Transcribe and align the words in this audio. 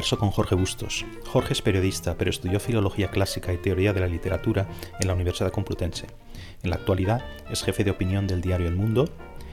Con 0.00 0.30
Jorge 0.30 0.54
Bustos. 0.54 1.04
Jorge 1.26 1.52
es 1.52 1.60
periodista, 1.60 2.16
pero 2.16 2.30
estudió 2.30 2.58
filología 2.58 3.10
clásica 3.10 3.52
y 3.52 3.58
teoría 3.58 3.92
de 3.92 4.00
la 4.00 4.06
literatura 4.06 4.66
en 4.98 5.06
la 5.06 5.12
Universidad 5.12 5.52
Complutense. 5.52 6.06
En 6.62 6.70
la 6.70 6.76
actualidad 6.76 7.22
es 7.50 7.62
jefe 7.62 7.84
de 7.84 7.90
opinión 7.90 8.26
del 8.26 8.40
diario 8.40 8.66
El 8.66 8.76
Mundo 8.76 9.10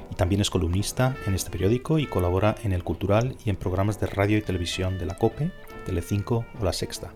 y 0.10 0.16
también 0.16 0.40
es 0.40 0.50
columnista 0.50 1.18
en 1.28 1.36
este 1.36 1.52
periódico 1.52 2.00
y 2.00 2.08
colabora 2.08 2.56
en 2.64 2.72
El 2.72 2.86
Cultural 2.86 3.36
y 3.44 3.50
en 3.50 3.58
programas 3.58 4.00
de 4.00 4.08
radio 4.08 4.38
y 4.38 4.42
televisión 4.42 4.98
de 4.98 5.06
la 5.06 5.18
COPE, 5.18 5.52
Telecinco 5.86 6.46
o 6.60 6.64
La 6.64 6.72
Sexta. 6.72 7.14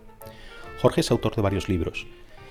Jorge 0.82 1.00
es 1.00 1.10
autor 1.10 1.34
de 1.34 1.42
varios 1.42 1.70
libros, 1.70 2.08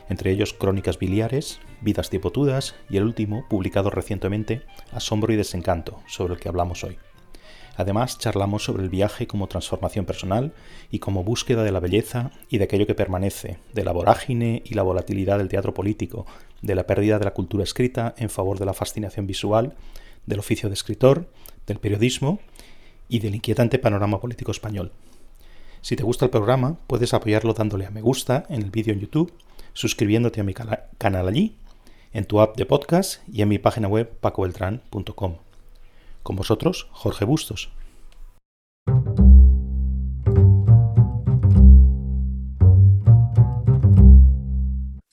entre 0.09 0.31
ellos 0.31 0.55
Crónicas 0.55 0.99
biliares, 0.99 1.61
Vidas 1.83 2.09
tipotudas 2.09 2.75
y 2.89 2.97
el 2.97 3.05
último, 3.05 3.47
publicado 3.51 3.91
recientemente, 3.91 4.63
Asombro 4.93 5.33
y 5.33 5.37
desencanto, 5.37 6.01
sobre 6.07 6.35
el 6.35 6.41
que 6.41 6.49
hablamos 6.49 6.85
hoy. 6.85 6.99
Además, 7.81 8.19
charlamos 8.19 8.63
sobre 8.63 8.83
el 8.83 8.91
viaje 8.91 9.27
como 9.27 9.47
transformación 9.47 10.05
personal 10.05 10.53
y 10.91 10.99
como 10.99 11.25
búsqueda 11.25 11.65
de 11.65 11.73
la 11.73 11.81
belleza 11.81 12.31
y 12.51 12.59
de 12.59 12.65
aquello 12.65 12.87
que 12.87 12.95
permanece, 12.95 13.57
de 13.73 13.85
la 13.85 13.93
vorágine 13.93 14.63
y 14.67 14.75
la 14.75 14.83
volatilidad 14.83 15.39
del 15.39 15.49
teatro 15.49 15.73
político, 15.73 16.27
de 16.61 16.75
la 16.75 16.87
pérdida 16.87 17.19
de 17.19 17.25
la 17.25 17.33
cultura 17.33 17.65
escrita 17.65 18.15
en 18.19 18.29
favor 18.29 18.59
de 18.59 18.67
la 18.67 18.75
fascinación 18.75 19.27
visual, 19.27 19.77
del 20.27 20.41
oficio 20.41 20.69
de 20.69 20.75
escritor, 20.75 21.31
del 21.67 21.79
periodismo 21.79 22.39
y 23.09 23.21
del 23.21 23.35
inquietante 23.35 23.79
panorama 23.79 24.21
político 24.21 24.51
español. 24.51 24.93
Si 25.81 25.97
te 25.97 26.03
gusta 26.03 26.27
el 26.27 26.31
programa, 26.31 26.77
puedes 26.87 27.15
apoyarlo 27.15 27.55
dándole 27.55 27.87
a 27.87 27.91
me 27.91 28.03
gusta 28.03 28.45
en 28.51 28.61
el 28.61 28.71
vídeo 28.71 28.93
en 28.93 29.01
YouTube, 29.01 29.33
suscribiéndote 29.73 30.43
a 30.43 30.45
mi 30.45 30.53
canal 30.53 31.29
allí, 31.29 31.57
en 32.13 32.27
tu 32.27 32.43
app 32.43 32.59
de 32.59 32.67
podcast 32.67 33.27
y 33.27 33.41
en 33.41 33.49
mi 33.49 33.59
página 33.59 33.89
web 33.89 34.07
pacobeltran.com. 34.21 35.50
Con 36.23 36.37
vosotros, 36.37 36.89
Jorge 36.93 37.25
Bustos. 37.25 37.73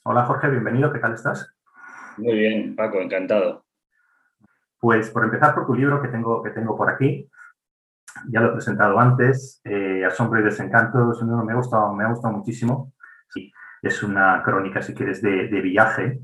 Hola 0.04 0.24
Jorge, 0.26 0.50
bienvenido, 0.50 0.92
¿qué 0.92 0.98
tal 0.98 1.14
estás? 1.14 1.54
Muy 2.18 2.34
bien, 2.34 2.76
Paco, 2.76 2.98
encantado. 3.00 3.64
Pues 4.80 5.10
por 5.10 5.24
empezar 5.24 5.54
por 5.54 5.66
tu 5.66 5.74
libro 5.74 6.00
que 6.02 6.08
tengo, 6.08 6.42
que 6.42 6.50
tengo 6.50 6.76
por 6.76 6.90
aquí, 6.90 7.28
ya 8.28 8.40
lo 8.40 8.48
he 8.48 8.52
presentado 8.52 8.98
antes, 8.98 9.60
eh, 9.64 10.04
Asombro 10.04 10.40
y 10.40 10.44
Desencanto, 10.44 11.12
es 11.12 11.22
me 11.22 11.52
ha 11.52 11.56
gustado, 11.56 11.94
me 11.94 12.04
ha 12.04 12.08
gustado 12.08 12.34
muchísimo. 12.34 12.92
Sí, 13.28 13.52
es 13.82 14.02
una 14.02 14.42
crónica, 14.42 14.82
si 14.82 14.94
quieres, 14.94 15.22
de, 15.22 15.46
viaje, 15.60 16.20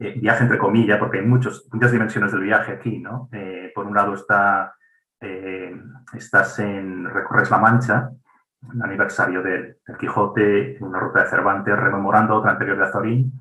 eh, 0.00 0.18
viaje 0.18 0.42
entre 0.42 0.58
comillas, 0.58 0.98
porque 0.98 1.20
hay 1.20 1.24
muchos, 1.24 1.68
muchas 1.72 1.92
dimensiones 1.92 2.32
del 2.32 2.42
viaje 2.42 2.72
aquí, 2.72 2.98
¿no? 2.98 3.28
Eh, 3.30 3.70
por 3.72 3.86
un 3.86 3.94
lado 3.94 4.14
está, 4.14 4.74
eh, 5.20 5.72
estás 6.14 6.58
en, 6.58 7.04
recorres 7.04 7.48
La 7.48 7.58
Mancha, 7.58 8.10
un 8.62 8.82
aniversario 8.82 9.40
del, 9.40 9.76
Quijote, 10.00 10.78
una 10.80 10.98
ruta 10.98 11.22
de 11.22 11.30
Cervantes, 11.30 11.78
rememorando 11.78 12.34
otra 12.34 12.52
anterior 12.52 12.76
de 12.76 12.84
Azorín, 12.84 13.32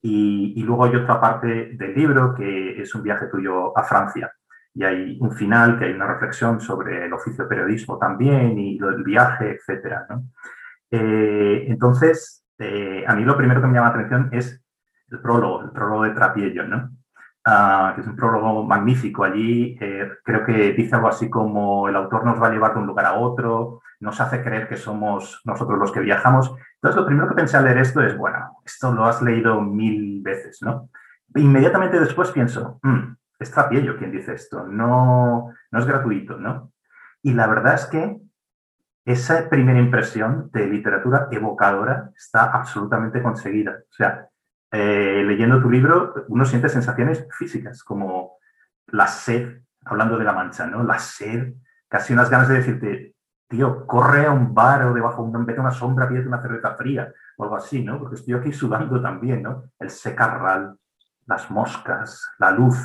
y, 0.00 0.62
luego 0.62 0.84
hay 0.84 0.94
otra 0.94 1.20
parte 1.20 1.70
del 1.72 1.94
libro 1.94 2.32
que 2.32 2.80
es 2.80 2.94
un 2.94 3.02
viaje 3.02 3.26
tuyo 3.26 3.76
a 3.76 3.82
Francia. 3.82 4.32
Y 4.72 4.84
hay 4.84 5.18
un 5.20 5.32
final 5.32 5.78
que 5.78 5.86
hay 5.86 5.92
una 5.92 6.06
reflexión 6.06 6.60
sobre 6.60 7.06
el 7.06 7.12
oficio 7.12 7.42
de 7.44 7.48
periodismo 7.48 7.98
también 7.98 8.56
y 8.56 8.78
del 8.78 9.02
viaje, 9.02 9.58
etc. 9.58 10.02
¿no? 10.10 10.24
entonces, 10.90 12.46
a 12.60 13.14
mí 13.16 13.24
lo 13.24 13.36
primero 13.36 13.60
que 13.60 13.66
me 13.66 13.74
llama 13.74 13.88
la 13.88 13.94
atención 13.94 14.28
es 14.32 14.64
el 15.10 15.20
prólogo, 15.20 15.62
el 15.62 15.70
prólogo 15.70 16.04
de 16.04 16.10
Trapiello, 16.10 16.66
¿no? 16.66 16.90
Ah, 17.44 17.92
que 17.94 18.00
es 18.00 18.06
un 18.06 18.16
prólogo 18.16 18.64
magnífico. 18.64 19.22
Allí 19.22 19.78
eh, 19.80 20.10
creo 20.24 20.44
que 20.44 20.72
dice 20.72 20.96
algo 20.96 21.08
así 21.08 21.30
como 21.30 21.88
el 21.88 21.94
autor 21.94 22.24
nos 22.24 22.42
va 22.42 22.48
a 22.48 22.50
llevar 22.50 22.74
de 22.74 22.80
un 22.80 22.86
lugar 22.88 23.06
a 23.06 23.14
otro, 23.14 23.82
nos 24.00 24.20
hace 24.20 24.42
creer 24.42 24.68
que 24.68 24.76
somos 24.76 25.40
nosotros 25.44 25.78
los 25.78 25.92
que 25.92 26.00
viajamos. 26.00 26.54
Entonces, 26.74 27.00
lo 27.00 27.06
primero 27.06 27.28
que 27.28 27.36
pensé 27.36 27.56
al 27.56 27.64
leer 27.64 27.78
esto 27.78 28.02
es, 28.02 28.16
bueno, 28.16 28.58
esto 28.64 28.92
lo 28.92 29.04
has 29.04 29.22
leído 29.22 29.60
mil 29.60 30.22
veces, 30.22 30.60
¿no? 30.60 30.90
Inmediatamente 31.36 32.00
después 32.00 32.32
pienso, 32.32 32.80
mm, 32.82 33.14
es 33.38 33.50
Trapiello 33.50 33.96
quien 33.96 34.10
dice 34.10 34.34
esto, 34.34 34.66
no, 34.66 35.52
no 35.70 35.78
es 35.78 35.86
gratuito, 35.86 36.38
¿no? 36.38 36.72
Y 37.22 37.32
la 37.32 37.46
verdad 37.46 37.74
es 37.74 37.86
que 37.86 38.20
esa 39.04 39.48
primera 39.48 39.78
impresión 39.78 40.50
de 40.52 40.66
literatura 40.66 41.28
evocadora 41.30 42.10
está 42.16 42.50
absolutamente 42.50 43.22
conseguida. 43.22 43.78
O 43.88 43.92
sea, 43.92 44.28
eh, 44.70 45.22
leyendo 45.26 45.60
tu 45.60 45.70
libro, 45.70 46.14
uno 46.28 46.44
siente 46.44 46.68
sensaciones 46.68 47.26
físicas, 47.30 47.82
como 47.82 48.38
la 48.88 49.06
sed, 49.06 49.62
hablando 49.84 50.18
de 50.18 50.24
la 50.24 50.32
mancha, 50.32 50.66
¿no? 50.66 50.82
La 50.82 50.98
sed, 50.98 51.54
casi 51.88 52.12
unas 52.12 52.30
ganas 52.30 52.48
de 52.48 52.54
decirte, 52.54 53.14
tío, 53.48 53.86
corre 53.86 54.26
a 54.26 54.32
un 54.32 54.54
bar 54.54 54.84
o 54.86 54.94
debajo, 54.94 55.22
a 55.22 55.60
una 55.60 55.70
sombra, 55.70 56.08
pídete 56.08 56.28
una 56.28 56.42
cerveza 56.42 56.74
fría, 56.74 57.12
o 57.36 57.44
algo 57.44 57.56
así, 57.56 57.82
¿no? 57.82 57.98
Porque 57.98 58.16
estoy 58.16 58.34
aquí 58.34 58.52
sudando 58.52 59.00
también, 59.00 59.42
¿no? 59.42 59.70
El 59.78 59.90
secarral, 59.90 60.76
las 61.26 61.50
moscas, 61.50 62.28
la 62.38 62.50
luz, 62.50 62.76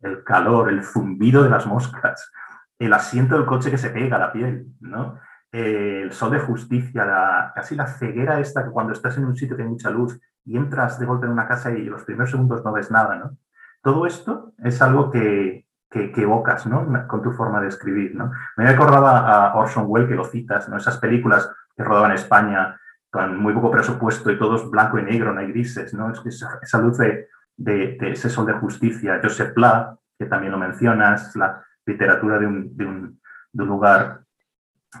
el 0.00 0.24
calor, 0.24 0.70
el 0.70 0.82
zumbido 0.82 1.42
de 1.42 1.50
las 1.50 1.66
moscas, 1.66 2.30
el 2.78 2.92
asiento 2.92 3.36
del 3.36 3.46
coche 3.46 3.70
que 3.70 3.78
se 3.78 3.90
pega 3.90 4.16
a 4.16 4.20
la 4.20 4.32
piel, 4.32 4.66
¿no? 4.80 5.18
el 5.52 6.12
sol 6.12 6.30
de 6.30 6.40
justicia, 6.40 7.04
la, 7.04 7.52
casi 7.54 7.76
la 7.76 7.86
ceguera 7.86 8.40
esta 8.40 8.64
que 8.64 8.70
cuando 8.70 8.94
estás 8.94 9.18
en 9.18 9.26
un 9.26 9.36
sitio 9.36 9.54
que 9.54 9.62
hay 9.62 9.68
mucha 9.68 9.90
luz 9.90 10.18
y 10.44 10.56
entras 10.56 10.98
de 10.98 11.06
golpe 11.06 11.26
en 11.26 11.32
una 11.32 11.46
casa 11.46 11.70
y 11.70 11.84
los 11.84 12.04
primeros 12.04 12.30
segundos 12.30 12.64
no 12.64 12.72
ves 12.72 12.90
nada, 12.90 13.16
¿no? 13.16 13.36
Todo 13.82 14.06
esto 14.06 14.52
es 14.62 14.80
algo 14.82 15.10
que, 15.10 15.66
evocas, 15.90 16.66
¿no? 16.66 16.86
Con 17.06 17.22
tu 17.22 17.32
forma 17.32 17.60
de 17.60 17.68
escribir, 17.68 18.14
¿no? 18.14 18.32
Me 18.56 18.66
recordaba 18.66 19.48
a 19.48 19.54
Orson 19.54 19.84
Welles, 19.86 20.08
que 20.08 20.14
lo 20.14 20.24
citas, 20.24 20.68
¿no? 20.68 20.76
Esas 20.76 20.98
películas 20.98 21.50
que 21.76 21.84
rodaban 21.84 22.12
en 22.12 22.16
España 22.16 22.78
con 23.10 23.36
muy 23.36 23.52
poco 23.52 23.70
presupuesto 23.70 24.30
y 24.30 24.38
todos 24.38 24.70
blanco 24.70 24.98
y 24.98 25.02
negro, 25.02 25.32
no 25.32 25.40
hay 25.40 25.48
grises, 25.48 25.92
¿no? 25.94 26.10
Esa, 26.10 26.78
luz 26.78 26.98
de, 26.98 27.98
ese 28.00 28.30
sol 28.30 28.46
de 28.46 28.54
justicia. 28.54 29.20
Joseph 29.22 29.52
Pla, 29.52 29.96
que 30.18 30.26
también 30.26 30.52
lo 30.52 30.58
mencionas, 30.58 31.36
la 31.36 31.62
literatura 31.84 32.38
de 32.38 32.46
un 32.46 33.20
lugar 33.52 34.22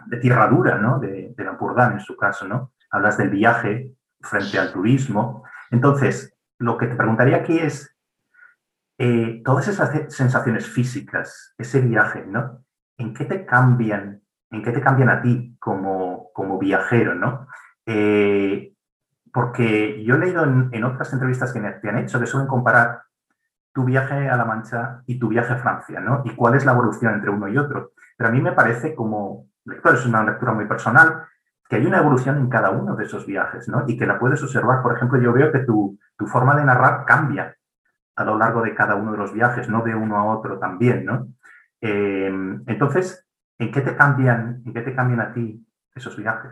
de 0.06 0.16
tierra 0.18 0.48
dura, 0.48 0.76
¿no? 0.78 0.98
De, 0.98 1.34
de 1.36 1.44
Lampurdán, 1.44 1.94
en 1.94 2.00
su 2.00 2.16
caso, 2.16 2.46
¿no? 2.46 2.72
Hablas 2.90 3.16
del 3.16 3.30
viaje 3.30 3.92
frente 4.22 4.58
al 4.58 4.72
turismo. 4.72 5.44
Entonces, 5.70 6.36
lo 6.58 6.78
que 6.78 6.86
te 6.86 6.96
preguntaría 6.96 7.38
aquí 7.38 7.58
es, 7.58 7.94
eh, 8.98 9.42
todas 9.44 9.68
esas 9.68 10.12
sensaciones 10.14 10.68
físicas, 10.68 11.54
ese 11.58 11.80
viaje, 11.80 12.24
¿no? 12.26 12.64
¿En 12.96 13.14
qué 13.14 13.24
te 13.24 13.44
cambian, 13.44 14.22
en 14.50 14.62
qué 14.62 14.70
te 14.70 14.80
cambian 14.80 15.08
a 15.08 15.22
ti 15.22 15.56
como, 15.58 16.30
como 16.32 16.58
viajero, 16.58 17.14
¿no? 17.14 17.48
Eh, 17.86 18.74
porque 19.32 20.04
yo 20.04 20.14
he 20.14 20.18
leído 20.18 20.44
en, 20.44 20.84
otras 20.84 21.12
entrevistas 21.12 21.52
que 21.52 21.60
me, 21.60 21.72
te 21.72 21.88
han 21.88 21.98
hecho 21.98 22.20
que 22.20 22.26
suelen 22.26 22.46
comparar 22.46 23.02
tu 23.72 23.84
viaje 23.84 24.28
a 24.28 24.36
La 24.36 24.44
Mancha 24.44 25.02
y 25.06 25.18
tu 25.18 25.28
viaje 25.28 25.54
a 25.54 25.58
Francia, 25.58 25.98
¿no? 25.98 26.22
Y 26.24 26.36
cuál 26.36 26.54
es 26.54 26.66
la 26.66 26.72
evolución 26.72 27.14
entre 27.14 27.30
uno 27.30 27.48
y 27.48 27.56
otro. 27.56 27.92
Pero 28.16 28.28
a 28.28 28.32
mí 28.32 28.40
me 28.42 28.52
parece 28.52 28.94
como 28.94 29.48
lector, 29.64 29.94
es 29.94 30.04
una 30.04 30.22
lectura 30.22 30.52
muy 30.52 30.66
personal, 30.66 31.24
que 31.72 31.78
hay 31.78 31.86
una 31.86 32.00
evolución 32.00 32.36
en 32.36 32.50
cada 32.50 32.68
uno 32.68 32.94
de 32.96 33.06
esos 33.06 33.24
viajes, 33.24 33.66
¿no? 33.66 33.86
Y 33.88 33.96
que 33.96 34.04
la 34.04 34.18
puedes 34.18 34.42
observar. 34.42 34.82
Por 34.82 34.94
ejemplo, 34.94 35.18
yo 35.18 35.32
veo 35.32 35.50
que 35.50 35.60
tu, 35.60 35.98
forma 36.30 36.54
de 36.54 36.66
narrar 36.66 37.06
cambia 37.06 37.56
a 38.14 38.24
lo 38.24 38.36
largo 38.36 38.60
de 38.60 38.74
cada 38.74 38.94
uno 38.94 39.12
de 39.12 39.16
los 39.16 39.32
viajes, 39.32 39.70
no 39.70 39.82
de 39.82 39.94
uno 39.94 40.18
a 40.18 40.36
otro 40.36 40.58
también, 40.58 41.06
¿no? 41.06 41.28
Em, 41.80 42.62
entonces, 42.66 43.26
¿en 43.58 43.72
qué 43.72 43.80
te 43.80 43.96
cambian, 43.96 44.62
en 44.66 44.74
qué 44.74 44.82
te 44.82 44.94
cambian 44.94 45.22
a 45.22 45.32
ti 45.32 45.66
esos 45.94 46.14
viajes? 46.14 46.50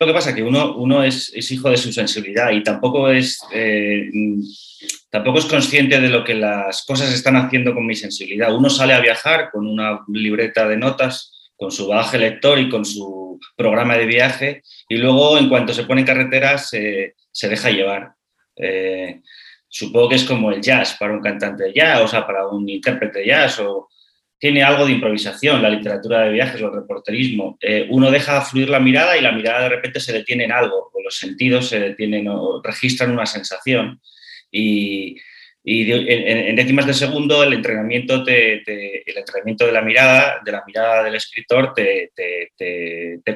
Lo 0.00 0.08
que 0.08 0.12
pasa 0.12 0.30
es 0.30 0.34
que 0.34 0.42
uno, 0.42 0.74
uno 0.74 1.04
es, 1.04 1.32
hijo 1.52 1.70
de 1.70 1.76
su 1.76 1.92
sensibilidad 1.92 2.50
y 2.50 2.64
tampoco 2.64 3.08
es, 3.10 3.40
eh, 3.52 4.10
tampoco 5.08 5.38
es 5.38 5.46
consciente 5.46 6.00
de 6.00 6.08
lo 6.08 6.24
que 6.24 6.34
las 6.34 6.84
cosas 6.84 7.14
están 7.14 7.36
haciendo 7.36 7.74
con 7.74 7.86
mi 7.86 7.94
sensibilidad. 7.94 8.52
Uno 8.52 8.70
sale 8.70 8.92
a 8.92 9.00
viajar 9.00 9.52
con 9.52 9.68
una 9.68 10.00
libreta 10.08 10.66
de 10.66 10.78
notas 10.78 11.39
con 11.60 11.70
su 11.70 11.86
bagaje 11.86 12.18
lector 12.18 12.58
y 12.58 12.70
con 12.70 12.86
su 12.86 13.38
programa 13.54 13.94
de 13.98 14.06
viaje, 14.06 14.62
y 14.88 14.96
luego 14.96 15.36
en 15.36 15.50
cuanto 15.50 15.74
se 15.74 15.84
pone 15.84 16.00
en 16.00 16.06
carretera 16.06 16.56
se, 16.56 17.14
deja 17.42 17.70
llevar. 17.70 18.14
Eh, 18.56 19.20
supongo 19.68 20.08
que 20.08 20.14
es 20.14 20.24
como 20.24 20.50
el 20.50 20.62
jazz 20.62 20.96
para 20.98 21.12
un 21.12 21.20
cantante 21.20 21.64
de 21.64 21.74
jazz, 21.74 22.00
o 22.00 22.08
sea, 22.08 22.26
para 22.26 22.48
un 22.48 22.66
intérprete 22.66 23.18
de 23.18 23.26
jazz, 23.26 23.58
o 23.58 23.90
tiene 24.38 24.62
algo 24.62 24.86
de 24.86 24.92
improvisación, 24.92 25.60
la 25.60 25.68
literatura 25.68 26.22
de 26.22 26.32
viajes 26.32 26.62
o 26.62 26.68
el 26.68 26.76
reporterismo. 26.76 27.58
Eh, 27.60 27.86
uno 27.90 28.10
deja 28.10 28.40
fluir 28.40 28.70
la 28.70 28.80
mirada 28.80 29.18
y 29.18 29.20
la 29.20 29.32
mirada 29.32 29.64
de 29.64 29.68
repente 29.68 30.00
se 30.00 30.14
detiene 30.14 30.44
en 30.44 30.52
algo, 30.52 30.90
o 30.94 31.02
los 31.02 31.18
sentidos 31.18 31.68
se 31.68 31.78
detienen 31.78 32.26
o 32.28 32.62
registran 32.62 33.10
una 33.10 33.26
sensación. 33.26 34.00
Y, 34.50 35.18
y 35.72 35.92
en, 35.92 36.56
décimas 36.56 36.84
de 36.84 36.94
segundo 36.94 37.44
el 37.44 37.52
entrenamiento, 37.52 38.24
de 38.24 38.62
la 39.72 39.82
mirada, 39.82 40.40
de 40.44 40.50
la 40.50 40.64
mirada 40.66 41.04
del 41.04 41.14
escritor, 41.14 41.72
te, 41.74 42.10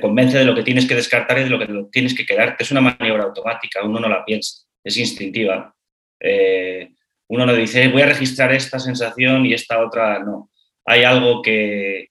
convence 0.00 0.38
de 0.38 0.44
lo 0.44 0.52
que 0.52 0.64
tienes 0.64 0.88
que 0.88 0.96
descartar 0.96 1.38
y 1.38 1.44
de 1.44 1.50
lo 1.50 1.60
que 1.60 1.69
tienes 1.92 2.12
que 2.12 2.26
quedarte. 2.26 2.64
Es 2.64 2.72
una 2.72 2.81
maniobra 2.81 3.22
automática, 3.22 3.84
uno 3.84 4.00
no 4.00 4.08
la 4.08 4.25
piensa, 4.25 4.66
es 4.82 4.96
instintiva. 4.96 5.76
Eh, 6.19 6.90
uno 7.28 7.46
no 7.46 7.54
dice, 7.54 7.86
voy 7.86 8.02
a 8.02 8.06
registrar 8.06 8.52
esta 8.52 8.81
sensación 8.81 9.46
y 9.46 9.54
esta 9.54 9.78
otra, 9.78 10.19
no. 10.19 10.50
Hay 10.86 11.04
algo 11.04 11.40
que, 11.40 12.08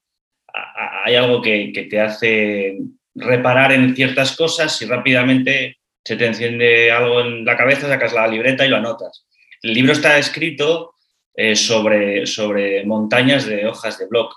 hay 1.03 1.15
algo 1.15 1.41
que, 1.41 1.73
que 1.73 1.83
te 1.83 1.99
hace 1.99 2.77
reparar 3.13 3.73
en 3.73 3.93
ciertas 3.93 4.37
cosas 4.37 4.81
y 4.81 4.85
rápidamente 4.85 5.79
se 6.05 6.15
te 6.15 6.27
enciende 6.27 6.91
algo 6.93 7.19
en 7.19 7.43
la 7.43 7.57
cabeza, 7.57 7.89
sacas 7.89 8.13
la 8.13 8.25
libreta 8.25 8.65
y 8.65 8.69
lo 8.69 8.77
anotas. 8.77 9.25
El 9.63 9.73
libro 9.73 9.93
está 9.93 10.17
escrito 10.17 10.95
eh, 11.33 11.55
sobre, 11.55 12.27
sobre 12.27 12.85
montañas 12.85 13.45
de 13.45 13.65
hojas 13.65 13.97
de 13.97 14.07
blog. 14.07 14.29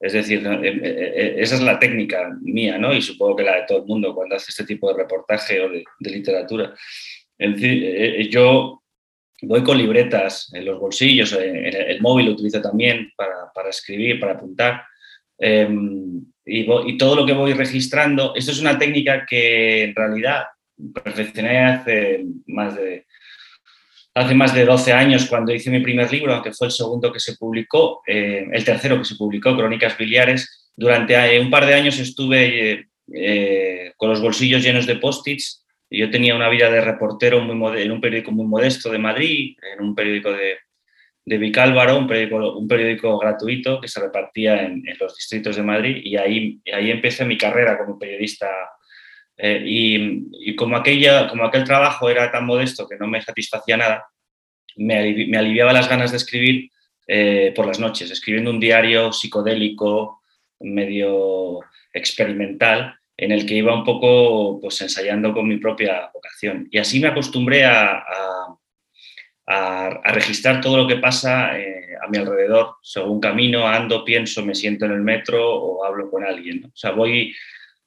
Es 0.00 0.14
decir, 0.14 0.44
eh, 0.46 0.80
eh, 0.82 1.34
esa 1.36 1.56
es 1.56 1.60
la 1.60 1.78
técnica 1.78 2.34
mía, 2.40 2.78
¿no? 2.78 2.94
Y 2.94 3.02
supongo 3.02 3.36
que 3.36 3.42
la 3.44 3.56
de 3.56 3.66
todo 3.68 3.78
el 3.78 3.84
mundo 3.84 4.14
cuando 4.14 4.34
hace 4.34 4.50
este 4.50 4.64
tipo 4.64 4.88
de 4.88 5.02
reportaje 5.02 5.60
o 5.60 5.68
de, 5.68 5.84
literatura. 6.00 6.74
yo 8.30 8.82
voy 9.42 9.62
con 9.62 9.76
libretas 9.76 10.50
en 10.54 10.64
los 10.64 10.80
bolsillos, 10.80 11.32
el, 11.32 12.00
móvil 12.00 12.26
lo 12.26 12.32
utilizo 12.32 12.62
también 12.62 13.12
para, 13.14 13.52
para 13.54 13.68
escribir, 13.68 14.18
para 14.18 14.32
apuntar. 14.32 14.84
Em, 15.38 16.24
y, 16.46 16.96
todo 16.96 17.14
lo 17.14 17.26
que 17.26 17.34
voy 17.34 17.52
registrando, 17.52 18.32
esto 18.34 18.52
es 18.52 18.60
una 18.60 18.78
técnica 18.78 19.26
que 19.26 19.84
en 19.84 19.94
realidad 19.94 20.44
perfeccioné 20.94 21.58
hace 21.58 22.24
más 22.46 22.74
de, 22.74 23.06
hace 24.14 24.34
más 24.34 24.54
de 24.54 24.64
12 24.64 24.92
años 24.92 25.26
cuando 25.26 25.54
hice 25.54 25.70
mi 25.70 25.80
primer 25.80 26.12
libro, 26.12 26.34
aunque 26.34 26.52
fue 26.52 26.66
el 26.66 26.72
segundo 26.72 27.12
que 27.12 27.20
se 27.20 27.36
publicó, 27.36 28.02
eh, 28.06 28.46
el 28.52 28.64
tercero 28.64 28.98
que 28.98 29.04
se 29.04 29.16
publicó, 29.16 29.56
Crónicas 29.56 29.96
Biliares. 29.96 30.70
Durante 30.76 31.14
eh, 31.14 31.40
un 31.40 31.50
par 31.50 31.66
de 31.66 31.74
años 31.74 31.98
estuve 31.98 32.88
eh, 33.14 33.92
con 33.96 34.10
los 34.10 34.20
bolsillos 34.20 34.62
llenos 34.62 34.86
de 34.86 34.96
post-its. 34.96 35.64
Yo 35.90 36.10
tenía 36.10 36.34
una 36.34 36.48
vida 36.48 36.70
de 36.70 36.80
reportero 36.80 37.40
muy 37.40 37.82
en 37.82 37.92
un 37.92 38.00
periódico 38.00 38.32
muy 38.32 38.46
modesto 38.46 38.90
de 38.90 38.98
Madrid, 38.98 39.56
en 39.74 39.84
un 39.84 39.94
periódico 39.94 40.32
de, 40.32 40.56
de 41.24 41.38
Vicálvaro, 41.38 41.98
un 41.98 42.06
periódico, 42.06 43.18
gratuito 43.18 43.80
que 43.80 43.88
se 43.88 44.00
repartía 44.00 44.62
en, 44.62 44.82
los 44.98 45.14
distritos 45.14 45.56
de 45.56 45.62
Madrid 45.62 46.00
y 46.02 46.16
ahí, 46.16 46.60
ahí 46.72 46.90
empecé 46.90 47.24
mi 47.24 47.36
carrera 47.36 47.78
como 47.78 47.98
periodista. 47.98 48.48
Eh, 49.36 49.62
y, 49.64 50.56
como, 50.56 50.76
aquella, 50.76 51.28
como 51.28 51.44
aquel 51.44 51.64
trabajo 51.64 52.08
era 52.08 52.30
tan 52.30 52.46
modesto 52.46 52.86
que 52.86 52.96
no 52.96 53.06
me 53.06 53.22
satisfacía 53.22 53.76
nada, 53.76 54.06
me, 54.76 54.96
aliviaba 55.36 55.72
las 55.72 55.88
ganas 55.88 56.10
de 56.10 56.16
escribir 56.18 56.70
eh, 57.06 57.52
por 57.54 57.66
las 57.66 57.78
noches, 57.78 58.10
escribiendo 58.10 58.50
un 58.50 58.60
diario 58.60 59.12
psicodélico, 59.12 60.22
medio 60.60 61.60
experimental, 61.92 62.94
en 63.16 63.32
el 63.32 63.46
que 63.46 63.54
iba 63.54 63.74
un 63.74 63.84
poco 63.84 64.60
pues, 64.60 64.80
ensayando 64.80 65.32
con 65.32 65.48
mi 65.48 65.58
propia 65.58 66.10
vocación. 66.12 66.68
Y 66.70 66.78
así 66.78 67.00
me 67.00 67.08
acostumbré 67.08 67.64
a 67.64 68.04
a, 69.46 70.12
registrar 70.12 70.60
todo 70.60 70.76
lo 70.76 70.86
que 70.86 70.96
pasa 70.96 71.58
eh, 71.58 71.96
a 72.02 72.08
mi 72.08 72.18
alrededor, 72.18 72.76
según 72.82 73.20
camino, 73.20 73.66
ando, 73.66 74.04
pienso, 74.04 74.44
me 74.44 74.54
siento 74.54 74.86
en 74.86 74.92
el 74.92 75.02
metro 75.02 75.54
o 75.54 75.84
hablo 75.84 76.10
con 76.10 76.24
alguien. 76.24 76.64
O 76.66 76.76
sea, 76.76 76.92
voy, 76.92 77.34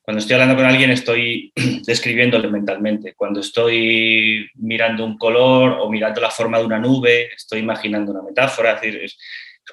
cuando 0.06 0.20
estoy 0.20 0.36
hablando 0.36 0.56
con 0.56 0.66
alguien 0.66 0.92
estoy 0.92 1.52
describiéndole 1.86 2.48
mentalmente. 2.48 3.16
Cuando 3.16 3.40
estoy 3.40 4.48
mirando 4.54 5.04
un 5.04 5.18
color 5.18 5.78
o 5.80 5.90
mirando 5.90 6.22
la 6.22 6.30
forma 6.30 6.60
de 6.60 6.66
una 6.66 6.78
nube, 6.78 7.34
estoy 7.36 7.60
imaginando 7.60 8.12
una 8.12 8.22
metáfora. 8.22 8.80
Es, 8.84 9.18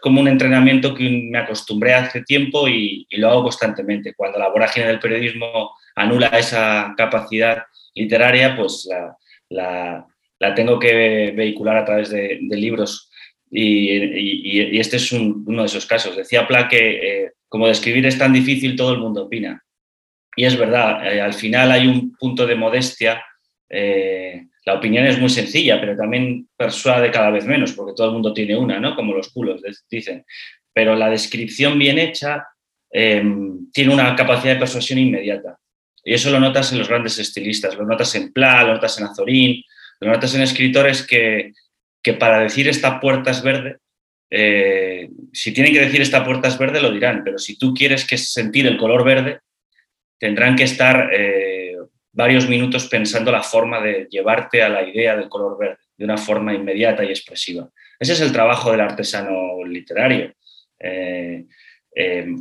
como 0.00 0.22
un 0.22 0.28
entrenamiento 0.28 0.94
que 0.94 1.06
me 1.30 1.36
acostumbré 1.36 1.92
hace 1.92 2.22
tiempo 2.22 2.66
y, 2.66 3.06
lo 3.10 3.28
hago 3.28 3.42
constantemente. 3.42 4.14
Cuando 4.14 4.38
la 4.38 4.48
vorágine 4.48 4.86
del 4.86 5.00
periodismo 5.00 5.76
anula 5.94 6.28
esa 6.28 6.94
capacidad 6.96 7.64
literaria, 7.94 8.56
pues 8.56 8.88
la, 9.50 10.06
la 10.38 10.54
tengo 10.54 10.78
que 10.78 11.32
vehicular 11.36 11.76
a 11.76 11.84
través 11.84 12.08
de, 12.08 12.38
libros. 12.50 13.10
Y, 13.50 14.78
este 14.78 14.96
es 14.96 15.12
uno 15.12 15.60
de 15.60 15.66
esos 15.66 15.84
casos. 15.84 16.16
Decía 16.16 16.48
Pla 16.48 16.68
que 16.68 17.24
eh, 17.24 17.32
como 17.50 17.68
describir 17.68 18.06
es 18.06 18.16
tan 18.16 18.32
difícil, 18.32 18.76
todo 18.76 18.94
el 18.94 18.98
mundo 18.98 19.24
opina. 19.24 19.62
Y 20.36 20.44
es 20.44 20.56
verdad, 20.56 21.06
eh, 21.12 21.20
al 21.20 21.34
final 21.34 21.70
hay 21.72 21.86
un 21.86 22.16
punto 22.16 22.46
de 22.46 22.54
modestia. 22.54 23.24
Eh, 23.68 24.46
la 24.64 24.74
opinión 24.74 25.06
es 25.06 25.18
muy 25.18 25.28
sencilla, 25.28 25.80
pero 25.80 25.96
también 25.96 26.48
persuade 26.56 27.10
cada 27.10 27.30
vez 27.30 27.44
menos, 27.44 27.72
porque 27.72 27.94
todo 27.94 28.08
el 28.08 28.12
mundo 28.14 28.32
tiene 28.32 28.56
una, 28.56 28.80
¿no? 28.80 28.94
Como 28.94 29.14
los 29.14 29.30
culos 29.30 29.60
dicen. 29.90 30.24
Pero 30.72 30.94
la 30.94 31.10
descripción 31.10 31.78
bien 31.78 31.98
hecha 31.98 32.46
em, 32.90 33.70
tiene 33.72 33.92
una 33.92 34.14
capacidad 34.16 34.54
de 34.54 34.60
persuasión 34.60 34.98
inmediata. 34.98 35.58
Y 36.04 36.14
eso 36.14 36.30
lo 36.30 36.40
notas 36.40 36.72
en 36.72 36.78
los 36.78 36.88
grandes 36.88 37.18
estilistas, 37.18 37.76
lo 37.76 37.84
notas 37.84 38.14
en 38.14 38.32
Pla, 38.32 38.64
lo 38.64 38.74
notas 38.74 38.98
en 38.98 39.06
Azorín, 39.06 39.62
lo 40.00 40.10
notas 40.10 40.34
en 40.34 40.42
escritores 40.42 41.06
que, 41.06 41.52
que 42.02 42.14
para 42.14 42.40
decir 42.40 42.68
esta 42.68 43.00
puerta 43.00 43.30
es 43.30 43.42
verde, 43.42 43.78
eh, 44.34 45.10
si 45.30 45.52
tienen 45.52 45.74
que 45.74 45.80
decir 45.80 46.00
esta 46.00 46.24
puerta 46.24 46.48
es 46.48 46.56
verde, 46.56 46.80
lo 46.80 46.90
dirán, 46.90 47.20
pero 47.22 47.36
si 47.36 47.58
tú 47.58 47.74
quieres 47.74 48.06
que 48.06 48.16
sentir 48.16 48.66
el 48.66 48.78
color 48.78 49.04
verde, 49.04 49.40
tendrán 50.22 50.54
que 50.54 50.62
estar 50.62 51.10
eh, 51.12 51.76
varios 52.12 52.48
minutos 52.48 52.86
pensando 52.86 53.32
la 53.32 53.42
forma 53.42 53.80
de 53.80 54.06
llevarte 54.08 54.62
a 54.62 54.68
la 54.68 54.88
idea 54.88 55.16
del 55.16 55.28
color 55.28 55.58
verde 55.58 55.78
de 55.96 56.04
una 56.04 56.16
forma 56.16 56.54
inmediata 56.54 57.02
y 57.02 57.08
expresiva. 57.08 57.68
Ese 57.98 58.12
es 58.12 58.20
el 58.20 58.30
trabajo 58.30 58.70
del 58.70 58.82
artesano 58.82 59.64
literario. 59.64 60.32
Eh, 60.78 61.44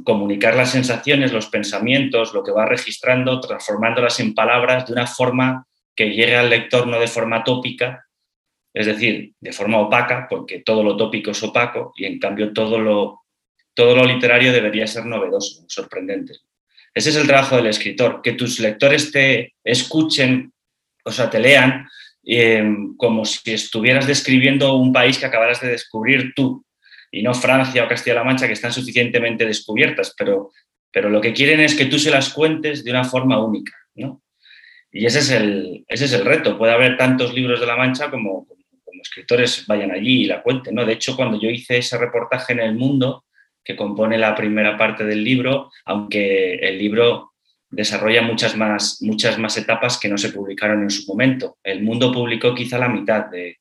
comunicar 0.03 0.55
las 0.55 0.69
sensaciones, 0.69 1.33
los 1.33 1.47
pensamientos, 1.47 2.35
lo 2.35 2.43
que 2.43 2.51
va 2.51 2.67
registrando, 2.67 3.41
transformándolas 3.41 4.19
en 4.19 4.35
palabras 4.35 4.85
de 4.85 4.93
una 4.93 5.07
forma 5.07 5.65
que 5.95 6.11
llegue 6.11 6.35
al 6.35 6.51
lector 6.51 6.85
no 6.85 6.99
de 6.99 7.07
forma 7.07 7.43
tópica, 7.43 8.05
es 8.75 8.85
decir, 8.85 9.33
de 9.39 9.53
forma 9.53 9.79
opaca, 9.79 10.27
porque 10.29 10.59
todo 10.59 10.83
lo 10.83 10.95
tópico 10.95 11.31
es 11.31 11.41
opaco 11.41 11.93
y 11.95 12.05
en 12.05 12.19
cambio 12.19 12.53
todo 12.53 12.77
lo, 12.77 13.23
todo 13.73 13.95
lo 13.95 14.05
literario 14.05 14.53
debería 14.53 14.85
ser 14.85 15.07
novedoso, 15.07 15.65
sorprendente. 15.67 16.35
Ese 16.93 17.09
es 17.11 17.15
el 17.15 17.27
trabajo 17.27 17.55
del 17.55 17.67
escritor, 17.67 18.21
que 18.21 18.33
tus 18.33 18.59
lectores 18.59 19.11
te 19.11 19.53
escuchen, 19.63 20.51
o 21.05 21.11
sea, 21.11 21.29
te 21.29 21.39
lean 21.39 21.87
em, 22.23 22.95
como 22.97 23.25
si 23.25 23.53
estuvieras 23.53 24.07
describiendo 24.07 24.75
un 24.75 24.91
país 24.91 25.17
que 25.17 25.25
acabaras 25.25 25.61
de 25.61 25.69
descubrir 25.69 26.33
tú, 26.35 26.65
y 27.11 27.23
no 27.23 27.33
Francia 27.33 27.83
o 27.83 27.87
Castilla-La 27.87 28.23
Mancha, 28.23 28.47
que 28.47 28.53
están 28.53 28.71
suficientemente 28.71 29.45
descubiertas, 29.45 30.15
pero, 30.17 30.51
pero 30.91 31.09
lo 31.09 31.19
que 31.19 31.33
quieren 31.33 31.59
es 31.59 31.75
que 31.75 31.85
tú 31.85 31.99
se 31.99 32.09
las 32.09 32.29
cuentes 32.33 32.83
de 32.83 32.91
una 32.91 33.03
forma 33.03 33.43
única. 33.43 33.73
¿no? 33.95 34.23
Y 34.91 35.05
ese 35.05 35.19
es 35.19 35.31
el, 35.31 35.85
ese 35.87 36.05
es 36.05 36.13
el 36.13 36.25
reto. 36.25 36.57
Puede 36.57 36.73
haber 36.73 36.97
tantos 36.97 37.33
libros 37.33 37.59
de 37.59 37.65
La 37.65 37.75
Mancha 37.75 38.09
como, 38.09 38.47
como, 38.47 39.01
escritores 39.01 39.65
vayan 39.67 39.91
allí 39.91 40.21
y 40.21 40.25
la 40.25 40.41
cuenten. 40.41 40.75
¿no? 40.75 40.85
De 40.85 40.93
hecho, 40.93 41.15
cuando 41.15 41.39
yo 41.39 41.49
hice 41.49 41.77
ese 41.77 41.97
reportaje 41.97 42.53
en 42.53 42.59
El 42.59 42.75
Mundo, 42.75 43.25
que 43.63 43.75
compone 43.75 44.17
la 44.17 44.35
primera 44.35 44.77
parte 44.77 45.03
del 45.03 45.23
libro, 45.23 45.71
aunque 45.85 46.55
el 46.55 46.77
libro 46.77 47.33
desarrolla 47.69 48.21
muchas 48.21 48.55
más, 48.57 48.97
muchas 49.01 49.37
más 49.39 49.57
etapas 49.57 49.97
que 49.97 50.09
no 50.09 50.17
se 50.17 50.29
publicaron 50.29 50.83
en 50.83 50.89
su 50.89 51.07
momento. 51.07 51.57
El 51.63 51.81
Mundo 51.81 52.11
publicó 52.11 52.53
quizá 52.53 52.77
la 52.77 52.89
mitad 52.89 53.27
de, 53.27 53.59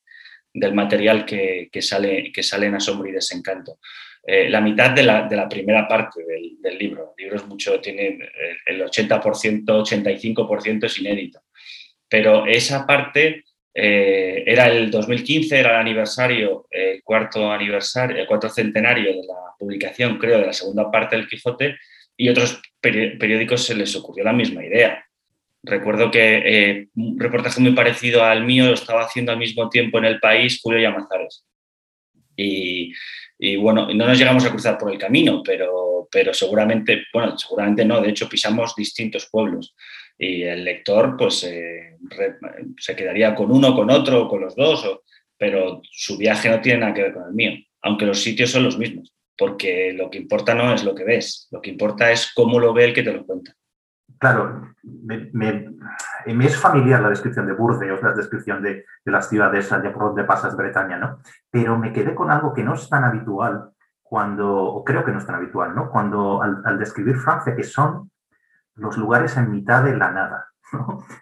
del 0.52 0.74
material 0.74 1.24
que, 1.24 1.68
que, 1.70 1.80
sale, 1.80 2.32
que 2.32 2.42
en 2.52 2.74
Asombro 2.74 3.08
y 3.08 3.12
Desencanto. 3.12 3.78
Eh, 4.22 4.50
la 4.50 4.60
mitad 4.60 4.90
de 4.90 5.02
la, 5.02 5.26
de 5.26 5.36
la 5.36 5.48
primera 5.48 5.86
parte 5.88 6.24
del, 6.24 6.56
del, 6.60 6.78
libro. 6.78 7.14
El 7.16 7.24
libro 7.24 7.38
es 7.38 7.46
mucho, 7.46 7.80
tiene 7.80 8.18
el 8.66 8.82
80%, 8.82 9.64
85% 9.64 10.84
es 10.84 10.98
inédito. 10.98 11.40
Pero 12.08 12.46
esa 12.46 12.86
parte 12.86 13.44
eh, 13.72 14.42
era 14.46 14.66
el 14.66 14.90
2015, 14.90 15.58
era 15.58 15.70
el 15.70 15.80
aniversario, 15.80 16.66
el 16.70 17.02
cuarto 17.02 17.50
aniversario, 17.50 18.16
el 18.16 18.26
cuarto 18.26 18.48
centenario 18.48 19.10
de 19.10 19.26
la 19.26 19.54
publicación, 19.58 20.18
creo, 20.18 20.38
de 20.40 20.46
la 20.46 20.52
segunda 20.52 20.90
parte 20.90 21.16
del 21.16 21.28
Quijote, 21.28 21.76
y 22.16 22.28
otros 22.28 22.60
periódicos 22.80 23.64
se 23.64 23.74
les 23.74 23.94
ocurrió 23.96 24.24
la 24.24 24.32
misma 24.32 24.64
idea. 24.64 25.04
Recuerdo 25.62 26.10
que 26.10 26.42
eh, 26.44 26.88
un 26.96 27.18
reportaje 27.18 27.60
muy 27.60 27.72
parecido 27.72 28.24
al 28.24 28.44
mío 28.44 28.66
lo 28.66 28.74
estaba 28.74 29.04
haciendo 29.04 29.32
al 29.32 29.38
mismo 29.38 29.68
tiempo 29.68 29.98
en 29.98 30.06
el 30.06 30.18
país 30.18 30.60
Julio 30.62 30.80
Llamazares. 30.80 31.44
Y, 32.36 32.92
y 33.38 33.56
bueno, 33.56 33.88
no 33.92 34.06
nos 34.06 34.18
llegamos 34.18 34.44
a 34.44 34.50
cruzar 34.50 34.78
por 34.78 34.90
el 34.90 34.98
camino, 34.98 35.42
pero, 35.42 36.08
pero 36.10 36.32
seguramente, 36.34 37.04
bueno, 37.12 37.38
seguramente 37.38 37.84
no, 37.84 38.00
de 38.00 38.10
hecho 38.10 38.28
pisamos 38.28 38.74
distintos 38.74 39.28
pueblos 39.30 39.74
y 40.22 40.42
el 40.42 40.64
lector 40.64 41.16
pues 41.16 41.42
eh, 41.44 41.96
se 42.76 42.94
quedaría 42.94 43.34
con 43.34 43.50
uno, 43.50 43.74
con 43.74 43.90
otro, 43.90 44.28
con 44.28 44.42
los 44.42 44.54
dos, 44.54 45.00
pero 45.38 45.80
su 45.90 46.18
viaje 46.18 46.50
no 46.50 46.60
tiene 46.60 46.80
nada 46.80 46.92
que 46.92 47.02
ver 47.04 47.14
con 47.14 47.24
el 47.24 47.32
mío, 47.32 47.52
aunque 47.80 48.04
los 48.04 48.22
sitios 48.22 48.50
son 48.50 48.64
los 48.64 48.76
mismos, 48.76 49.14
porque 49.38 49.94
lo 49.94 50.10
que 50.10 50.18
importa 50.18 50.54
no 50.54 50.74
es 50.74 50.84
lo 50.84 50.94
que 50.94 51.04
ves, 51.04 51.48
lo 51.50 51.62
que 51.62 51.70
importa 51.70 52.12
es 52.12 52.30
cómo 52.34 52.60
lo 52.60 52.74
ve 52.74 52.84
el 52.84 52.94
que 52.94 53.02
te 53.02 53.14
lo 53.14 53.24
cuenta. 53.24 53.54
Claro, 54.18 54.74
me, 54.82 55.30
me, 55.32 56.44
es 56.44 56.56
familiar 56.58 57.00
la 57.00 57.08
descripción 57.08 57.46
de 57.46 57.54
Burdeos, 57.54 58.02
la 58.02 58.12
descripción 58.12 58.62
de, 58.62 58.84
de 59.02 59.10
las 59.10 59.30
ciudades 59.30 59.72
allá 59.72 59.90
por 59.90 60.02
donde 60.02 60.24
pasas 60.24 60.54
Bretaña, 60.54 60.98
¿no? 60.98 61.22
Pero 61.50 61.78
me 61.78 61.94
quedé 61.94 62.14
con 62.14 62.30
algo 62.30 62.52
que 62.52 62.62
no 62.62 62.74
es 62.74 62.86
tan 62.90 63.04
habitual 63.04 63.70
cuando, 64.02 64.52
o 64.52 64.84
creo 64.84 65.02
que 65.02 65.12
no 65.12 65.18
es 65.18 65.24
tan 65.24 65.36
habitual, 65.36 65.74
¿no? 65.74 65.88
Cuando 65.88 66.42
al, 66.42 66.78
describir 66.78 67.16
Francia, 67.16 67.56
que 67.56 67.62
son 67.62 68.09
los 68.80 68.96
lugares 68.96 69.36
en 69.36 69.50
mitad 69.50 69.84
de 69.84 69.96
la 69.96 70.10
nada. 70.10 70.48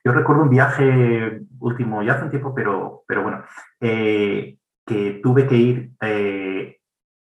Yo 0.04 0.12
recuerdo 0.12 0.42
un 0.42 0.50
viaje 0.50 1.42
último, 1.60 2.02
ya 2.02 2.14
hace 2.14 2.24
un 2.24 2.30
tiempo, 2.30 2.54
pero, 2.54 3.02
pero 3.06 3.22
bueno, 3.22 3.42
eh, 3.80 4.58
que 4.86 5.20
tuve 5.22 5.46
que 5.46 5.56
ir 5.56 5.90
eh, 6.00 6.78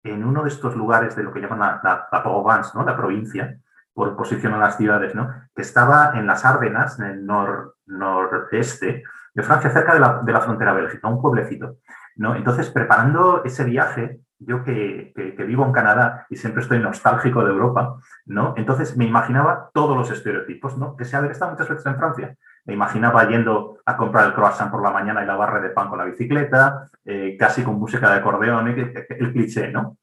en 0.05 0.25
uno 0.25 0.43
de 0.43 0.49
estos 0.49 0.77
lugares 0.77 1.17
de 1.17 1.23
lo 1.23 1.33
que 1.33 1.41
llaman 1.41 1.81
la, 1.83 2.09
la, 2.11 2.23
Provence, 2.23 2.71
¿no? 2.75 2.85
la 2.85 2.97
provincia, 2.97 3.59
por 3.93 4.17
posición 4.17 4.55
a 4.55 4.59
las 4.59 4.77
ciudades, 4.77 5.15
¿no? 5.15 5.29
que 5.55 5.63
estaba 5.63 6.13
en 6.15 6.27
las 6.27 6.45
Árdenas, 6.45 6.99
en 6.99 7.07
el 7.07 7.27
nor, 7.27 7.77
noreste 7.87 9.03
de 9.35 9.43
Francia, 9.43 9.71
cerca 9.71 9.95
de 9.95 10.01
la, 10.01 10.23
de 10.23 10.33
la 10.33 10.41
frontera 10.41 10.73
bélgica, 10.73 11.09
un 11.09 11.21
pueblecito. 11.21 11.77
¿no? 12.17 12.35
Entonces, 12.35 12.71
preparando 12.71 13.43
ese 13.45 13.65
viaje, 13.65 14.21
yo 14.41 14.65
que, 14.65 15.13
que, 15.15 15.45
vivo 15.45 15.65
en 15.65 15.73
Canadá 15.73 16.27
y 16.31 16.37
siempre 16.37 16.63
estoy 16.63 16.79
nostálgico 16.79 17.45
de 17.45 17.51
Europa, 17.51 17.97
¿no? 18.25 18.55
Entonces 18.57 18.97
me 18.97 19.05
imaginaba 19.05 19.71
todos 19.75 19.97
los 19.97 20.11
estereotipos, 20.11 20.79
¿no? 20.79 20.97
Que 20.97 21.05
se 21.05 21.17
haber 21.17 21.33
estado 21.33 21.53
muchas 21.53 21.69
veces 21.69 21.87
en 21.87 21.97
Francia. 21.97 22.37
Me 22.65 22.73
imaginaba 22.73 23.29
yendo 23.29 23.79
a 23.85 23.97
comprar 23.97 24.27
el 24.27 24.35
croissant 24.35 24.71
por 24.71 24.83
la 24.83 24.91
mañana 24.91 25.23
y 25.23 25.27
la 25.27 25.37
barra 25.37 25.61
de 25.61 25.71
pan 25.71 25.89
con 25.89 25.99
la 25.99 26.05
bicicleta, 26.05 26.89
eh, 27.05 27.37
casi 27.39 27.63
con 27.63 27.79
música 27.79 28.11
de 28.11 28.19
acordeón, 28.19 28.69
el 28.69 29.33
cliché, 29.33 29.71
¿no? 29.71 29.99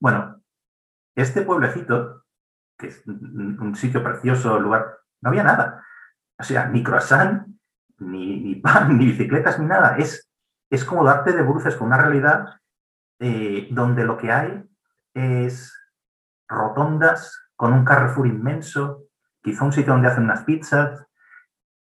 Bueno, 0.00 0.40
este 1.14 1.42
pueblecito, 1.42 2.24
que 2.78 2.88
es 2.88 3.06
un 3.06 3.74
sitio 3.74 4.02
precioso, 4.02 4.58
lugar, 4.58 4.98
no 5.20 5.28
había 5.28 5.44
nada. 5.44 5.84
O 6.38 6.42
sea, 6.42 6.66
ni 6.68 6.82
croissant, 6.82 7.46
ni, 7.98 8.40
ni 8.40 8.54
pan, 8.56 8.96
ni 8.98 9.06
bicicletas, 9.06 9.58
ni 9.58 9.66
nada. 9.66 9.96
Es, 9.98 10.30
es 10.70 10.84
como 10.84 11.04
darte 11.04 11.32
de 11.32 11.42
bruces 11.42 11.76
con 11.76 11.88
una 11.88 11.98
realidad 11.98 12.46
eh, 13.18 13.68
donde 13.70 14.04
lo 14.04 14.16
que 14.16 14.30
hay 14.30 14.62
es 15.14 15.74
rotondas 16.48 17.50
con 17.56 17.72
un 17.72 17.84
Carrefour 17.84 18.26
inmenso, 18.26 19.04
quizá 19.42 19.64
un 19.64 19.72
sitio 19.72 19.92
donde 19.92 20.08
hacen 20.08 20.24
unas 20.24 20.44
pizzas. 20.44 21.06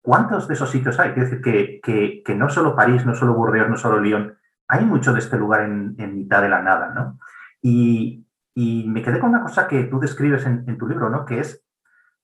¿Cuántos 0.02 0.48
de 0.48 0.56
esos 0.56 0.72
sitios 0.72 1.00
hay? 1.00 1.14
Quiero 1.14 1.30
decir 1.30 1.42
que, 1.42 2.22
que, 2.26 2.36
no 2.36 2.50
solo 2.50 2.76
París, 2.76 3.06
no 3.06 3.14
solo 3.14 3.36
Burdeos, 3.36 3.70
no 3.70 3.78
solo 3.78 4.00
Lyon, 4.00 4.38
hay 4.68 4.86
mucho 4.86 5.14
de 5.14 5.20
este 5.20 5.38
lugar 5.38 5.62
en, 5.62 5.96
mitad 6.16 6.42
de 6.42 6.50
la 6.50 6.62
nada, 6.62 6.90
¿no? 6.90 7.20
Y, 7.62 8.26
me 8.56 9.02
quedé 9.02 9.20
con 9.20 9.30
una 9.30 9.42
cosa 9.42 9.68
que 9.70 9.84
tú 9.84 10.00
describes 10.00 10.46
en, 10.46 10.66
en, 10.68 10.78
tu 10.78 10.88
libro, 10.88 11.10
¿no? 11.10 11.26
Que 11.26 11.40
es, 11.40 11.64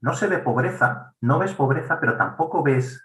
no 0.02 0.14
se 0.14 0.28
ve 0.28 0.40
pobreza, 0.40 1.14
no 1.22 1.40
ves 1.40 1.54
pobreza, 1.54 2.00
pero 2.00 2.18
tampoco 2.18 2.62
ves 2.62 3.05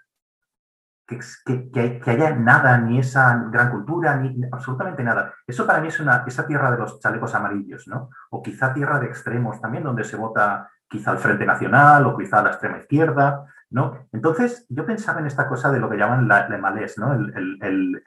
que, 1.17 2.01
haya 2.05 2.35
nada, 2.35 2.77
ni 2.77 2.99
esa 2.99 3.47
gran 3.49 3.71
cultura, 3.71 4.15
ni 4.15 4.43
absolutamente 4.51 5.03
nada. 5.03 5.33
Eso 5.45 5.65
para 5.65 5.81
mí 5.81 5.87
es 5.87 5.99
una, 5.99 6.23
esa 6.25 6.47
tierra 6.47 6.71
de 6.71 6.77
los 6.77 6.99
chalecos 6.99 7.35
amarillos, 7.35 7.87
¿no? 7.87 8.09
O 8.29 8.41
quizá 8.41 8.73
tierra 8.73 8.99
de 8.99 9.07
extremos 9.07 9.59
también, 9.61 9.83
donde 9.83 10.03
se 10.03 10.17
vota 10.17 10.69
quizá 10.87 11.11
el 11.11 11.17
Frente 11.17 11.45
Nacional 11.45 12.05
o 12.05 12.17
quizá 12.17 12.43
la 12.43 12.49
extrema 12.51 12.79
izquierda, 12.79 13.45
¿no? 13.69 14.07
Entonces, 14.11 14.65
yo 14.69 14.85
pensaba 14.85 15.19
en 15.21 15.27
esta 15.27 15.47
cosa 15.47 15.71
de 15.71 15.79
lo 15.79 15.89
que 15.89 15.97
llaman 15.97 16.27
la, 16.27 16.47
le 16.49 16.57
malés, 16.57 16.97
¿no? 16.97 17.13
El, 17.13 18.03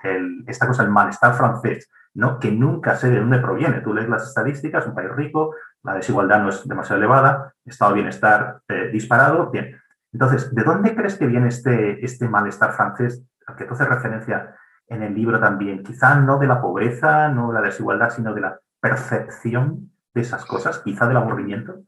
esta 0.47 0.67
cosa, 0.67 0.83
el 0.83 0.91
malestar 0.91 1.35
francés, 1.35 1.91
¿no? 2.15 2.39
Que 2.39 2.53
nunca 2.53 2.95
sé 2.95 3.11
de 3.11 3.21
dónde 3.21 3.39
proviene. 3.39 3.81
Tú 3.81 3.95
lees 3.95 4.09
las 4.09 4.29
estadísticas, 4.29 4.87
un 4.87 4.95
país 4.95 5.11
rico, 5.11 5.55
la 5.83 5.95
desigualdad 5.95 6.43
no 6.43 6.51
es 6.51 6.67
demasiado 6.67 6.99
elevada, 6.99 7.53
estado 7.65 7.93
de 7.93 7.97
bienestar 7.97 8.61
eh, 8.69 8.91
disparado, 8.93 9.51
bien. 9.51 9.81
Entonces, 10.15 10.55
¿de 10.55 10.63
dónde 10.63 10.95
crees 10.95 11.17
que 11.17 11.27
viene 11.27 11.49
este, 11.49 12.03
este 12.05 12.29
malestar 12.29 12.73
francés 12.73 13.23
al 13.47 13.57
que 13.57 13.65
tú 13.65 13.75
haces 13.75 13.89
referencia 13.89 14.55
en 14.89 15.03
el 15.03 15.13
libro 15.13 15.41
también? 15.41 15.83
Quizá 15.83 16.15
no 16.15 16.39
de 16.39 16.47
la 16.47 16.61
pobreza, 16.61 17.29
no 17.29 17.49
de 17.49 17.61
la 17.61 17.67
desigualdad, 17.67 18.11
sino 18.11 18.33
de 18.33 18.41
la 18.41 18.59
percepción 18.81 19.91
de 20.15 20.21
esas 20.23 20.45
cosas, 20.45 20.81
quizá 20.85 21.09
del 21.09 21.17
aburrimiento. 21.17 21.83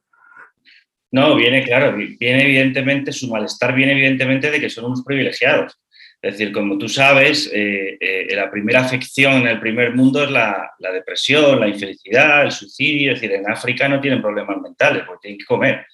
No, 1.12 1.36
viene, 1.36 1.62
claro, 1.62 1.96
viene 1.96 2.42
evidentemente, 2.42 3.12
su 3.12 3.30
malestar 3.30 3.72
viene 3.72 3.92
evidentemente 3.92 4.50
de 4.50 4.60
que 4.60 4.68
son 4.68 4.86
unos 4.86 5.04
privilegiados. 5.04 5.80
Es 6.20 6.32
decir, 6.32 6.52
como 6.52 6.76
tú 6.78 6.88
sabes, 6.88 7.48
eh, 7.54 7.96
eh, 8.00 8.34
la 8.34 8.50
primera 8.50 8.80
afección 8.80 9.34
en 9.34 9.46
el 9.46 9.60
primer 9.60 9.94
mundo 9.94 10.24
es 10.24 10.30
la, 10.32 10.72
la, 10.80 10.90
depresión, 10.90 11.60
la 11.60 11.68
infelicidad, 11.68 12.42
el 12.42 12.50
suicidio. 12.50 13.12
Es 13.12 13.20
decir, 13.20 13.36
en 13.36 13.48
África 13.48 13.88
no 13.88 14.00
tienen 14.00 14.20
problemas 14.20 14.60
mentales 14.60 15.04
porque 15.06 15.28
tienen 15.28 15.38
que 15.38 15.44
comer. 15.44 15.86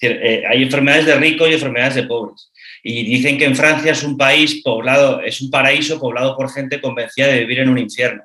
Eh, 0.00 0.42
hay 0.46 0.62
enfermedades 0.62 1.06
de 1.06 1.16
ricos 1.16 1.48
y 1.48 1.54
enfermedades 1.54 1.94
de 1.94 2.02
pobres. 2.04 2.52
Y 2.82 3.04
dicen 3.04 3.38
que 3.38 3.46
en 3.46 3.56
Francia 3.56 3.92
es 3.92 4.02
un 4.02 4.16
país 4.16 4.62
poblado, 4.62 5.20
es 5.22 5.40
un 5.40 5.50
paraíso 5.50 5.98
poblado 5.98 6.36
por 6.36 6.50
gente 6.50 6.80
convencida 6.80 7.28
de 7.28 7.40
vivir 7.40 7.60
en 7.60 7.68
un 7.68 7.78
infierno. 7.78 8.22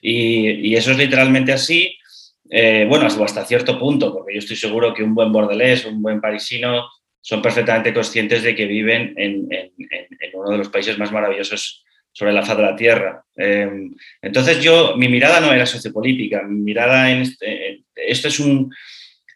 Y, 0.00 0.74
eso 0.74 0.90
es 0.90 0.98
literalmente 0.98 1.52
así, 1.52 1.96
eh, 2.50 2.84
bueno, 2.88 3.06
hasta 3.06 3.44
cierto 3.44 3.78
punto, 3.78 4.12
porque 4.12 4.34
yo 4.34 4.40
estoy 4.40 4.56
seguro 4.56 4.92
que 4.92 5.04
un 5.04 5.14
buen 5.14 5.30
bordelés, 5.30 5.84
un 5.84 6.02
buen 6.02 6.20
parisino, 6.20 6.88
son 7.20 7.40
perfectamente 7.40 7.94
conscientes 7.94 8.42
de 8.42 8.54
que 8.54 8.66
viven 8.66 9.14
en, 9.16 9.48
uno 10.34 10.50
de 10.50 10.58
los 10.58 10.68
países 10.68 10.98
más 10.98 11.12
maravillosos 11.12 11.84
sobre 12.10 12.32
la 12.32 12.44
faz 12.44 12.56
de 12.56 12.62
la 12.64 12.76
Tierra. 12.76 13.24
Eh, 13.36 13.70
entonces 14.20 14.60
yo, 14.60 14.96
mi 14.96 15.08
mirada 15.08 15.40
no 15.40 15.52
era 15.52 15.64
sociopolítica, 15.64 16.42
mi 16.42 16.60
mirada 16.60 17.10
en 17.10 17.22
este, 17.22 17.84
esto 17.94 18.28
es 18.28 18.40
un, 18.40 18.74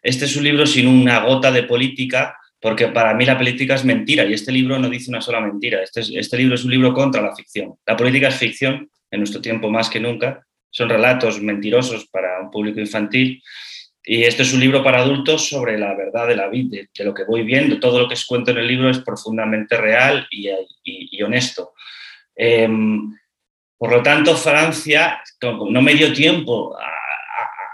este 0.06 0.26
es 0.26 0.36
un 0.36 0.44
libro 0.44 0.64
sin 0.66 0.86
una 0.86 1.18
gota 1.18 1.50
de 1.50 1.64
política, 1.64 2.38
porque 2.60 2.86
para 2.86 3.12
mí 3.12 3.25
la 3.25 3.36
política 3.36 3.75
es 3.75 3.84
mentira 3.84 4.25
y 4.25 4.34
este 4.34 4.52
libro 4.52 4.78
no 4.78 4.88
dice 4.88 5.10
una 5.10 5.20
sola 5.20 5.40
mentira. 5.40 5.82
Este, 5.82 6.00
este 6.16 6.36
libro 6.36 6.54
es 6.54 6.64
un 6.64 6.70
libro 6.70 6.94
contra 6.94 7.20
la 7.20 7.34
ficción. 7.34 7.75
La 7.84 7.96
política 7.96 8.28
es 8.28 8.36
ficción, 8.36 8.88
en 9.10 9.18
nuestro 9.18 9.40
tiempo 9.40 9.68
más 9.68 9.90
que 9.90 9.98
nunca. 9.98 10.46
Son 10.70 10.88
relatos 10.88 11.42
mentirosos 11.42 12.06
para 12.06 12.40
un 12.40 12.52
público 12.52 12.78
infantil. 12.78 13.42
Y 14.04 14.22
este 14.22 14.44
es 14.44 14.54
un 14.54 14.60
libro 14.60 14.84
para 14.84 15.00
adultos 15.00 15.48
sobre 15.48 15.76
la 15.76 15.92
verdad 15.94 16.28
de 16.28 16.36
la 16.36 16.46
vida, 16.46 16.86
de, 16.96 17.04
lo 17.04 17.12
que 17.12 17.25
voy 17.25 17.42
viendo. 17.42 17.80
Todo 17.80 17.98
lo 17.98 18.06
que 18.06 18.14
os 18.14 18.26
cuento 18.26 18.52
en 18.52 18.58
el 18.58 18.68
libro 18.68 18.88
es 18.88 19.00
profundamente 19.00 19.76
real 19.76 20.28
y, 20.30 21.20
honesto. 21.20 21.72
Em, 22.36 23.12
por 23.76 23.90
lo 23.90 24.04
tanto, 24.04 24.36
Francia 24.36 25.20
no 25.42 25.82
me 25.82 25.94
dio 25.94 26.12
tiempo 26.12 26.76
a 26.78 27.05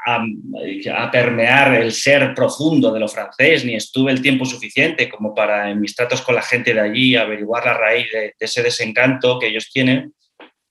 a, 0.04 1.10
permear 1.10 1.74
el 1.74 1.92
ser 1.92 2.34
profundo 2.34 2.92
de 2.92 3.00
lo 3.00 3.08
francés, 3.08 3.64
ni 3.64 3.74
estuve 3.74 4.12
el 4.12 4.22
tiempo 4.22 4.44
suficiente 4.44 5.08
como 5.08 5.34
para 5.34 5.70
en 5.70 5.80
mis 5.80 5.94
tratos 5.94 6.22
con 6.22 6.34
la 6.34 6.42
gente 6.42 6.74
de 6.74 6.80
allí 6.80 7.16
averiguar 7.16 7.64
la 7.64 7.74
raíz 7.74 8.10
de, 8.12 8.34
ese 8.38 8.62
desencanto 8.62 9.38
que 9.38 9.48
ellos 9.48 9.70
tienen 9.72 10.12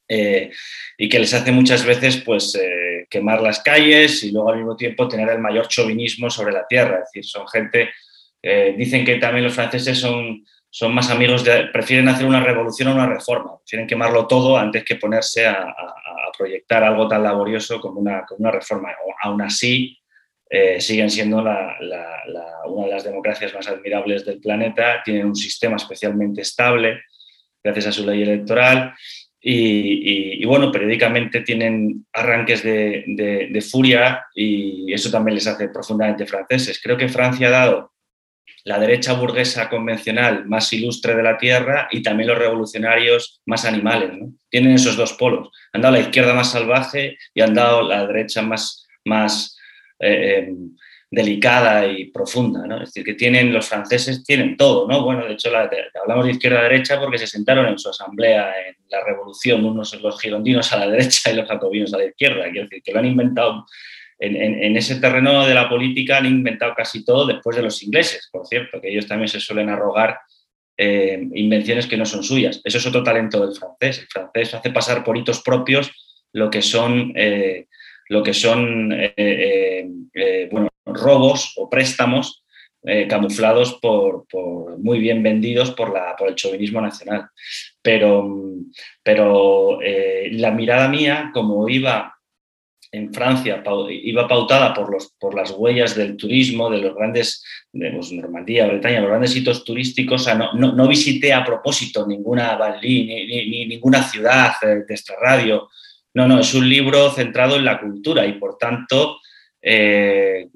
eh, 0.08 0.52
y 0.98 1.08
que 1.08 1.20
les 1.20 1.34
hace 1.34 1.52
muchas 1.52 1.86
veces 1.86 2.18
pues, 2.18 2.56
eh, 2.56 3.06
quemar 3.10 3.42
las 3.42 3.60
calles 3.60 4.24
y 4.24 4.32
luego 4.32 4.50
al 4.50 4.58
mismo 4.58 4.76
tiempo 4.76 5.08
tener 5.08 5.30
el 5.30 5.40
mayor 5.40 5.68
chauvinismo 5.68 6.30
sobre 6.30 6.54
la 6.54 6.68
tierra. 6.68 7.00
Es 7.00 7.12
decir, 7.12 7.26
son 7.26 7.48
gente, 7.48 7.90
eh, 8.42 8.76
dicen 8.78 9.06
que 9.06 9.16
también 9.16 9.46
los 9.46 9.54
franceses 9.54 9.98
son 9.98 10.44
son 10.74 10.96
más 10.96 11.12
amigos 11.12 11.44
de, 11.44 11.66
prefieren 11.66 12.08
hacer 12.08 12.26
una 12.26 12.42
revolución 12.42 12.88
o 12.88 12.96
una 12.96 13.06
reforma, 13.06 13.58
prefieren 13.58 13.88
quemarlo 13.88 14.26
todo 14.26 14.58
antes 14.58 14.86
que 14.86 14.96
ponerse 14.96 15.46
a, 15.46 15.76
proyectar 16.38 16.84
algo 16.84 17.08
tan 17.08 17.22
laborioso 17.22 17.80
como 17.80 18.00
una, 18.00 18.26
reforma. 18.52 18.90
aún 19.22 19.42
así, 19.44 20.00
eh, 20.50 20.82
siguen 20.82 21.12
siendo 21.12 21.38
una 21.38 21.76
de 21.80 22.90
las 22.90 23.04
democracias 23.04 23.54
más 23.54 23.68
admirables 23.68 24.26
del 24.26 24.40
planeta, 24.40 25.04
tienen 25.04 25.28
un 25.28 25.36
sistema 25.36 25.76
especialmente 25.76 26.42
estable 26.42 27.02
gracias 27.64 27.88
a 27.88 27.92
su 27.92 28.08
ley 28.08 28.24
electoral 28.24 28.96
y, 29.40 30.44
bueno, 30.46 30.72
periódicamente 30.72 31.42
tienen 31.42 32.08
arranques 32.14 32.64
de 32.64 33.68
furia 33.70 34.26
y 34.34 34.92
eso 34.92 35.12
también 35.12 35.36
les 35.36 35.46
hace 35.46 35.68
profundamente 35.68 36.26
franceses. 36.26 36.82
Creo 36.82 36.98
que 36.98 37.10
Francia 37.10 37.50
ha 37.50 37.52
dado 37.52 37.92
la 38.64 38.80
derecha 38.80 39.14
burguesa 39.14 39.70
convencional 39.70 40.46
más 40.46 40.72
ilustre 40.74 41.16
de 41.16 41.24
la 41.24 41.38
tierra 41.38 41.88
y 41.92 42.02
también 42.02 42.30
los 42.30 42.38
revolucionarios 42.38 43.42
más 43.46 43.66
animales. 43.66 44.12
Tienen 44.50 44.74
esos 44.74 44.96
dos 44.96 45.14
polos. 45.14 45.50
Han 45.74 45.82
dado 45.82 45.96
la 45.96 46.02
izquierda 46.02 46.34
más 46.34 46.52
salvaje 46.52 47.18
y 47.34 47.42
han 47.42 47.54
dado 47.54 47.82
la 47.82 48.06
derecha 48.06 48.42
más, 48.42 48.88
más 49.06 49.58
eh, 50.00 50.46
em, 50.48 50.76
delicada 51.10 51.86
y 51.88 52.06
profunda. 52.06 52.66
¿no? 52.68 52.76
Es 52.82 52.90
decir, 52.90 53.04
que 53.04 53.16
tienen, 53.16 53.52
los 53.52 53.68
franceses 53.68 54.24
tienen 54.24 54.56
todo. 54.58 54.88
¿no? 54.88 55.04
Bueno, 55.04 55.26
de 55.26 55.34
hecho, 55.34 55.50
hablamos 56.02 56.26
de 56.26 56.32
izquierda-derecha 56.32 57.00
porque 57.00 57.18
se 57.18 57.28
sentaron 57.28 57.68
en 57.68 57.80
su 57.80 57.90
asamblea 57.90 58.54
en 58.68 58.76
la 58.90 59.04
revolución, 59.04 59.66
unos 59.66 60.00
los 60.02 60.20
girondinos 60.22 60.72
a 60.72 60.78
la 60.78 60.88
derecha 60.92 61.32
y 61.32 61.36
los 61.36 61.48
jacobinos 61.48 61.94
a 61.94 61.98
la 61.98 62.06
izquierda. 62.06 62.44
Quiero 62.52 62.68
decir, 62.68 62.84
que 62.84 62.92
lo 62.92 63.00
han 63.00 63.06
inventado 63.06 63.66
en, 64.22 64.78
ese 64.78 64.98
terreno 64.98 65.46
de 65.46 65.54
la 65.56 65.68
política 65.68 66.18
han 66.18 66.28
inventado 66.28 66.74
casi 66.76 67.04
todo 67.04 67.26
después 67.26 67.58
de 67.58 67.64
los 67.64 67.82
ingleses, 67.82 68.30
por 68.32 68.46
cierto, 68.46 68.80
que 68.80 68.90
ellos 68.90 69.08
también 69.08 69.28
se 69.28 69.40
suelen 69.40 69.70
arrogar 69.70 70.20
eh, 70.78 71.28
invenciones 71.34 71.88
que 71.88 71.98
no 71.98 72.06
son 72.06 72.24
suyas. 72.24 72.62
Eso 72.64 72.78
es 72.78 72.86
otro 72.86 73.04
talento 73.04 73.46
del 73.46 73.56
francés. 73.56 74.00
El 74.00 74.08
francés 74.08 74.54
hace 74.54 74.70
pasar 74.70 75.04
por 75.04 75.18
hitos 75.18 75.42
propios 75.42 75.92
lo 76.34 76.50
que 76.50 76.62
son, 76.62 77.14
eh, 77.16 77.68
lo 78.10 78.22
que 78.22 78.34
son 78.34 78.94
eh, 78.94 79.88
bueno, 80.52 80.70
robos 80.86 81.54
o 81.58 81.70
préstamos 81.70 82.38
camuflados 83.08 83.78
por, 83.80 84.26
muy 84.80 84.98
bien 84.98 85.22
vendidos 85.22 85.70
por, 85.70 85.94
la, 85.94 86.16
por 86.16 86.30
el 86.30 86.36
chauvinismo 86.36 86.82
nacional. 86.82 87.28
Pero, 87.80 88.28
pero 89.04 89.80
la 90.32 90.50
mirada 90.50 90.90
mía, 90.90 91.30
como 91.32 91.70
iba 91.70 92.16
en 92.92 93.14
Francia 93.14 93.64
iba 93.90 94.28
pautada 94.28 94.74
por, 94.74 94.92
los, 94.92 95.14
por 95.18 95.34
las 95.34 95.52
huellas 95.52 95.96
del 95.96 96.18
turismo, 96.18 96.70
de 96.70 96.80
los 96.80 96.94
grandes, 96.94 97.44
de 97.72 97.90
pues, 97.92 98.12
Normandía, 98.12 98.68
Bretaña, 98.68 99.00
los 99.00 99.10
grandes 99.10 99.32
sitios 99.32 99.64
turísticos. 99.64 100.28
no, 100.36 100.74
no, 100.74 100.88
visité 100.88 101.34
a 101.34 101.46
propósito 101.46 102.06
ninguna 102.06 102.58
Berlín, 102.58 103.08
ni, 103.08 103.66
ninguna 103.66 104.04
ciudad 104.04 104.54
de 104.62 104.94
esta 104.94 105.14
radio. 105.22 105.70
No, 106.14 106.28
no, 106.28 106.40
es 106.42 106.54
un 106.54 106.68
libro 106.68 107.10
centrado 107.12 107.56
en 107.56 107.64
la 107.64 107.80
cultura 107.80 108.26
y 108.26 108.34
por 108.34 108.58
tanto 108.58 109.20
eh, 109.62 110.50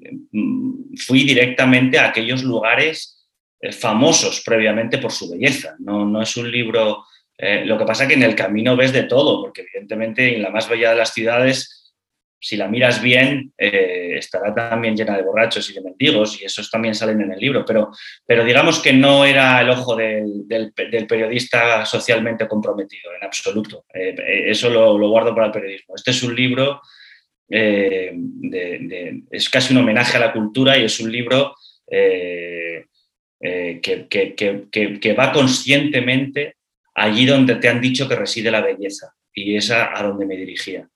fui 0.96 1.24
directamente 1.24 1.98
a 1.98 2.08
aquellos 2.08 2.42
lugares 2.42 3.26
eh, 3.60 3.72
famosos 3.72 4.42
previamente 4.44 4.98
por 4.98 5.12
su 5.12 5.30
belleza. 5.30 5.76
No, 5.78 6.04
no 6.04 6.20
es 6.20 6.36
un 6.36 6.50
libro... 6.50 7.04
Eh, 7.38 7.66
lo 7.66 7.76
que 7.76 7.84
pasa 7.84 8.08
que 8.08 8.14
en 8.14 8.22
el 8.22 8.34
camino 8.34 8.76
ves 8.76 8.94
de 8.94 9.02
todo, 9.02 9.42
porque 9.42 9.60
evidentemente 9.60 10.34
en 10.34 10.42
la 10.42 10.48
más 10.48 10.70
bella 10.70 10.90
de 10.90 10.96
las 10.96 11.12
ciudades 11.12 11.75
si 12.38 12.56
la 12.56 12.68
miras 12.68 13.02
bien, 13.02 13.52
eh, 13.56 14.16
estará 14.18 14.54
también 14.54 14.94
llena 14.96 15.16
de 15.16 15.22
borrachos 15.22 15.68
y 15.70 15.74
de 15.74 15.80
mendigos, 15.80 16.40
y 16.40 16.44
esos 16.44 16.70
también 16.70 16.94
salen 16.94 17.20
en 17.20 17.32
el 17.32 17.40
libro, 17.40 17.64
pero, 17.64 17.90
pero 18.26 18.44
digamos 18.44 18.78
que 18.80 18.92
no 18.92 19.24
era 19.24 19.60
el 19.60 19.70
ojo 19.70 19.96
del, 19.96 20.44
periodista 21.08 21.84
socialmente 21.86 22.46
comprometido, 22.46 23.14
en 23.14 23.24
absoluto. 23.24 23.86
Eh, 23.92 24.14
eh, 24.18 24.50
eso 24.50 24.68
lo, 24.70 24.96
guardo 25.08 25.34
para 25.34 25.46
el 25.46 25.52
periodismo. 25.52 25.94
Este 25.96 26.10
es 26.10 26.22
un 26.22 26.34
libro, 26.34 26.80
es 27.48 28.10
casi 29.50 29.72
un 29.72 29.80
homenaje 29.80 30.16
a 30.16 30.20
la 30.20 30.32
cultura 30.32 30.76
y 30.76 30.84
es 30.84 30.98
un 31.00 31.12
libro 31.12 31.54
que, 31.88 32.46
que 35.00 35.14
va 35.16 35.32
conscientemente 35.32 36.56
allí 36.94 37.24
donde 37.24 37.54
te 37.56 37.68
han 37.68 37.80
dicho 37.80 38.08
que 38.08 38.16
reside 38.16 38.50
la 38.50 38.62
belleza, 38.62 39.14
y 39.32 39.54
es 39.54 39.70
a 39.70 40.02
donde 40.02 40.26
me 40.26 40.36
dirigía 40.36 40.88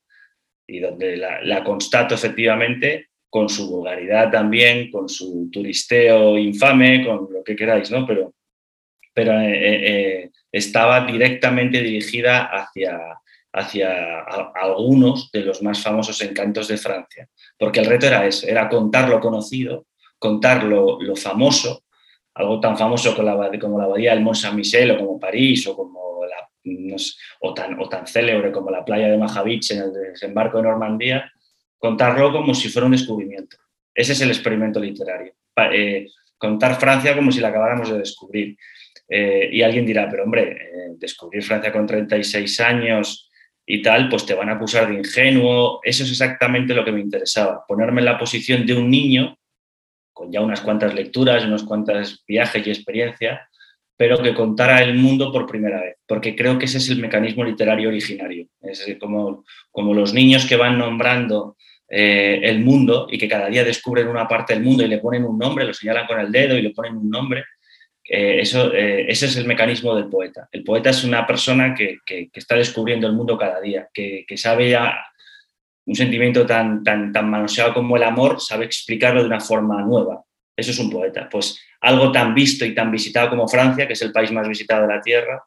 y 0.71 0.79
donde 0.79 1.17
la, 1.17 1.65
constato 1.65 2.15
efectivamente 2.15 3.09
con 3.29 3.49
su 3.49 3.69
vulgaridad 3.69 4.31
también, 4.31 4.91
con 4.91 5.09
su 5.09 5.49
turisteo 5.53 6.39
infame, 6.39 7.05
con 7.05 7.29
lo 7.33 7.43
que 7.45 7.57
queráis, 7.57 7.91
¿no? 7.91 8.07
Pero, 8.07 8.35
pero 9.13 9.41
eh, 9.41 9.53
eh, 9.53 9.81
eh, 9.85 10.31
estaba 10.51 11.05
directamente 11.07 11.83
dirigida 11.83 12.45
hacia, 12.45 13.01
hacia 13.53 14.21
algunos 14.55 15.31
de 15.33 15.41
los 15.41 15.63
más 15.63 15.83
famosos 15.83 16.21
encantos 16.23 16.69
de 16.69 16.77
Francia, 16.77 17.29
porque 17.59 17.81
el 17.81 17.87
reto 17.87 18.07
era 18.07 18.27
ese, 18.27 18.51
era 18.51 18.69
contar 18.69 19.09
lo 19.09 19.21
conocido, 19.21 19.87
contar 20.19 20.65
lo, 20.65 20.99
famoso, 21.17 21.85
algo 22.35 22.61
tan 22.61 22.77
famoso 22.77 23.15
como 23.15 23.29
la, 23.29 23.59
como 23.59 23.79
la 23.79 23.85
abadía 23.85 24.15
del 24.15 24.23
Mont 24.23 24.37
Saint-Michel 24.37 24.93
o 24.93 24.99
como 24.99 25.21
París 25.21 25.67
o 25.67 25.77
como 25.77 26.10
o, 27.41 27.55
tan, 27.55 27.81
o 27.81 27.89
tan 27.89 28.07
célebre 28.07 28.53
como 28.53 28.71
la 28.71 28.85
playa 28.85 29.09
de 29.09 29.19
Majavich 29.19 29.71
en 29.73 29.83
el 29.83 29.93
desembarco 29.93 30.59
de 30.59 30.65
Normandía, 30.65 31.33
contarlo 31.79 32.33
como 32.33 32.55
si 32.55 32.69
fuera 32.69 32.87
un 32.87 32.93
descubrimiento. 32.93 33.57
Ese 33.95 34.13
es 34.13 34.21
el 34.21 34.31
experimento 34.31 34.81
literario. 34.81 35.35
Eh, 35.73 36.07
contar 36.39 36.79
Francia 36.79 37.15
como 37.15 37.33
si 37.33 37.41
la 37.41 37.49
acabáramos 37.49 37.91
de 37.91 37.99
descubrir. 37.99 38.57
Eh, 39.09 39.49
y 39.53 39.63
alguien 39.63 39.85
dirá, 39.85 40.09
pero 40.09 40.25
hombre, 40.25 40.53
eh, 40.53 40.93
descubrir 40.97 41.43
Francia 41.43 41.73
con 41.73 41.87
36 41.87 42.61
años 42.61 43.31
y 43.67 43.83
tal, 43.83 44.09
pues 44.09 44.25
te 44.25 44.35
van 44.35 44.49
a 44.49 44.53
acusar 44.53 44.89
de 44.89 44.95
ingenuo. 44.95 45.81
Eso 45.83 46.05
es 46.05 46.11
exactamente 46.11 46.75
lo 46.75 46.85
que 46.85 46.93
me 46.93 47.01
interesaba, 47.01 47.65
ponerme 47.67 48.01
en 48.01 48.07
la 48.07 48.19
posición 48.19 48.65
de 48.67 48.75
un 48.75 48.91
niño 48.91 49.37
con 50.13 50.31
ya 50.31 50.41
unas 50.41 50.61
cuantas 50.61 50.95
lecturas, 50.95 51.45
unos 51.45 51.65
cuantos 51.65 52.25
viajes 52.27 52.67
y 52.67 52.71
experiencia, 52.71 53.49
pero 54.01 54.23
que 54.23 54.33
contara 54.33 54.83
el 54.83 54.95
mundo 54.95 55.31
por 55.31 55.47
primera 55.47 55.79
vez, 55.83 55.97
porque 56.07 56.35
creo 56.35 56.59
que 56.59 56.65
ese 56.65 56.79
es 56.79 56.89
el 56.89 57.01
mecanismo 57.01 57.45
literario 57.45 57.91
originario. 57.91 58.47
Es 58.63 58.97
como, 58.99 59.45
como 59.71 59.93
los 59.93 60.15
niños 60.15 60.47
que 60.47 60.57
van 60.57 60.79
nombrando 60.79 61.59
eh, 61.87 62.41
el 62.45 62.61
mundo 62.61 63.09
y 63.11 63.19
que 63.19 63.29
cada 63.29 63.51
día 63.51 63.63
descubren 63.63 64.09
una 64.09 64.27
parte 64.27 64.55
del 64.55 64.63
mundo 64.63 64.83
y 64.83 64.89
le 64.89 65.01
ponen 65.01 65.27
un 65.27 65.39
nombre, 65.39 65.67
lo 65.67 65.75
señalan 65.75 66.07
con 66.07 66.19
el 66.19 66.33
dedo 66.33 66.57
y 66.57 66.63
le 66.63 66.71
ponen 66.71 66.97
un 66.97 67.11
nombre. 67.11 67.45
Eh, 68.03 68.41
eso, 68.41 68.73
eh, 68.73 69.05
ese 69.07 69.27
es 69.27 69.37
el 69.37 69.45
mecanismo 69.45 69.95
del 69.95 70.09
poeta. 70.09 70.49
El 70.51 70.65
poeta 70.65 70.89
es 70.89 71.05
una 71.05 71.27
persona 71.27 71.75
que, 71.75 71.99
que, 72.07 72.31
está 72.33 72.55
descubriendo 72.55 73.07
el 73.07 73.13
mundo 73.13 73.37
cada 73.37 73.61
día, 73.61 73.87
que, 73.93 74.25
que 74.27 74.39
sabe 74.39 74.71
ya 74.71 74.97
un 75.85 75.95
sentimiento 75.95 76.47
tan, 76.47 76.83
tan, 76.83 77.13
tan 77.13 77.29
manoseado 77.29 77.75
como 77.75 77.99
el 77.99 78.03
amor, 78.05 78.41
sabe 78.41 78.65
explicarlo 78.65 79.21
de 79.21 79.27
una 79.27 79.41
forma 79.41 79.83
nueva. 79.83 80.25
Eso 80.57 80.71
es 80.71 80.79
un 80.79 80.89
poeta. 80.89 81.29
Pues 81.31 81.61
algo 81.81 82.13
tan 82.13 82.35
visto 82.35 82.65
y 82.65 82.75
tan 82.75 82.91
visitado 82.91 83.31
como 83.31 83.49
Francia, 83.49 83.87
que 83.87 83.95
es 83.95 84.03
el 84.03 84.13
país 84.13 84.31
más 84.33 84.47
visitado 84.49 84.83
de 84.83 84.95
la 84.95 85.01
Tierra, 85.01 85.43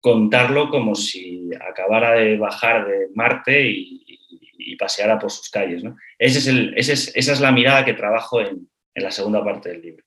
contarlo 0.00 0.70
como 0.70 0.94
si 0.94 1.50
acabara 1.54 2.12
de 2.12 2.38
bajar 2.38 2.86
de 2.86 3.08
Marte 3.14 3.70
y, 3.70 4.02
paseara 4.78 5.18
por 5.18 5.30
sus 5.30 5.48
calles. 5.48 5.82
Ese 6.18 6.38
es 6.38 6.46
el, 6.48 6.74
esa 6.76 7.32
es 7.32 7.40
la 7.40 7.50
mirada 7.50 7.82
que 7.82 7.94
trabajo 7.94 8.42
en, 8.42 8.68
la 8.94 9.10
segunda 9.10 9.42
parte 9.42 9.70
del 9.70 9.80
libro. 9.80 10.04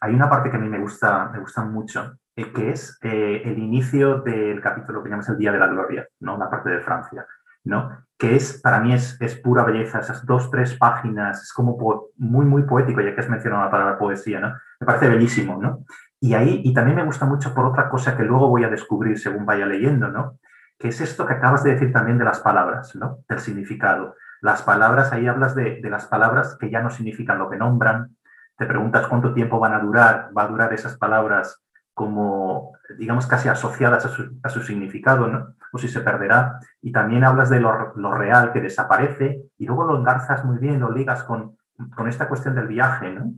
Hay 0.00 0.14
una 0.14 0.30
parte 0.30 0.50
que 0.50 0.56
a 0.56 0.60
mí 0.60 0.68
me 0.68 0.78
gusta, 0.78 1.28
me 1.30 1.40
gusta 1.40 1.64
mucho, 1.64 2.18
eh, 2.34 2.50
que 2.54 2.70
es 2.70 2.98
eh, 3.02 3.42
el 3.44 3.58
inicio 3.58 4.20
del 4.20 4.60
capítulo 4.62 5.02
que 5.02 5.10
llamamos 5.10 5.28
El 5.28 5.38
Día 5.38 5.52
de 5.52 5.58
la 5.58 5.66
Gloria, 5.66 6.08
¿no? 6.20 6.38
la 6.38 6.48
parte 6.48 6.70
de 6.70 6.80
Francia. 6.80 7.26
¿no? 7.64 8.06
Que 8.18 8.34
es, 8.34 8.60
para 8.60 8.80
mí 8.80 8.92
es, 8.92 9.16
pura 9.44 9.62
belleza, 9.62 10.00
esas 10.00 10.26
dos, 10.26 10.50
tres 10.50 10.74
páginas, 10.74 11.40
es 11.40 11.52
como 11.52 11.78
muy, 12.16 12.44
muy 12.44 12.64
poético, 12.64 13.00
ya 13.00 13.14
que 13.14 13.20
has 13.20 13.28
mencionado 13.28 13.64
la 13.64 13.70
palabra 13.70 13.98
poesía, 13.98 14.40
¿no? 14.40 14.54
Me 14.80 14.86
parece 14.86 15.08
bellísimo, 15.08 15.56
¿no? 15.56 15.84
Y 16.20 16.34
ahí, 16.34 16.62
y 16.64 16.74
también 16.74 16.96
me 16.96 17.04
gusta 17.04 17.26
mucho 17.26 17.54
por 17.54 17.64
otra 17.64 17.88
cosa 17.88 18.16
que 18.16 18.24
luego 18.24 18.48
voy 18.48 18.64
a 18.64 18.68
descubrir 18.68 19.20
según 19.20 19.46
vaya 19.46 19.66
leyendo, 19.66 20.08
¿no? 20.08 20.40
Que 20.76 20.88
es 20.88 21.00
esto 21.00 21.26
que 21.26 21.34
acabas 21.34 21.62
de 21.62 21.74
decir 21.74 21.92
también 21.92 22.18
de 22.18 22.24
las 22.24 22.40
palabras, 22.40 22.96
¿no? 22.96 23.20
Del 23.28 23.38
significado. 23.38 24.16
Las 24.40 24.62
palabras, 24.62 25.12
ahí 25.12 25.28
hablas 25.28 25.54
de, 25.54 25.80
las 25.84 26.06
palabras 26.06 26.56
que 26.58 26.70
ya 26.70 26.82
no 26.82 26.90
significan 26.90 27.38
lo 27.38 27.48
que 27.48 27.56
nombran, 27.56 28.16
te 28.56 28.66
preguntas 28.66 29.06
cuánto 29.06 29.32
tiempo 29.32 29.60
van 29.60 29.74
a 29.74 29.80
durar, 29.80 30.30
va 30.36 30.42
a 30.42 30.48
durar 30.48 30.72
esas 30.72 30.96
palabras 30.96 31.62
como, 31.94 32.72
digamos, 32.98 33.28
casi 33.28 33.48
asociadas 33.48 34.06
a 34.06 34.08
su, 34.08 34.40
a 34.42 34.48
su 34.48 34.62
significado, 34.62 35.28
¿no? 35.28 35.54
O 35.72 35.78
si 35.78 35.88
se 35.88 36.00
perderá. 36.00 36.58
Y 36.82 36.92
también 36.92 37.24
hablas 37.24 37.50
de 37.50 37.60
lo, 37.60 38.14
real 38.14 38.52
que 38.52 38.60
desaparece 38.60 39.42
y 39.58 39.66
luego 39.66 39.84
lo 39.84 39.98
engarzas 39.98 40.44
muy 40.44 40.58
bien, 40.58 40.80
lo 40.80 40.90
ligas 40.90 41.24
con, 41.24 41.56
con 41.94 42.08
esta 42.08 42.28
cuestión 42.28 42.54
del 42.54 42.68
viaje, 42.68 43.10
¿no? 43.12 43.32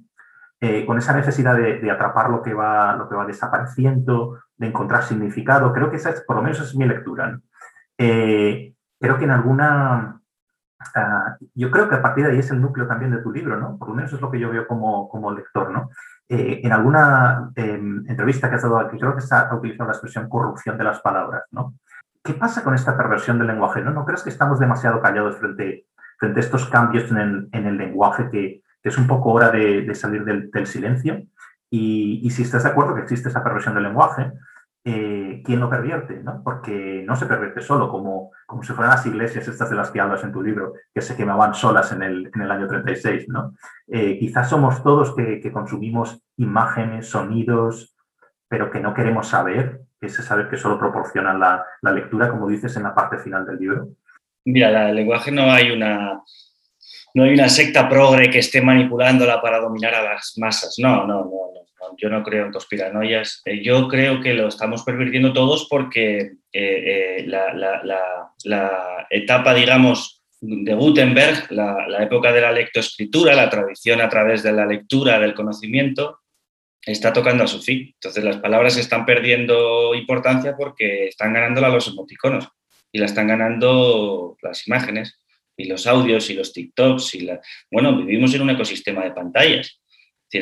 Eh, 0.62 0.84
con 0.84 0.98
esa 0.98 1.14
necesidad 1.14 1.56
de, 1.56 1.90
atrapar 1.90 2.28
lo 2.28 2.42
que, 2.42 2.52
va, 2.52 2.94
lo 2.94 3.08
que 3.08 3.14
va 3.14 3.24
desapareciendo, 3.24 4.40
de 4.58 4.66
encontrar 4.66 5.02
significado. 5.02 5.72
Creo 5.72 5.90
que 5.90 5.96
esa 5.96 6.10
es, 6.10 6.20
por 6.20 6.36
lo 6.36 6.42
menos 6.42 6.60
es 6.60 6.76
mi 6.76 6.86
lectura. 6.86 7.40
Eh, 7.96 8.74
creo 9.00 9.16
que 9.16 9.24
en 9.24 9.30
alguna... 9.30 10.20
Ah, 10.94 11.36
yo 11.54 11.70
creo 11.70 11.88
que 11.88 11.94
a 11.94 12.02
partir 12.02 12.24
de 12.24 12.32
ahí 12.32 12.38
es 12.38 12.50
el 12.50 12.60
núcleo 12.60 12.86
también 12.86 13.10
de 13.10 13.22
tu 13.22 13.32
libro, 13.32 13.58
¿no? 13.58 13.78
Por 13.78 13.88
lo 13.88 13.94
menos 13.94 14.12
es 14.12 14.20
lo 14.20 14.30
que 14.30 14.38
yo 14.38 14.50
veo 14.50 14.66
como, 14.66 15.08
como 15.08 15.32
lector, 15.32 15.70
¿no? 15.70 15.90
Eh, 16.28 16.60
en 16.62 16.72
alguna 16.72 17.50
em, 17.56 18.04
entrevista 18.06 18.48
que 18.48 18.56
has 18.56 18.62
dado 18.62 18.78
aquí, 18.78 18.98
creo 18.98 19.14
que 19.14 19.20
se 19.20 19.34
ha 19.34 19.52
utilizado 19.54 19.88
la 19.88 19.94
expresión 19.94 20.28
corrupción 20.28 20.78
de 20.78 20.84
las 20.84 21.00
palabras, 21.00 21.44
¿no? 21.50 21.74
¿Qué 22.22 22.34
pasa 22.34 22.62
con 22.62 22.74
esta 22.74 22.96
perversión 22.96 23.38
del 23.38 23.46
lenguaje? 23.46 23.80
¿No, 23.80 23.92
¿No 23.92 24.04
crees 24.04 24.22
que 24.22 24.30
estamos 24.30 24.58
demasiado 24.60 25.00
callados 25.00 25.38
frente, 25.38 25.86
frente 26.18 26.40
a 26.40 26.42
estos 26.42 26.66
cambios 26.66 27.10
en 27.10 27.48
el, 27.52 27.76
lenguaje, 27.78 28.28
que, 28.30 28.62
es 28.82 28.98
un 28.98 29.06
poco 29.06 29.32
hora 29.32 29.50
de, 29.50 29.94
salir 29.94 30.24
del, 30.24 30.66
silencio? 30.66 31.22
Y, 31.70 32.28
si 32.30 32.42
estás 32.42 32.64
de 32.64 32.70
acuerdo 32.70 32.94
que 32.94 33.02
existe 33.02 33.30
esa 33.30 33.42
perversión 33.42 33.74
del 33.74 33.84
lenguaje, 33.84 34.32
eh, 34.84 35.42
¿quién 35.44 35.60
lo 35.60 35.70
pervierte? 35.70 36.22
¿no? 36.22 36.42
Porque 36.42 37.04
no 37.06 37.16
se 37.16 37.26
pervierte 37.26 37.62
solo, 37.62 37.88
como, 37.88 38.32
como 38.46 38.62
si 38.62 38.74
fueran 38.74 38.94
las 38.94 39.06
iglesias 39.06 39.48
estas 39.48 39.70
de 39.70 39.76
las 39.76 39.90
que 39.90 40.00
hablas 40.00 40.22
en 40.22 40.32
tu 40.32 40.42
libro, 40.42 40.74
que 40.92 41.00
se 41.00 41.16
quemaban 41.16 41.54
solas 41.54 41.90
en 41.92 42.02
el, 42.02 42.30
en 42.34 42.42
el 42.42 42.50
año 42.50 42.66
36. 42.66 43.28
¿no? 43.28 43.54
Eh, 43.88 44.18
quizás 44.18 44.50
somos 44.50 44.82
todos 44.82 45.14
que, 45.14 45.40
que 45.40 45.52
consumimos 45.52 46.22
imágenes, 46.36 47.08
sonidos, 47.08 47.96
pero 48.48 48.70
que 48.70 48.80
no 48.80 48.92
queremos 48.92 49.28
saber 49.28 49.80
ese 50.00 50.22
saber 50.22 50.48
que 50.48 50.56
solo 50.56 50.78
proporciona 50.78 51.34
la, 51.34 51.92
lectura, 51.92 52.28
como 52.28 52.48
dices 52.48 52.76
en 52.76 52.84
la 52.84 52.94
parte 52.94 53.18
final 53.18 53.46
del 53.46 53.58
libro? 53.58 53.88
Mira, 54.44 54.88
el 54.88 54.96
lenguaje 54.96 55.30
no 55.30 55.52
hay 55.52 55.70
una, 55.70 56.20
no 57.14 57.24
hay 57.24 57.34
una 57.34 57.48
secta 57.48 57.88
progre 57.88 58.30
que 58.30 58.38
esté 58.38 58.62
manipulándola 58.62 59.40
para 59.42 59.60
dominar 59.60 59.94
a 59.94 60.02
las 60.02 60.34
masas. 60.38 60.76
No, 60.78 61.06
no, 61.06 61.24
no, 61.24 61.50
yo 61.96 62.08
no 62.08 62.22
creo 62.22 62.46
en 62.46 62.52
conspiranoias. 62.52 63.42
Eh, 63.44 63.62
yo 63.62 63.88
creo 63.88 64.20
que 64.20 64.34
lo 64.34 64.48
estamos 64.48 64.82
pervirtiendo 64.84 65.32
todos 65.32 65.66
porque 65.68 66.18
eh, 66.52 67.22
eh, 67.22 67.24
la, 67.26 68.34
etapa, 69.10 69.54
digamos, 69.54 70.22
de 70.40 70.74
Gutenberg, 70.74 71.50
la, 71.50 72.02
época 72.02 72.32
de 72.32 72.40
la 72.40 72.52
lectoescritura, 72.52 73.34
la 73.34 73.50
tradición 73.50 74.00
a 74.00 74.08
través 74.08 74.42
de 74.42 74.52
la 74.52 74.66
lectura 74.66 75.18
del 75.18 75.34
conocimiento, 75.34 76.19
está 76.84 77.12
tocando 77.12 77.44
a 77.44 77.46
su 77.46 77.60
fin. 77.60 77.92
Entonces 77.94 78.24
las 78.24 78.38
palabras 78.38 78.76
están 78.76 79.04
perdiendo 79.04 79.94
importancia 79.94 80.56
porque 80.56 81.08
están 81.08 81.32
ganándola 81.32 81.68
los 81.68 81.88
emoticonos 81.88 82.48
y 82.92 82.98
la 82.98 83.06
están 83.06 83.28
ganando 83.28 84.36
las 84.42 84.66
imágenes 84.66 85.18
y 85.56 85.64
los 85.64 85.86
audios 85.86 86.30
y 86.30 86.34
los 86.34 86.52
TikToks 86.52 87.14
y 87.14 87.20
la... 87.20 87.40
Bueno, 87.70 87.96
vivimos 87.96 88.34
en 88.34 88.42
un 88.42 88.50
ecosistema 88.50 89.04
de 89.04 89.12
pantallas 89.12 89.79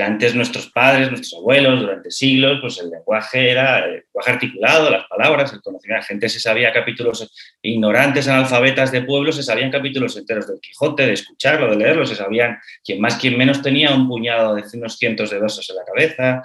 antes 0.01 0.35
nuestros 0.35 0.70
padres, 0.70 1.09
nuestros 1.09 1.35
abuelos, 1.35 1.81
durante 1.81 2.11
siglos, 2.11 2.59
pues 2.61 2.79
el 2.79 2.90
lenguaje 2.90 3.51
era 3.51 3.85
el 3.87 4.05
lenguaje 4.05 4.31
articulado, 4.31 4.90
las 4.90 5.07
palabras, 5.07 5.53
el 5.53 5.62
conocimiento. 5.62 6.01
La 6.01 6.07
gente 6.07 6.29
se 6.29 6.40
sabía 6.40 6.72
capítulos 6.72 7.57
ignorantes, 7.62 8.29
analfabetas 8.29 8.92
de 8.92 9.03
pueblo, 9.03 9.33
se 9.33 9.42
sabían 9.42 9.70
capítulos 9.70 10.16
enteros 10.16 10.46
del 10.46 10.61
Quijote, 10.61 11.07
de 11.07 11.14
escucharlo, 11.14 11.70
de 11.70 11.77
leerlo, 11.77 12.07
se 12.07 12.14
sabían 12.14 12.59
quien 12.85 13.01
más, 13.01 13.16
quien 13.16 13.38
menos 13.38 13.62
tenía 13.62 13.94
un 13.94 14.07
puñado 14.07 14.55
de 14.55 14.62
unos 14.74 14.98
cientos 14.98 15.31
de 15.31 15.38
versos 15.38 15.68
en 15.70 15.77
la 15.77 15.85
cabeza. 15.85 16.42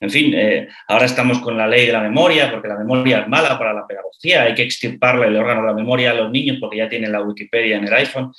En 0.00 0.10
fin, 0.10 0.32
eh, 0.34 0.68
ahora 0.86 1.06
estamos 1.06 1.40
con 1.40 1.56
la 1.56 1.66
ley 1.66 1.86
de 1.86 1.92
la 1.92 2.00
memoria, 2.00 2.50
porque 2.52 2.68
la 2.68 2.76
memoria 2.76 3.20
es 3.20 3.28
mala 3.28 3.58
para 3.58 3.72
la 3.72 3.84
pedagogía, 3.84 4.42
hay 4.44 4.54
que 4.54 4.62
extirparle 4.62 5.26
el 5.26 5.36
órgano 5.36 5.62
de 5.62 5.66
la 5.66 5.74
memoria 5.74 6.12
a 6.12 6.14
los 6.14 6.30
niños 6.30 6.58
porque 6.60 6.76
ya 6.76 6.88
tienen 6.88 7.10
la 7.10 7.20
Wikipedia 7.20 7.76
en 7.76 7.84
el 7.84 7.94
iPhone. 7.94 8.32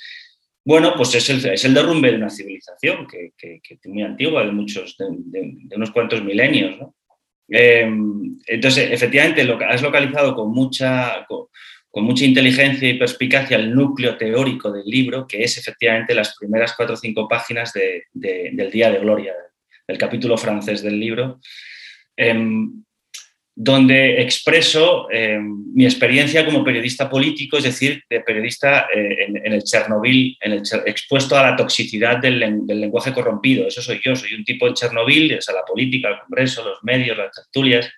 Bueno, 0.64 0.94
pues 0.96 1.14
es 1.14 1.30
el, 1.30 1.44
es 1.46 1.64
el 1.64 1.74
derrumbe 1.74 2.10
de 2.10 2.16
una 2.16 2.30
civilización 2.30 3.06
que, 3.06 3.32
es 3.40 3.86
muy 3.86 4.02
antigua, 4.02 4.44
de, 4.44 4.52
muchos, 4.52 4.96
de, 4.98 5.56
unos 5.74 5.90
cuantos 5.90 6.22
milenios. 6.22 6.76
Em, 7.48 8.38
entonces, 8.46 8.90
efectivamente, 8.92 9.42
lo, 9.44 9.58
has 9.58 9.82
localizado 9.82 10.34
con 10.34 10.52
mucha, 10.52 11.26
con, 11.26 12.04
mucha 12.04 12.24
inteligencia 12.24 12.88
y 12.88 12.98
perspicacia 12.98 13.56
el 13.56 13.74
núcleo 13.74 14.16
teórico 14.16 14.70
del 14.70 14.84
libro, 14.84 15.26
que 15.26 15.42
es 15.42 15.56
efectivamente 15.56 16.14
las 16.14 16.36
primeras 16.38 16.74
cuatro 16.76 16.94
o 16.94 16.98
cinco 16.98 17.26
páginas 17.26 17.72
del 17.72 18.70
Día 18.70 18.90
de 18.90 18.98
Gloria, 18.98 19.34
del 19.88 19.98
capítulo 19.98 20.36
francés 20.36 20.82
del 20.82 21.00
libro. 21.00 21.40
Em, 22.16 22.84
donde 23.62 24.22
expreso 24.22 25.06
eh, 25.10 25.38
mi 25.38 25.84
experiencia 25.84 26.46
como 26.46 26.64
periodista 26.64 27.10
político, 27.10 27.58
es 27.58 27.64
decir, 27.64 28.02
de 28.08 28.20
periodista 28.20 28.86
eh, 28.94 29.26
en, 29.26 29.52
el 29.52 29.62
Chernobyl, 29.62 30.38
en 30.40 30.52
el, 30.52 30.62
expuesto 30.86 31.36
a 31.36 31.42
la 31.42 31.56
toxicidad 31.56 32.16
del, 32.20 32.40
lenguaje 32.66 33.12
corrompido. 33.12 33.66
Eso 33.66 33.82
soy 33.82 34.00
yo, 34.02 34.16
soy 34.16 34.32
un 34.32 34.44
tipo 34.44 34.66
de 34.66 34.72
Chernobyl, 34.72 35.32
es 35.32 35.46
a 35.50 35.52
la 35.52 35.62
política, 35.62 36.08
el 36.08 36.20
Congreso, 36.20 36.64
los 36.64 36.82
medios, 36.84 37.18
las 37.18 37.32
tertulias, 37.32 37.92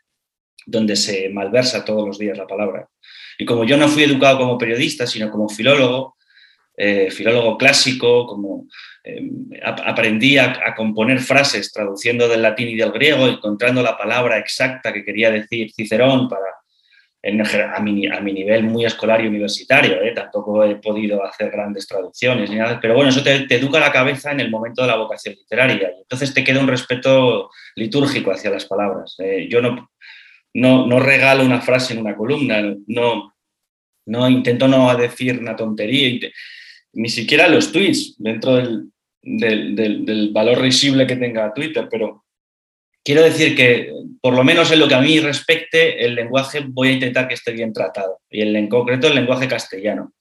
donde 0.66 0.96
se 0.96 1.28
malversa 1.28 1.84
todos 1.84 2.08
los 2.08 2.18
días 2.18 2.36
la 2.36 2.48
palabra. 2.48 2.88
Y 3.38 3.44
como 3.44 3.62
yo 3.62 3.76
no 3.76 3.86
fui 3.86 4.02
educado 4.02 4.38
como 4.38 4.58
periodista, 4.58 5.06
sino 5.06 5.30
como 5.30 5.48
filólogo, 5.48 6.16
eh, 6.76 7.10
filólogo 7.10 7.56
clásico, 7.58 8.26
como 8.26 8.66
Em, 9.04 9.50
aprendí 9.64 10.38
a, 10.38 10.74
componer 10.76 11.18
frases 11.18 11.72
traduciendo 11.72 12.28
del 12.28 12.42
latín 12.42 12.68
y 12.68 12.76
del 12.76 12.92
griego, 12.92 13.26
encontrando 13.26 13.82
la 13.82 13.98
palabra 13.98 14.38
exacta 14.38 14.92
que 14.92 15.04
quería 15.04 15.28
decir 15.32 15.72
Cicerón 15.72 16.28
para, 16.28 16.44
a, 17.74 17.80
mi, 17.80 18.06
a, 18.06 18.20
mi, 18.20 18.32
nivel 18.32 18.62
muy 18.62 18.84
escolar 18.84 19.20
y 19.20 19.26
universitario. 19.26 20.00
¿eh? 20.02 20.12
Tampoco 20.14 20.62
he 20.62 20.76
podido 20.76 21.24
hacer 21.24 21.50
grandes 21.50 21.88
traducciones 21.88 22.48
ni 22.48 22.58
pero 22.80 22.94
bueno, 22.94 23.10
eso 23.10 23.24
te, 23.24 23.52
educa 23.52 23.80
la 23.80 23.90
cabeza 23.90 24.30
en 24.30 24.38
el 24.38 24.50
momento 24.50 24.82
de 24.82 24.88
la 24.88 24.96
vocación 24.96 25.34
literaria. 25.34 25.90
Y 25.96 26.02
entonces 26.02 26.32
te 26.32 26.44
queda 26.44 26.60
un 26.60 26.68
respeto 26.68 27.50
litúrgico 27.74 28.30
hacia 28.30 28.50
las 28.50 28.66
palabras. 28.66 29.16
¿eh? 29.18 29.48
yo 29.50 29.60
no, 29.60 29.90
no, 30.54 30.86
no, 30.86 31.00
regalo 31.00 31.44
una 31.44 31.60
frase 31.60 31.94
en 31.94 32.00
una 32.00 32.16
columna, 32.16 32.62
no, 32.86 33.34
no 34.06 34.28
intento 34.28 34.68
no 34.68 34.96
decir 34.96 35.40
una 35.40 35.56
tontería 35.56 36.30
ni 36.92 37.08
siquiera 37.08 37.48
los 37.48 37.72
tweets 37.72 38.16
dentro 38.18 38.56
del, 38.56 38.92
del, 39.22 40.30
valor 40.32 40.60
risible 40.60 41.06
que 41.06 41.16
tenga 41.16 41.54
Twitter, 41.54 41.88
pero 41.90 42.24
quiero 43.04 43.22
decir 43.22 43.54
que, 43.56 43.92
por 44.20 44.34
lo 44.34 44.44
menos 44.44 44.70
en 44.70 44.80
lo 44.80 44.88
que 44.88 44.94
a 44.94 45.00
mí 45.00 45.20
respecte, 45.20 46.04
el 46.04 46.14
lenguaje 46.14 46.64
voy 46.66 46.88
a 46.88 46.92
intentar 46.92 47.28
que 47.28 47.34
esté 47.34 47.52
bien 47.52 47.72
tratado, 47.72 48.20
y 48.30 48.42
en 48.42 48.68
concreto 48.68 49.08
el 49.08 49.14
lenguaje 49.14 49.48
castellano, 49.48 50.12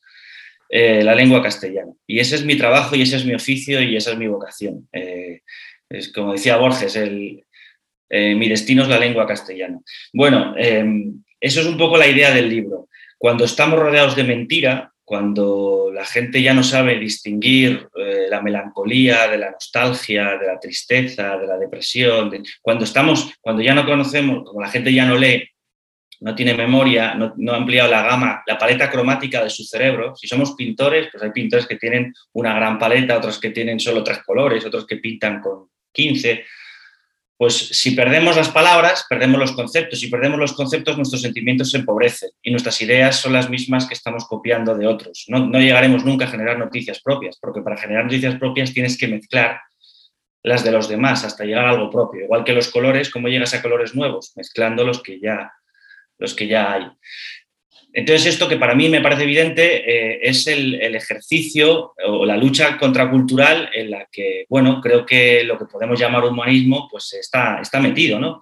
eh, 0.73 1.03
la 1.03 1.15
lengua 1.15 1.43
castellana. 1.43 1.91
Y 2.07 2.19
ese 2.19 2.35
es 2.35 2.45
mi 2.45 2.55
trabajo 2.55 2.95
y 2.95 3.01
ese 3.01 3.17
es 3.17 3.25
mi 3.25 3.33
oficio 3.33 3.81
y 3.81 3.97
esa 3.97 4.11
es 4.11 4.17
mi 4.17 4.27
vocación. 4.27 4.87
Eh, 4.93 5.41
es 5.89 6.13
como 6.13 6.31
decía 6.31 6.55
Borges, 6.55 6.95
el, 6.95 7.43
eh, 8.09 8.35
mi 8.35 8.47
destino 8.47 8.83
es 8.83 8.87
la 8.87 8.97
lengua 8.97 9.27
castellana. 9.27 9.79
Bueno, 10.13 10.55
eso 11.41 11.59
es 11.59 11.67
un 11.67 11.77
poco 11.77 11.97
la 11.97 12.07
idea 12.07 12.33
del 12.33 12.47
libro. 12.49 12.87
Cuando 13.17 13.43
estamos 13.43 13.79
rodeados 13.79 14.15
de 14.15 14.23
mentira, 14.23 14.90
cuando 15.11 15.91
la 15.93 16.05
gente 16.05 16.41
ya 16.41 16.53
no 16.53 16.63
sabe 16.63 16.97
distinguir 16.97 17.85
eh, 17.97 18.27
la 18.29 18.41
melancolía 18.41 19.27
de 19.27 19.39
la 19.39 19.51
nostalgia, 19.51 20.37
de 20.37 20.47
la 20.47 20.57
tristeza, 20.57 21.35
de 21.35 21.47
la 21.47 21.57
depresión, 21.57 22.31
cuando 22.61 22.85
estamos, 22.85 23.33
cuando 23.41 23.61
ya 23.61 23.75
no 23.75 23.85
conocemos, 23.85 24.45
como 24.45 24.61
la 24.61 24.69
gente 24.69 24.93
ya 24.93 25.05
no 25.05 25.17
lee, 25.17 25.49
no 26.21 26.33
tiene 26.33 26.53
memoria, 26.53 27.13
no, 27.13 27.33
no, 27.35 27.51
ha 27.51 27.57
ampliado 27.57 27.91
la 27.91 28.03
gama, 28.03 28.41
la 28.47 28.57
paleta 28.57 28.89
cromática 28.89 29.43
de 29.43 29.49
su 29.49 29.65
cerebro. 29.65 30.15
Si 30.15 30.29
somos 30.29 30.53
pintores, 30.53 31.09
pues 31.11 31.21
hay 31.21 31.31
pintores 31.31 31.67
que 31.67 31.75
tienen 31.75 32.13
una 32.31 32.53
gran 32.53 32.79
paleta, 32.79 33.17
otros 33.17 33.37
que 33.37 33.49
tienen 33.49 33.81
solo 33.81 34.05
tres 34.05 34.19
colores, 34.19 34.65
otros 34.65 34.87
que 34.87 34.95
pintan 34.95 35.41
con 35.41 35.67
15 35.91 36.45
pues 37.41 37.57
si 37.57 37.95
perdemos 37.95 38.37
las 38.37 38.49
palabras, 38.49 39.07
perdemos 39.09 39.39
los 39.39 39.53
conceptos. 39.53 39.99
Si 39.99 40.09
perdemos 40.09 40.37
los 40.37 40.53
conceptos, 40.53 40.95
nuestros 40.95 41.23
sentimientos 41.23 41.71
se 41.71 41.77
empobrecen 41.77 42.29
y 42.43 42.51
nuestras 42.51 42.79
ideas 42.83 43.15
son 43.15 43.33
las 43.33 43.49
mismas 43.49 43.87
que 43.87 43.95
estamos 43.95 44.27
copiando 44.27 44.77
de 44.77 44.85
otros. 44.85 45.25
No, 45.27 45.49
llegaremos 45.59 46.05
nunca 46.05 46.25
a 46.25 46.27
generar 46.27 46.59
noticias 46.59 47.01
propias, 47.01 47.39
porque 47.41 47.63
para 47.63 47.77
generar 47.77 48.03
noticias 48.03 48.35
propias 48.35 48.71
tienes 48.71 48.95
que 48.95 49.07
mezclar 49.07 49.59
las 50.43 50.63
de 50.63 50.71
los 50.71 50.87
demás 50.87 51.23
hasta 51.23 51.43
llegar 51.43 51.65
a 51.65 51.71
algo 51.71 51.89
propio. 51.89 52.25
Igual 52.25 52.43
que 52.43 52.53
los 52.53 52.69
colores, 52.69 53.09
¿cómo 53.09 53.27
llegas 53.27 53.55
a 53.55 53.61
colores 53.63 53.95
nuevos? 53.95 54.33
Mezclando 54.35 54.85
los 54.85 55.01
que 55.01 55.19
ya, 55.19 55.51
los 56.19 56.35
que 56.35 56.45
ya 56.45 56.71
hay. 56.71 56.91
Entonces, 57.93 58.27
esto 58.27 58.47
que 58.47 58.57
para 58.57 58.75
mí 58.75 58.87
me 58.87 59.01
parece 59.01 59.23
evidente 59.23 59.83
eh, 59.85 60.19
es 60.23 60.47
el, 60.47 60.75
ejercicio 60.95 61.93
o 62.05 62.25
la 62.25 62.37
lucha 62.37 62.77
contracultural 62.77 63.69
en 63.73 63.91
la 63.91 64.07
que, 64.11 64.45
bueno, 64.49 64.79
creo 64.81 65.05
que 65.05 65.43
lo 65.43 65.57
que 65.57 65.65
podemos 65.65 65.99
llamar 65.99 66.23
humanismo 66.23 66.87
pues 66.89 67.13
está, 67.13 67.59
está 67.61 67.79
metido, 67.79 68.19
¿no? 68.19 68.41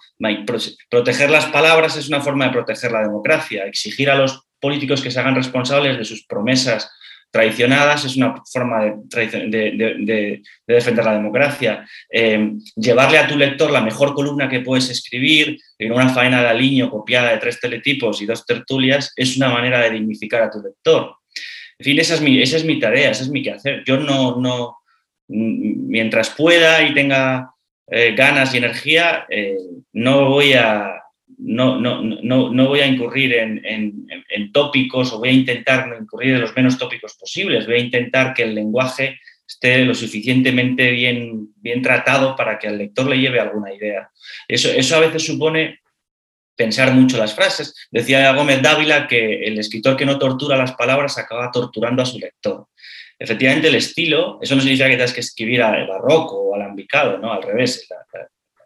Proteger 0.89 1.29
las 1.29 1.45
palabras 1.45 1.95
es 1.97 2.07
una 2.07 2.21
forma 2.21 2.45
de 2.45 2.51
proteger 2.51 2.91
la 2.91 3.01
democracia, 3.01 3.65
exigir 3.65 4.09
a 4.09 4.15
los 4.15 4.45
políticos 4.59 5.01
que 5.01 5.11
se 5.11 5.19
hagan 5.19 5.35
responsables 5.35 5.97
de 5.97 6.05
sus 6.05 6.25
promesas 6.25 6.91
traicionadas, 7.31 8.05
es 8.05 8.15
una 8.17 8.35
forma 8.51 8.83
de, 8.83 10.41
defender 10.67 11.05
la 11.05 11.13
democracia. 11.13 11.87
Eh, 12.11 12.53
llevarle 12.75 13.17
a 13.17 13.27
tu 13.27 13.37
lector 13.37 13.71
la 13.71 13.81
mejor 13.81 14.13
columna 14.13 14.49
que 14.49 14.61
puedes 14.61 14.89
escribir 14.89 15.57
en 15.77 15.91
una 15.91 16.09
faena 16.09 16.41
de 16.41 16.49
aliño 16.49 16.89
copiada 16.89 17.31
de 17.31 17.37
tres 17.37 17.59
teletipos 17.59 18.21
y 18.21 18.25
dos 18.25 18.45
tertulias 18.45 19.13
es 19.15 19.37
una 19.37 19.49
manera 19.49 19.79
de 19.79 19.91
dignificar 19.91 20.41
a 20.41 20.49
tu 20.49 20.61
lector. 20.61 21.15
En 21.77 21.83
fin, 21.83 21.99
esa 21.99 22.15
es 22.15 22.21
mi, 22.21 22.41
es 22.41 22.65
mi 22.65 22.79
tarea, 22.79 23.11
esa 23.11 23.23
es 23.23 23.29
mi 23.29 23.41
quehacer. 23.41 23.83
Yo 23.85 23.97
no, 23.97 24.35
no 24.37 24.77
mientras 25.29 26.31
pueda 26.31 26.81
y 26.83 26.93
tenga 26.93 27.53
eh, 27.87 28.13
ganas 28.15 28.53
y 28.53 28.57
energía, 28.57 29.25
eh, 29.29 29.57
no 29.93 30.29
voy 30.29 30.53
a 30.53 31.03
no, 31.37 31.79
no, 31.79 32.01
no, 32.01 32.67
voy 32.67 32.79
a 32.79 32.87
incurrir 32.87 33.33
en, 33.33 33.61
en, 33.63 34.51
tópicos 34.51 35.13
o 35.13 35.19
voy 35.19 35.29
a 35.29 35.33
intentar 35.33 35.87
no 35.87 35.97
incurrir 35.97 36.35
en 36.35 36.41
los 36.41 36.55
menos 36.55 36.77
tópicos 36.77 37.15
posibles. 37.15 37.65
Voy 37.65 37.75
a 37.75 37.79
intentar 37.79 38.33
que 38.33 38.43
el 38.43 38.55
lenguaje 38.55 39.19
esté 39.47 39.85
lo 39.85 39.95
suficientemente 39.95 40.91
bien, 40.91 41.53
bien 41.55 41.81
tratado 41.81 42.35
para 42.35 42.59
que 42.59 42.67
al 42.67 42.77
lector 42.77 43.09
le 43.09 43.19
lleve 43.19 43.39
alguna 43.39 43.73
idea. 43.73 44.09
Eso, 44.47 44.69
eso 44.69 44.95
a 44.95 44.99
veces 44.99 45.25
supone 45.25 45.79
pensar 46.55 46.93
mucho 46.93 47.17
las 47.17 47.33
frases. 47.33 47.87
Decía 47.89 48.33
Gómez 48.33 48.61
Dávila 48.61 49.07
que 49.07 49.43
el 49.47 49.57
escritor 49.57 49.95
que 49.95 50.05
no 50.05 50.19
tortura 50.19 50.57
las 50.57 50.73
palabras 50.73 51.17
acaba 51.17 51.51
torturando 51.51 52.01
a 52.01 52.05
su 52.05 52.19
lector. 52.19 52.67
Efectivamente, 53.17 53.69
el 53.69 53.75
estilo, 53.75 54.39
eso 54.41 54.55
no 54.55 54.61
significa 54.61 54.89
que 54.89 54.95
tengas 54.95 55.13
que 55.13 55.19
escribir 55.21 55.61
al 55.61 55.87
barroco 55.87 56.35
o 56.37 56.55
alambicado, 56.55 57.17
¿no? 57.17 57.31
Al 57.31 57.43
revés, 57.43 57.87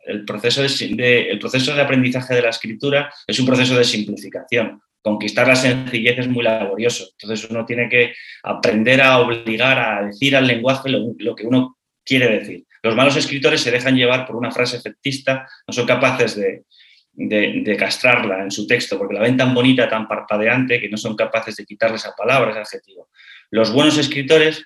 el 0.06 0.26
proceso 0.26 0.62
de, 0.62 1.30
el 1.30 1.39
proceso 1.39 1.74
de 1.74 1.82
aprendizaje 1.82 2.36
de 2.36 2.42
la 2.42 2.50
escritura 2.50 3.13
es 3.26 3.39
un 3.39 3.46
proceso 3.46 3.78
de 3.78 3.84
simplificación. 3.84 4.82
Conquistar 5.02 5.48
la 5.48 5.56
sencillez 5.56 6.20
es 6.20 6.28
muy 6.28 6.44
laborioso. 6.44 7.10
Entonces 7.20 7.50
uno 7.50 7.66
tiene 7.66 7.89
que 7.89 8.13
aprender 8.44 9.02
a 9.02 9.20
obligar 9.20 9.80
a 9.80 10.06
decir 10.06 10.36
al 10.36 10.48
lenguaje 10.48 10.89
lo, 10.89 11.36
que 11.36 11.46
uno 11.46 11.78
quiere 12.06 12.39
decir. 12.39 12.66
Los 12.82 12.96
malos 12.96 13.16
escritores 13.16 13.62
se 13.62 13.72
dejan 13.72 13.96
llevar 13.96 14.26
por 14.26 14.36
una 14.36 14.52
frase 14.52 14.78
efectista, 14.78 15.48
no 15.68 15.74
son 15.74 15.86
capaces 15.86 16.36
de, 16.36 16.63
de, 17.13 17.78
castrarla 17.78 18.44
en 18.44 18.52
su 18.52 18.68
texto, 18.68 18.98
porque 18.98 19.13
la 19.13 19.22
ven 19.22 19.38
tan 19.38 19.54
bonita, 19.54 19.89
tan 19.89 20.08
parpadeante, 20.08 20.82
que 20.82 20.89
no 20.89 20.98
son 20.98 21.16
capaces 21.16 21.56
de 21.56 21.66
quitarle 21.66 21.96
esa 21.96 22.13
palabra, 22.16 22.52
ese 22.52 22.60
adjetivo. 22.60 23.10
Los 23.52 23.72
buenos 23.72 23.98
escritores 23.98 24.66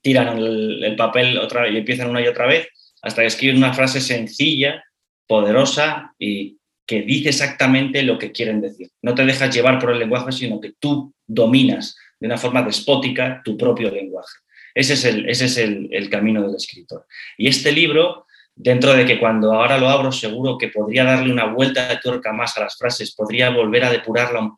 tiran 0.00 0.38
el, 0.38 0.82
el 0.82 0.96
papel 0.96 1.36
otra 1.38 1.68
y 1.68 1.76
empiezan 1.76 2.08
una 2.08 2.22
y 2.22 2.26
otra 2.26 2.46
vez 2.46 2.68
hasta 3.02 3.22
que 3.22 3.28
escriben 3.28 3.56
una 3.58 3.74
frase 3.74 4.00
sencilla, 4.00 4.82
poderosa 5.26 6.14
y 6.18 6.58
que 6.86 7.02
dice 7.02 7.30
exactamente 7.30 8.02
lo 8.02 8.18
que 8.18 8.32
quieren 8.32 8.60
decir. 8.60 8.90
No 9.02 9.14
te 9.14 9.24
dejas 9.24 9.54
llevar 9.54 9.78
por 9.78 9.90
el 9.90 9.98
lenguaje, 9.98 10.32
sino 10.32 10.60
que 10.60 10.74
tú 10.78 11.12
dominas 11.26 11.96
de 12.20 12.26
una 12.28 12.38
forma 12.38 12.62
despótica 12.62 13.42
tu 13.44 13.56
propio 13.56 13.90
lenguaje. 13.90 14.38
Ese 14.74 14.94
es 14.94 15.04
el, 15.04 15.28
ese 15.28 15.46
es 15.46 15.56
el, 15.56 16.10
camino 16.10 16.42
del 16.42 16.54
escritor. 16.54 17.06
Y 17.36 17.48
este 17.48 17.72
libro, 17.72 18.26
dentro 18.54 18.92
de 18.94 19.04
que 19.04 19.18
cuando 19.18 19.52
ahora 19.52 19.78
lo 19.78 19.88
abro 19.88 20.12
seguro 20.12 20.58
que 20.58 20.68
podría 20.68 21.04
darle 21.04 21.32
una 21.32 21.46
vuelta 21.46 21.88
de 21.88 21.98
tuerca 21.98 22.32
más 22.32 22.56
a 22.56 22.60
las 22.60 22.76
frases, 22.76 23.14
podría 23.14 23.50
volver 23.50 23.84
a 23.84 23.90
depurarla, 23.90 24.52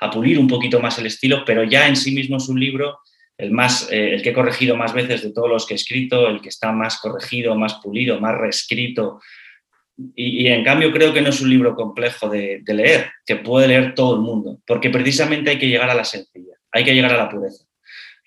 a 0.00 0.10
pulir 0.10 0.38
un 0.38 0.48
poquito 0.48 0.80
más 0.80 0.98
el 0.98 1.06
estilo, 1.06 1.44
pero 1.44 1.64
ya 1.64 1.88
en 1.88 1.96
sí 1.96 2.12
mismo 2.12 2.36
es 2.36 2.48
un 2.48 2.60
libro 2.60 3.00
el, 3.38 3.50
más, 3.50 3.90
eh, 3.90 4.14
el 4.14 4.22
que 4.22 4.30
he 4.30 4.34
corregido 4.34 4.76
más 4.76 4.94
veces 4.94 5.22
de 5.22 5.32
todos 5.32 5.48
los 5.48 5.66
que 5.66 5.74
he 5.74 5.76
escrito, 5.76 6.28
el 6.28 6.40
que 6.40 6.48
está 6.48 6.72
más 6.72 6.98
corregido, 7.00 7.54
más 7.54 7.74
pulido, 7.74 8.20
más 8.20 8.36
reescrito. 8.36 9.20
Y, 10.14 10.46
en 10.48 10.62
cambio 10.62 10.92
creo 10.92 11.12
que 11.14 11.22
no 11.22 11.30
es 11.30 11.40
un 11.40 11.48
libro 11.48 11.74
complejo 11.74 12.28
de, 12.28 12.62
leer, 12.66 13.10
que 13.24 13.36
puede 13.36 13.68
leer 13.68 13.94
todo 13.94 14.16
el 14.16 14.20
mundo, 14.20 14.60
porque 14.66 14.90
precisamente 14.90 15.50
hay 15.50 15.58
que 15.58 15.68
llegar 15.68 15.88
a 15.88 15.94
la 15.94 16.04
sencilla, 16.04 16.54
hay 16.70 16.84
que 16.84 16.94
llegar 16.94 17.12
a 17.12 17.16
la 17.16 17.28
pureza. 17.30 17.64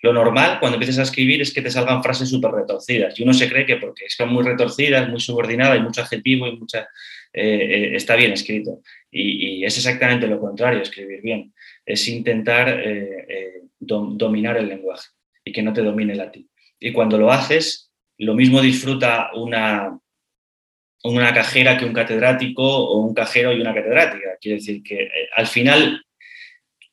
Lo 0.02 0.12
normal 0.12 0.58
cuando 0.58 0.76
empiezas 0.76 0.98
a 0.98 1.02
escribir 1.02 1.42
es 1.42 1.52
que 1.52 1.62
te 1.62 1.70
salgan 1.70 2.02
frases 2.02 2.28
súper 2.28 2.52
retorcidas 2.52 3.18
y 3.18 3.22
uno 3.22 3.34
se 3.34 3.48
cree 3.48 3.66
que 3.66 3.76
porque 3.76 4.06
son 4.08 4.32
muy 4.32 4.42
retorcidas, 4.42 5.08
muy 5.08 5.20
subordinadas, 5.20 5.74
hay 5.74 5.82
mucho 5.82 6.00
adjetivo 6.00 6.46
y 6.46 6.56
mucha, 6.56 6.88
eh, 7.32 7.44
eh, 7.44 7.90
está 7.94 8.16
bien 8.16 8.32
escrito. 8.32 8.80
Y, 9.10 9.64
es 9.64 9.76
exactamente 9.76 10.26
lo 10.26 10.40
contrario, 10.40 10.82
escribir 10.82 11.20
bien. 11.20 11.52
Es 11.84 12.06
intentar 12.08 12.68
eh, 12.68 13.62
dominar 13.78 14.56
el 14.56 14.68
lenguaje 14.68 15.08
y 15.44 15.52
que 15.52 15.62
no 15.62 15.72
te 15.72 15.82
domine 15.82 16.12
el 16.12 16.30
ti. 16.30 16.48
Y 16.78 16.92
cuando 16.92 17.18
lo 17.18 17.30
haces, 17.30 17.90
lo 18.18 18.34
mismo 18.34 18.60
disfruta 18.60 19.30
una, 19.34 19.98
una 21.04 21.34
cajera 21.34 21.76
que 21.76 21.84
un 21.84 21.92
catedrático 21.92 22.62
o 22.62 22.98
un 22.98 23.14
cajero 23.14 23.52
y 23.52 23.60
una 23.60 23.74
catedrática. 23.74 24.36
Quiere 24.40 24.58
decir 24.58 24.82
que 24.82 25.10
al 25.36 25.46
final 25.46 26.04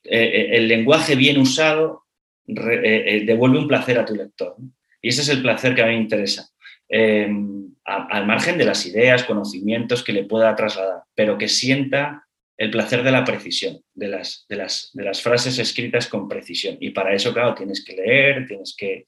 el 0.03 0.67
lenguaje 0.67 1.15
bien 1.15 1.37
usado 1.37 2.05
devuelve 2.45 3.59
un 3.59 3.67
placer 3.67 3.99
a 3.99 4.05
tu 4.05 4.15
lector. 4.15 4.55
Y 5.01 5.09
ese 5.09 5.21
es 5.21 5.29
el 5.29 5.41
placer 5.41 5.75
que 5.75 5.81
a 5.81 5.85
mí 5.85 5.93
me 5.93 6.01
interesa. 6.01 6.49
Em, 6.89 7.73
al 7.83 8.25
margen 8.25 8.57
de 8.57 8.65
las 8.65 8.85
ideas, 8.85 9.23
conocimientos 9.23 10.03
que 10.03 10.11
le 10.11 10.25
pueda 10.25 10.55
trasladar, 10.55 11.03
pero 11.15 11.37
que 11.37 11.47
sienta 11.47 12.27
el 12.57 12.71
placer 12.71 13.03
de 13.03 13.11
la 13.11 13.23
precisión, 13.23 13.79
de 13.93 14.07
las, 14.07 14.45
de 14.49 14.55
las, 14.57 14.89
de 14.93 15.03
las 15.03 15.21
frases 15.21 15.57
escritas 15.59 16.07
con 16.07 16.27
precisión. 16.27 16.77
Y 16.81 16.89
para 16.89 17.13
eso, 17.13 17.33
claro, 17.33 17.55
tienes 17.55 17.85
que 17.85 17.95
leer, 17.95 18.45
tienes 18.45 18.75
que, 18.77 19.05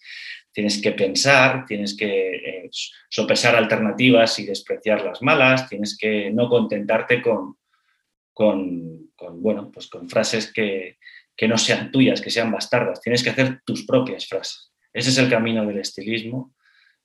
tienes 0.52 0.82
que 0.82 0.92
pensar, 0.92 1.66
tienes 1.66 1.98
que 1.98 2.36
eh, 2.36 2.70
sopesar 3.10 3.56
alternativas 3.56 4.38
y 4.40 4.46
despreciar 4.46 5.04
las 5.04 5.22
malas, 5.22 5.68
tienes 5.68 5.98
que 5.98 6.32
no 6.32 6.48
contentarte 6.48 7.22
con, 7.22 7.58
con, 8.34 9.10
bueno, 9.42 9.72
pues 9.74 9.88
con 9.88 10.08
frases 10.08 10.54
que, 10.54 10.98
que 11.36 11.48
no 11.48 11.58
sean 11.58 11.92
tuyas, 11.92 12.22
que 12.22 12.30
sean 12.30 12.52
bastardas, 12.52 13.02
tienes 13.02 13.24
que 13.24 13.32
hacer 13.32 13.62
tus 13.66 13.86
propias 13.86 14.28
frases. 14.28 14.72
Ese 14.94 15.10
es 15.10 15.18
el 15.18 15.30
camino 15.30 15.66
del 15.66 15.80
estilismo 15.80 16.54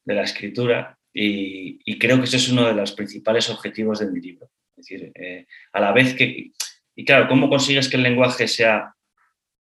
de 0.05 0.14
la 0.14 0.23
escritura 0.23 0.99
y, 1.12 1.99
creo 1.99 2.19
que 2.19 2.25
ese 2.25 2.38
es 2.38 2.49
uno 2.49 2.67
de 2.67 2.75
los 2.75 2.93
principales 2.93 3.49
objetivos 3.49 4.01
de 4.01 4.11
mi 4.11 4.21
libro. 4.21 4.51
Es 4.77 4.87
decir, 4.87 5.12
eh, 5.14 5.47
a 5.73 5.81
la 5.81 5.93
vez 5.93 6.14
que... 6.14 6.51
Y 6.97 7.05
claro, 7.05 7.29
¿cómo 7.29 7.49
consigues 7.49 7.88
que 7.88 7.97
el 7.97 8.03
lenguaje 8.03 8.49
sea, 8.49 8.95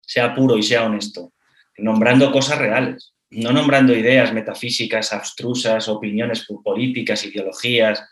sea 0.00 0.34
puro 0.34 0.56
y 0.56 0.62
sea 0.62 0.84
honesto? 0.84 1.32
Nombrando 1.78 2.30
cosas 2.30 2.58
reales, 2.58 3.14
no 3.30 3.52
nombrando 3.52 3.96
ideas 3.96 4.32
metafísicas, 4.32 5.12
abstrusas, 5.12 5.88
opiniones 5.88 6.46
políticas, 6.62 7.24
ideologías, 7.24 8.08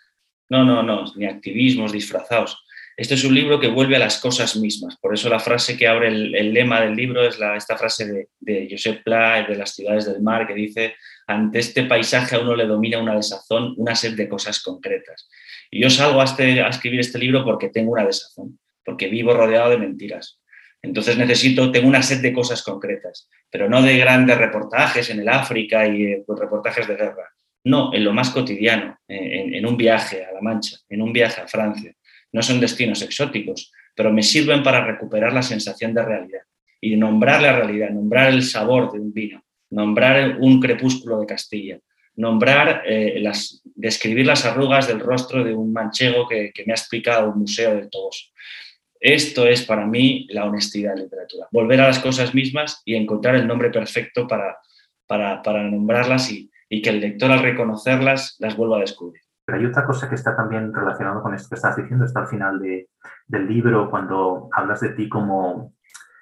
no, 0.48 0.64
no, 0.64 0.82
no, 0.82 1.04
ni 1.16 1.26
activismos 1.26 1.92
disfrazados. 1.92 2.64
Este 3.00 3.14
es 3.14 3.24
un 3.24 3.34
libro 3.34 3.58
que 3.58 3.68
vuelve 3.68 3.96
a 3.96 3.98
las 3.98 4.20
cosas 4.20 4.56
mismas. 4.56 4.98
Por 4.98 5.14
eso 5.14 5.30
la 5.30 5.38
frase 5.38 5.74
que 5.74 5.88
abre 5.88 6.08
el, 6.08 6.52
lema 6.52 6.82
del 6.82 6.94
libro 6.94 7.26
es 7.26 7.38
esta 7.56 7.78
frase 7.78 8.04
de, 8.04 8.28
de 8.40 8.68
Josep 8.70 9.02
Pla, 9.02 9.42
de 9.48 9.56
las 9.56 9.74
ciudades 9.74 10.04
del 10.04 10.20
mar, 10.20 10.46
que 10.46 10.52
dice, 10.52 10.96
ante 11.26 11.60
este 11.60 11.84
paisaje 11.84 12.36
a 12.36 12.40
uno 12.40 12.54
le 12.54 12.66
domina 12.66 12.98
una 12.98 13.14
desazón, 13.14 13.72
una 13.78 13.94
sed 13.94 14.16
de 14.16 14.28
cosas 14.28 14.62
concretas. 14.62 15.30
Y 15.70 15.80
yo 15.80 15.88
salgo 15.88 16.20
a, 16.20 16.24
este, 16.24 16.60
a 16.60 16.68
escribir 16.68 17.00
este 17.00 17.18
libro 17.18 17.42
porque 17.42 17.70
tengo 17.70 17.92
una 17.92 18.04
desazón, 18.04 18.58
porque 18.84 19.08
vivo 19.08 19.32
rodeado 19.32 19.70
de 19.70 19.78
mentiras. 19.78 20.38
Entonces 20.82 21.16
necesito, 21.16 21.72
tengo 21.72 21.88
una 21.88 22.02
sed 22.02 22.20
de 22.20 22.34
cosas 22.34 22.62
concretas, 22.62 23.30
pero 23.50 23.66
no 23.66 23.80
de 23.80 23.96
grandes 23.96 24.36
reportajes 24.36 25.08
en 25.08 25.20
el 25.20 25.28
África 25.30 25.88
y 25.88 26.04
eh, 26.04 26.24
pues, 26.26 26.38
reportajes 26.38 26.86
de 26.86 26.96
guerra. 26.96 27.32
No, 27.64 27.94
en 27.94 28.04
lo 28.04 28.12
más 28.12 28.28
cotidiano, 28.28 28.98
en, 29.08 29.64
un 29.64 29.76
viaje 29.78 30.24
a 30.24 30.32
La 30.32 30.40
Mancha, 30.40 30.78
en 30.88 31.02
un 31.02 31.12
viaje 31.12 31.42
a 31.42 31.48
Francia, 31.48 31.94
no 32.32 32.42
son 32.42 32.60
destinos 32.60 33.02
exóticos, 33.02 33.72
pero 33.94 34.12
me 34.12 34.22
sirven 34.22 34.62
para 34.62 34.84
recuperar 34.84 35.32
la 35.32 35.42
sensación 35.42 35.94
de 35.94 36.04
realidad 36.04 36.42
y 36.80 36.96
nombrar 36.96 37.42
la 37.42 37.52
realidad, 37.52 37.90
nombrar 37.90 38.32
el 38.32 38.42
sabor 38.42 38.92
de 38.92 39.00
un 39.00 39.12
vino, 39.12 39.44
nombrar 39.70 40.38
un 40.40 40.60
crepúsculo 40.60 41.20
de 41.20 41.26
Castilla, 41.26 41.78
nombrar, 42.16 42.82
eh, 42.86 43.22
describir 43.74 44.26
las 44.26 44.44
arrugas 44.44 44.88
del 44.88 45.00
rostro 45.00 45.44
de 45.44 45.54
un 45.54 45.72
manchego 45.72 46.28
que, 46.28 46.52
me 46.66 46.72
ha 46.72 46.76
explicado 46.76 47.30
un 47.30 47.40
museo 47.40 47.74
del 47.74 47.90
Toboso. 47.90 48.26
Esto 48.98 49.46
es 49.46 49.62
para 49.62 49.86
mí 49.86 50.26
la 50.30 50.44
honestidad 50.44 50.94
de 50.94 51.02
literatura, 51.02 51.46
volver 51.50 51.80
a 51.80 51.86
las 51.86 51.98
cosas 51.98 52.34
mismas 52.34 52.82
y 52.84 52.94
encontrar 52.94 53.34
el 53.36 53.46
nombre 53.46 53.70
perfecto 53.70 54.26
para, 54.26 54.58
para, 55.06 55.62
nombrarlas 55.62 56.30
y 56.30 56.82
que 56.82 56.90
el 56.90 57.00
lector 57.00 57.30
al 57.30 57.42
reconocerlas 57.42 58.36
las 58.38 58.56
vuelva 58.56 58.76
a 58.76 58.80
descubrir. 58.80 59.22
Pero 59.50 59.62
hay 59.62 59.66
otra 59.66 59.84
cosa 59.84 60.08
que 60.08 60.14
está 60.14 60.36
también 60.36 60.72
relacionada 60.72 61.20
con 61.20 61.34
esto 61.34 61.48
que 61.48 61.56
estás 61.56 61.74
diciendo, 61.74 62.04
está 62.04 62.20
al 62.20 62.28
final 62.28 62.60
del 62.60 63.48
libro, 63.48 63.90
cuando 63.90 64.48
hablas 64.52 64.78
de 64.78 64.90
ti 64.90 65.08
como 65.08 65.74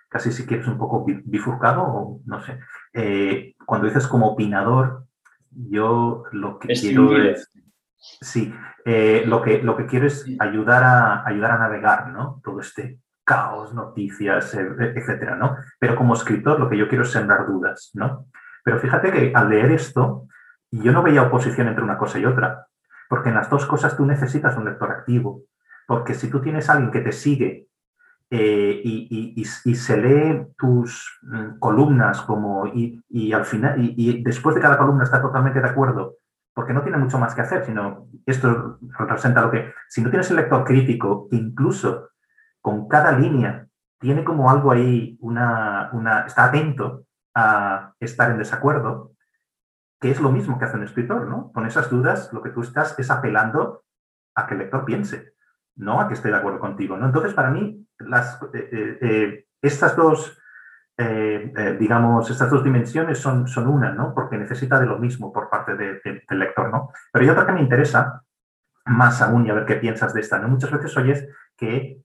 casi 0.09 0.33
si 0.33 0.47
quieres 0.47 0.67
un 0.67 0.79
poco 0.79 1.05
bifurcado, 1.05 1.83
o 1.83 2.21
no 2.25 2.41
sé. 2.41 2.59
Eh, 2.95 3.55
cuando 3.67 3.87
dices 3.87 4.07
como 4.07 4.29
opinador, 4.29 5.05
yo 5.51 6.25
lo 6.33 6.59
que 6.59 6.69
quiero 6.69 7.14
es... 7.19 7.51
Sí, 7.99 8.55
eh, 8.87 9.25
lo, 9.27 9.43
que, 9.43 9.62
lo 9.62 9.77
que 9.77 9.85
quiero 9.85 10.07
es 10.07 10.25
ayudar 10.38 10.83
a, 10.83 11.29
ayudar 11.29 11.51
a 11.51 11.59
navegar, 11.59 12.09
¿no? 12.09 12.41
Todo 12.43 12.61
este 12.61 13.01
caos, 13.25 13.75
noticias, 13.75 14.55
eh, 14.55 14.71
etcétera, 14.97 15.37
¿no? 15.37 15.55
Pero 15.79 15.97
como 15.97 16.14
escritor 16.14 16.59
lo 16.59 16.71
que 16.71 16.79
yo 16.79 16.88
quiero 16.88 17.05
es 17.05 17.11
sembrar 17.11 17.47
dudas, 17.47 17.91
¿no? 17.93 18.29
Pero 18.64 18.79
fíjate 18.79 19.12
que 19.12 19.33
al 19.35 19.51
leer 19.51 19.73
esto, 19.73 20.29
yo 20.71 20.93
no 20.93 21.03
veía 21.03 21.25
oposición 21.25 21.69
entre 21.69 21.85
una 21.85 21.99
cosa 21.99 22.19
y 22.19 22.25
otra. 22.25 22.68
Porque 23.09 23.31
en 23.31 23.37
las 23.37 23.51
dos 23.51 23.66
cosas 23.66 23.97
tú 23.97 24.05
necesitas 24.05 24.57
un 24.57 24.64
lector 24.64 24.90
activo. 24.90 25.42
Porque 25.87 26.14
si 26.14 26.29
tú 26.29 26.40
tienes 26.40 26.68
a 26.68 26.75
alguien 26.75 26.90
que 26.90 27.01
te 27.01 27.12
sigue 27.12 27.68
eh, 28.31 28.83
y, 28.85 29.42
se 29.75 29.97
lee 29.97 30.49
tus 30.59 31.18
mm, 31.23 31.59
columnas 31.59 32.21
como 32.21 32.66
y, 32.66 33.33
al 33.33 33.47
final 33.47 33.77
y, 33.79 34.23
después 34.23 34.55
de 34.55 34.61
cada 34.61 34.77
columna 34.77 35.05
está 35.05 35.23
totalmente 35.23 35.62
de 35.62 35.68
acuerdo 35.68 36.16
porque 36.53 36.75
no 36.75 36.83
tiene 36.83 36.99
mucho 36.99 37.18
más 37.18 37.35
que 37.35 37.40
hacer 37.40 37.64
sino 37.64 38.07
esto 38.27 38.81
representa 38.99 39.40
lo 39.40 39.51
que 39.51 39.73
si 39.88 40.03
no 40.03 40.11
tienes 40.11 40.29
el 40.29 40.37
lector 40.37 40.62
crítico 40.62 41.29
incluso 41.31 42.11
con 42.61 42.87
cada 42.87 43.12
línea 43.12 43.66
tiene 43.99 44.23
como 44.25 44.51
algo 44.51 44.73
ahí 44.73 45.16
una, 45.23 45.88
una 45.94 46.27
está 46.27 46.44
atento 46.44 47.05
a 47.35 47.94
estar 47.99 48.31
en 48.31 48.37
desacuerdo 48.37 49.12
que 50.01 50.11
es 50.11 50.21
lo 50.21 50.31
mismo 50.31 50.59
que 50.59 50.65
hace 50.65 50.77
un 50.77 50.85
escritor, 50.85 51.27
¿no? 51.27 51.53
Con 51.53 51.67
esas 51.67 51.91
dudas, 51.91 52.33
lo 52.33 52.43
que 52.43 52.51
tú 52.51 52.63
estás 52.63 52.99
es 52.99 53.11
apelando 53.11 53.85
a 54.35 54.47
que 54.47 54.55
el 54.55 54.61
lector 54.61 54.85
piense, 54.85 55.35
no 55.77 56.01
a 56.01 56.09
que 56.09 56.15
esté 56.15 56.29
de 56.29 56.37
acuerdo 56.37 56.61
contigo, 56.61 56.97
¿no? 56.97 57.07
Entonces, 57.07 57.35
para 57.35 57.51
mí, 57.51 57.87
eh, 58.01 58.69
eh, 58.73 58.99
eh, 59.01 59.47
estas 59.61 59.97
dos, 59.97 60.35
digamos, 61.79 62.29
estas 62.29 62.51
dos 62.51 62.65
dimensiones 62.65 63.19
son, 63.19 63.47
son 63.47 63.69
una, 63.69 63.93
¿no? 63.93 64.13
Porque 64.13 64.37
necesita 64.37 64.81
de 64.81 64.87
lo 64.87 64.99
mismo 64.99 65.33
por 65.33 65.49
parte 65.49 65.77
del 65.77 66.21
lector, 66.31 66.71
¿no? 66.71 66.91
Pero 67.13 67.25
hay 67.25 67.31
otra 67.31 67.47
que 67.47 67.53
me 67.53 67.61
interesa 67.61 68.25
más 68.85 69.23
aún 69.23 69.47
y 69.47 69.51
a 69.51 69.55
ver 69.55 69.65
qué 69.65 69.77
piensas 69.77 70.13
de 70.13 70.21
esta, 70.21 70.41
¿no? 70.41 70.49
Muchas 70.49 70.73
veces 70.73 70.97
oyes 70.97 71.29
que 71.57 72.03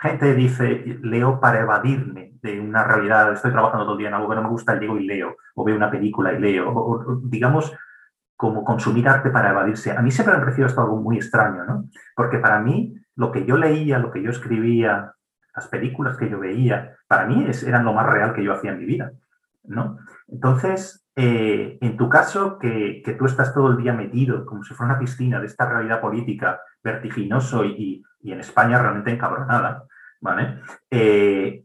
gente 0.00 0.34
dice, 0.34 0.98
leo 1.02 1.40
para 1.40 1.60
evadirme 1.60 2.32
de 2.40 2.60
una 2.60 2.84
realidad, 2.84 3.32
estoy 3.32 3.50
trabajando 3.50 3.84
todo 3.84 3.94
el 3.94 3.98
día 3.98 4.08
en 4.08 4.14
algo 4.14 4.28
que 4.28 4.36
no 4.36 4.42
me 4.42 4.48
gusta, 4.48 4.78
llego 4.78 4.96
y 4.96 5.06
leo, 5.06 5.36
o 5.54 5.64
veo 5.64 5.76
una 5.76 5.90
película 5.90 6.32
y 6.32 6.38
leo, 6.38 6.70
o, 6.70 7.20
digamos, 7.24 7.74
como 8.36 8.64
consumir 8.64 9.08
arte 9.08 9.30
para 9.30 9.50
evadirse. 9.50 9.90
A 9.90 10.00
mí 10.00 10.12
siempre 10.12 10.34
me 10.34 10.38
ha 10.38 10.44
parecido 10.44 10.68
esto 10.68 10.80
algo 10.80 10.96
muy 10.96 11.16
extraño, 11.16 11.64
¿no? 11.64 11.88
Porque 12.14 12.38
para 12.38 12.60
mí, 12.60 12.94
lo 13.16 13.32
que 13.32 13.44
yo 13.44 13.56
leía, 13.56 13.98
lo 13.98 14.12
que 14.12 14.22
yo 14.22 14.30
escribía, 14.30 15.12
las 15.54 15.66
películas 15.66 16.16
que 16.16 16.30
yo 16.30 16.38
veía, 16.38 16.96
para 17.08 17.26
mí 17.26 17.46
es, 17.48 17.64
eran 17.64 17.84
lo 17.84 17.92
más 17.92 18.06
real 18.06 18.32
que 18.32 18.44
yo 18.44 18.52
hacía 18.52 18.70
en 18.70 18.78
mi 18.78 18.84
vida, 18.84 19.10
¿no? 19.64 19.98
Entonces, 20.28 21.07
eh, 21.20 21.78
en 21.80 21.96
tu 21.96 22.08
caso, 22.08 22.60
que, 22.60 23.02
que, 23.04 23.14
tú 23.14 23.26
estás 23.26 23.52
todo 23.52 23.72
el 23.72 23.78
día 23.78 23.92
metido, 23.92 24.46
como 24.46 24.62
si 24.62 24.72
fuera 24.72 24.92
una 24.92 25.00
piscina 25.00 25.40
de 25.40 25.46
esta 25.46 25.68
realidad 25.68 26.00
política 26.00 26.60
vertiginoso 26.80 27.64
y, 27.64 28.04
y 28.20 28.30
en 28.30 28.38
España 28.38 28.80
realmente 28.80 29.10
encabronada, 29.10 29.82
¿vale? 30.20 30.60
Eh, 30.88 31.64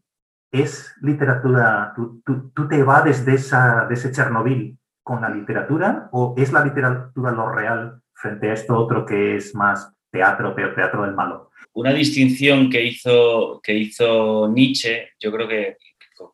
¿Es 0.51 0.95
literatura, 1.01 1.93
tú, 1.95 2.23
tú, 2.25 2.67
te 2.67 2.79
evades 2.79 3.27
de, 3.27 3.35
esa, 3.35 3.85
de 3.85 3.93
ese 3.93 4.11
Chernobyl 4.11 4.75
con 5.03 5.21
la 5.21 5.29
literatura 5.29 6.09
o 6.11 6.33
es 6.35 6.51
la 6.51 6.65
literatura 6.65 7.31
lo 7.31 7.51
real 7.51 8.01
frente 8.11 8.49
a 8.49 8.53
esto 8.53 8.75
otro 8.75 9.05
que 9.05 9.35
es 9.35 9.53
más 9.53 9.93
teatro, 10.11 10.55
teatro 10.55 11.03
del 11.03 11.13
malo? 11.13 11.51
Una 11.73 11.93
distinción 11.93 12.71
que 12.71 12.83
hizo, 12.83 13.61
que 13.61 13.75
hizo 13.75 14.47
Nietzsche, 14.47 15.09
yo 15.19 15.31
creo 15.31 15.47
que 15.47 15.77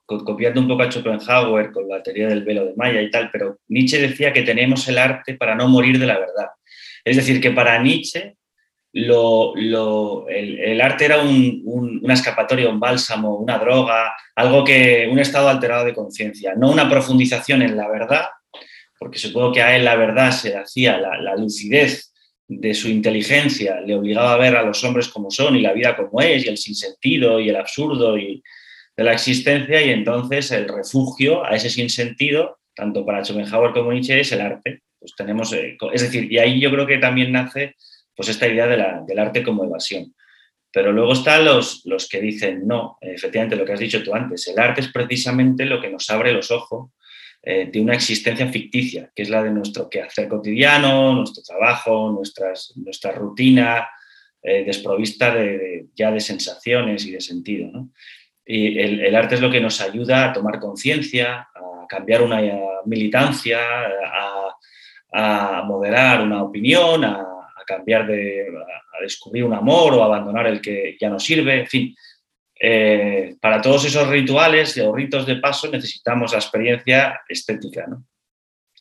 copiando 0.06 0.62
un 0.62 0.67
poco 0.67 0.84
a 0.84 0.91
Schopenhauer 0.91 1.71
con 1.71 1.88
la 1.88 2.02
teoría 2.02 2.28
del 2.28 2.43
velo 2.43 2.65
de 2.65 2.73
Maya 2.75 3.02
y 3.02 3.10
tal, 3.10 3.30
pero 3.32 3.60
Nietzsche 3.67 3.99
decía 3.99 4.34
que 4.34 4.43
tenemos 4.43 4.88
el 4.88 4.97
arte 4.97 5.36
para 5.36 5.56
no 5.56 5.67
morir 5.67 5.99
de 5.99 6.08
la 6.08 6.19
verdad. 6.19 6.47
Es 7.04 7.15
decir, 7.15 7.41
que 7.41 7.52
para 7.52 7.82
Nietzsche 7.82 8.36
el, 8.91 10.82
arte 10.82 11.06
era 11.06 11.21
una 11.21 12.13
escapatoria, 12.13 12.69
un 12.69 12.80
bálsamo, 12.80 13.38
una 13.38 13.58
droga, 13.58 14.13
algo 14.36 14.63
que, 14.63 15.08
un 15.12 15.19
estado 15.19 15.49
alterado 15.49 15.86
de 15.86 15.93
conciencia, 15.93 16.54
no 16.56 16.71
una 16.71 16.89
profundización 16.89 17.62
en 17.62 17.78
la 17.78 17.88
verdad, 17.88 18.25
porque 18.97 19.19
supongo 19.19 19.54
que 19.54 19.62
a 19.62 19.75
él 19.75 19.86
la 19.86 19.95
verdad 19.95 20.32
se 20.32 20.58
hacía, 20.58 20.97
la, 20.97 21.36
lucidez 21.36 22.13
de 22.47 22.73
su 22.73 22.89
inteligencia 22.89 23.80
le 23.80 23.95
obligaba 23.95 24.34
a 24.34 24.38
ver 24.38 24.56
a 24.56 24.63
los 24.63 24.84
hombres 24.84 25.08
como 25.08 25.30
son 25.30 25.56
y 25.56 25.62
la 25.62 25.71
vida 25.71 25.95
como 25.95 26.19
es 26.19 26.45
y 26.45 26.49
el 26.49 26.58
sinsentido 26.58 27.39
y 27.39 27.49
el 27.49 27.56
absurdo 27.56 28.17
y 28.17 28.41
de 28.99 29.05
la 29.05 29.13
existencia 29.13 29.81
y 29.81 29.91
entonces 29.91 30.51
el 30.51 30.67
refugio 30.67 31.45
a 31.45 31.55
ese 31.55 31.69
sinsentido, 31.69 32.59
tanto 32.75 33.05
para 33.05 33.23
Schopenhauer 33.23 33.71
como 33.71 33.93
Nietzsche, 33.93 34.19
es 34.19 34.33
el 34.33 34.41
arte. 34.41 34.81
Pues 34.99 35.13
tenemos, 35.15 35.53
eh, 35.53 35.77
es 35.93 36.01
decir, 36.01 36.29
y 36.29 36.38
ahí 36.38 36.59
yo 36.59 36.69
creo 36.69 36.85
que 36.85 36.97
también 36.97 37.31
nace 37.31 37.77
pues 38.13 38.27
esta 38.27 38.45
idea 38.45 38.67
del 38.67 39.19
arte 39.19 39.41
como 39.41 39.63
evasión. 39.63 40.13
Pero 40.73 40.91
luego 40.91 41.13
están 41.13 41.45
los, 41.45 41.85
los 41.85 42.09
que 42.09 42.19
dicen, 42.19 42.67
no, 42.67 42.97
efectivamente 42.99 43.55
lo 43.55 43.63
que 43.63 43.71
has 43.71 43.79
dicho 43.79 44.03
tú 44.03 44.13
antes, 44.13 44.45
el 44.49 44.59
arte 44.59 44.81
es 44.81 44.89
precisamente 44.89 45.63
lo 45.63 45.79
que 45.79 45.89
nos 45.89 46.09
abre 46.09 46.33
los 46.33 46.51
ojos 46.51 46.91
eh, 47.41 47.69
de 47.71 47.79
una 47.79 47.95
existencia 47.95 48.49
ficticia, 48.49 49.09
que 49.15 49.21
es 49.21 49.29
la 49.29 49.41
de 49.41 49.51
nuestro 49.51 49.89
quehacer 49.89 50.27
cotidiano, 50.27 51.13
nuestro 51.13 51.41
trabajo, 51.41 52.12
nuestras, 52.12 52.73
nuestra 52.75 53.13
rutina, 53.13 53.88
eh, 54.43 54.65
desprovista 54.65 55.33
de, 55.33 55.88
ya 55.95 56.12
de 56.12 56.19
sensaciones 56.19 57.05
y 57.05 57.12
de 57.12 57.21
sentido. 57.21 57.88
Y 58.51 58.79
el, 58.79 59.15
arte 59.15 59.35
es 59.35 59.41
lo 59.41 59.51
que 59.51 59.62
nos 59.62 59.79
ayuda 59.79 60.25
a 60.25 60.33
tomar 60.33 60.59
conciencia, 60.59 61.47
a 61.53 61.85
cambiar 61.88 62.23
una 62.23 62.41
militancia, 62.85 63.59
a, 65.13 65.62
moderar 65.67 66.23
una 66.23 66.41
opinión, 66.41 67.05
a, 67.05 67.25
cambiar 67.67 68.07
de, 68.07 68.47
a 68.47 69.03
descubrir 69.03 69.43
un 69.43 69.53
amor 69.53 69.93
o 69.93 70.03
abandonar 70.03 70.47
el 70.47 70.59
que 70.59 70.97
ya 70.99 71.09
no 71.09 71.19
sirve, 71.19 71.59
en 71.59 71.67
fin. 71.67 71.95
Eh, 72.59 73.35
para 73.39 73.62
todos 73.62 73.85
esos 73.85 74.07
rituales 74.07 74.75
o 74.79 74.95
ritos 74.95 75.27
de 75.27 75.35
paso 75.35 75.69
necesitamos 75.69 76.31
la 76.31 76.39
experiencia 76.39 77.21
estética. 77.29 77.85
¿no? 77.88 78.03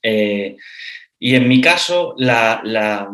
Eh, 0.02 0.56
y 1.18 1.34
en 1.34 1.46
mi 1.46 1.60
caso, 1.60 2.14
la, 2.16 3.10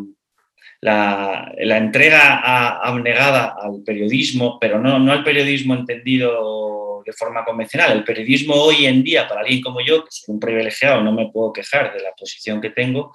entrega 0.85 2.79
abnegada 2.79 3.57
al 3.61 3.83
periodismo, 3.85 4.59
pero 4.61 4.79
no, 4.79 4.99
no 4.99 5.13
al 5.13 5.25
periodismo 5.25 5.75
entendido 5.75 7.03
de 7.05 7.13
forma 7.13 7.45
convencional. 7.45 7.93
El 7.93 8.05
periodismo 8.05 8.55
hoy 8.55 8.87
en 8.87 9.03
día, 9.03 9.29
para 9.29 9.43
alguien 9.43 9.61
como 9.61 9.81
yo, 9.81 10.05
que 10.05 10.11
soy 10.11 10.35
un 10.35 10.41
privilegiado, 10.41 11.03
no 11.03 11.13
me 11.13 11.31
puedo 11.31 11.53
quejar 11.53 11.93
de 11.93 12.03
la 12.03 12.13
posición 12.19 12.61
que 12.61 12.71
tengo, 12.71 13.13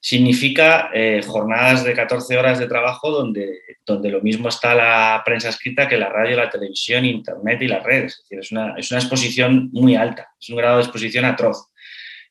significa 0.00 0.90
eh, 0.92 1.22
jornadas 1.26 1.82
de 1.82 1.94
14 1.94 2.36
horas 2.36 2.58
de 2.58 2.66
trabajo 2.66 3.10
donde, 3.10 3.58
donde 3.86 4.10
lo 4.10 4.20
mismo 4.20 4.50
está 4.50 4.74
la 4.74 5.22
prensa 5.24 5.48
escrita 5.48 5.88
que 5.88 5.96
la 5.96 6.10
radio, 6.10 6.36
la 6.36 6.50
televisión, 6.50 7.06
internet 7.06 7.62
y 7.62 7.68
las 7.68 7.82
redes. 7.82 8.12
Es, 8.12 8.18
decir, 8.24 8.38
es, 8.38 8.52
una, 8.52 8.74
es 8.76 8.90
una 8.90 9.00
exposición 9.00 9.70
muy 9.72 9.96
alta, 9.96 10.28
es 10.38 10.50
un 10.50 10.56
grado 10.56 10.76
de 10.76 10.82
exposición 10.82 11.24
atroz. 11.24 11.70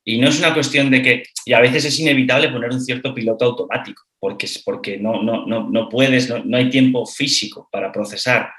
Y 0.05 0.17
no 0.17 0.27
es 0.27 0.39
una 0.39 0.53
cuestión 0.53 0.91
de 0.91 1.01
que, 1.01 1.23
y 1.45 1.53
a 1.53 1.61
veces 1.61 1.85
es 1.85 1.99
inevitable 1.99 2.49
poner 2.49 2.71
un 2.71 2.81
cierto 2.81 3.13
piloto 3.13 3.45
automático, 3.45 4.03
porque, 4.19 4.47
porque 4.65 4.97
no, 4.97 5.23
no, 5.23 5.45
no, 5.45 5.69
no 5.69 5.87
puedes, 5.87 6.29
no, 6.29 6.57
hay 6.57 6.69
tiempo 6.69 7.05
físico 7.05 7.69
para 7.71 7.91
procesar 7.91 8.51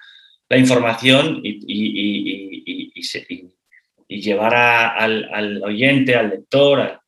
la 0.49 0.57
información 0.57 1.41
y, 1.43 1.61
y, 1.67 2.93
y, 4.09 4.21
llevar 4.21 4.55
al, 4.55 5.29
al, 5.33 5.63
oyente, 5.63 6.15
al 6.15 6.31
lector, 6.31 7.01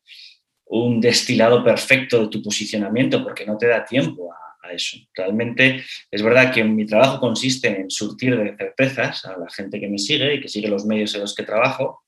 un 0.65 0.99
destilado 1.01 1.63
perfecto 1.63 2.21
de 2.21 2.27
tu 2.27 2.43
posicionamiento, 2.43 3.23
porque 3.23 3.45
no 3.45 3.57
te 3.57 3.67
da 3.67 3.85
tiempo 3.85 4.31
a, 4.31 4.67
a, 4.67 4.73
eso. 4.73 4.97
Realmente 5.15 5.83
es 6.11 6.21
verdad 6.21 6.53
que 6.53 6.63
mi 6.63 6.85
trabajo 6.85 7.19
consiste 7.19 7.69
en 7.69 7.89
surtir 7.89 8.37
de 8.37 8.55
certezas 8.55 9.25
a 9.25 9.37
la 9.37 9.49
gente 9.49 9.79
que 9.79 9.87
me 9.87 9.97
sigue 9.97 10.35
y 10.35 10.41
que 10.41 10.49
sigue 10.49 10.67
los 10.67 10.85
medios 10.85 11.15
en 11.15 11.21
los 11.21 11.33
que 11.33 11.43
trabajo, 11.43 12.03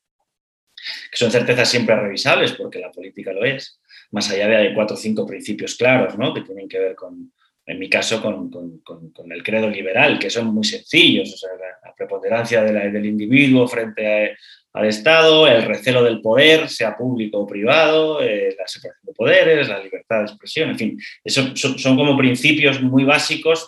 que 1.12 1.17
son 1.17 1.32
certezas 1.32 1.69
siempre 1.69 1.95
revisables, 1.95 2.54
porque 2.54 2.80
la 2.80 2.91
política 2.91 3.34
lo 3.34 3.43
es, 3.43 3.80
más 4.12 4.30
allá 4.32 4.47
de 4.47 4.73
cuatro 4.73 4.95
o 4.95 4.99
cinco 4.99 5.25
principios 5.25 5.75
claros, 5.75 6.17
¿no? 6.17 6.34
que 6.34 6.41
tienen 6.41 6.67
que 6.67 6.80
ver 6.80 6.95
con, 6.95 7.32
en 7.69 7.78
mi 7.78 7.88
caso, 7.88 8.19
con, 8.21 8.49
con, 8.49 8.80
con, 8.80 9.32
el 9.32 9.43
credo 9.43 9.69
liberal, 9.69 10.17
que 10.17 10.32
son 10.32 10.47
muy 10.47 10.63
sencillos, 10.63 11.32
o 11.34 11.38
sea, 11.38 11.49
la, 11.84 11.93
preponderancia 11.95 12.63
de 12.63 12.91
del 12.91 13.06
individuo 13.06 13.67
frente 13.67 14.38
al 14.71 14.86
Estado, 14.86 15.45
el 15.47 15.63
recelo 15.63 16.02
del 16.02 16.21
poder, 16.21 16.69
sea 16.69 16.95
público 16.95 17.39
o 17.39 17.45
privado, 17.45 18.21
eh, 18.21 18.56
la 18.58 18.65
separación 18.65 19.04
de 19.06 19.13
poderes, 19.13 19.67
la 19.67 19.84
libertad 19.84 20.19
de 20.19 20.25
expresión, 20.25 20.69
en 20.69 20.78
fin, 20.78 20.99
eso 21.23 21.54
son, 21.56 21.97
como 21.97 22.17
principios 22.17 22.82
muy 22.82 23.04
básicos, 23.04 23.65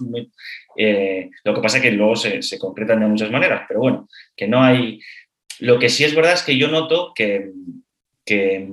eh, 0.77 1.29
lo 1.43 1.53
que 1.53 1.61
pasa 1.61 1.77
es 1.77 1.83
que 1.83 1.91
luego 1.91 2.15
se 2.15 2.57
concretan 2.57 3.01
de 3.01 3.07
muchas 3.07 3.29
maneras, 3.29 3.65
pero 3.67 3.81
bueno, 3.81 4.07
que 4.35 4.47
no 4.47 4.63
hay, 4.63 4.99
lo 5.61 5.77
que 5.77 5.89
sí 5.89 6.03
es 6.03 6.15
verdad 6.15 6.33
es 6.33 6.41
que 6.41 6.57
yo 6.57 6.67
noto 6.69 7.13
que, 7.13 7.51
que, 8.25 8.67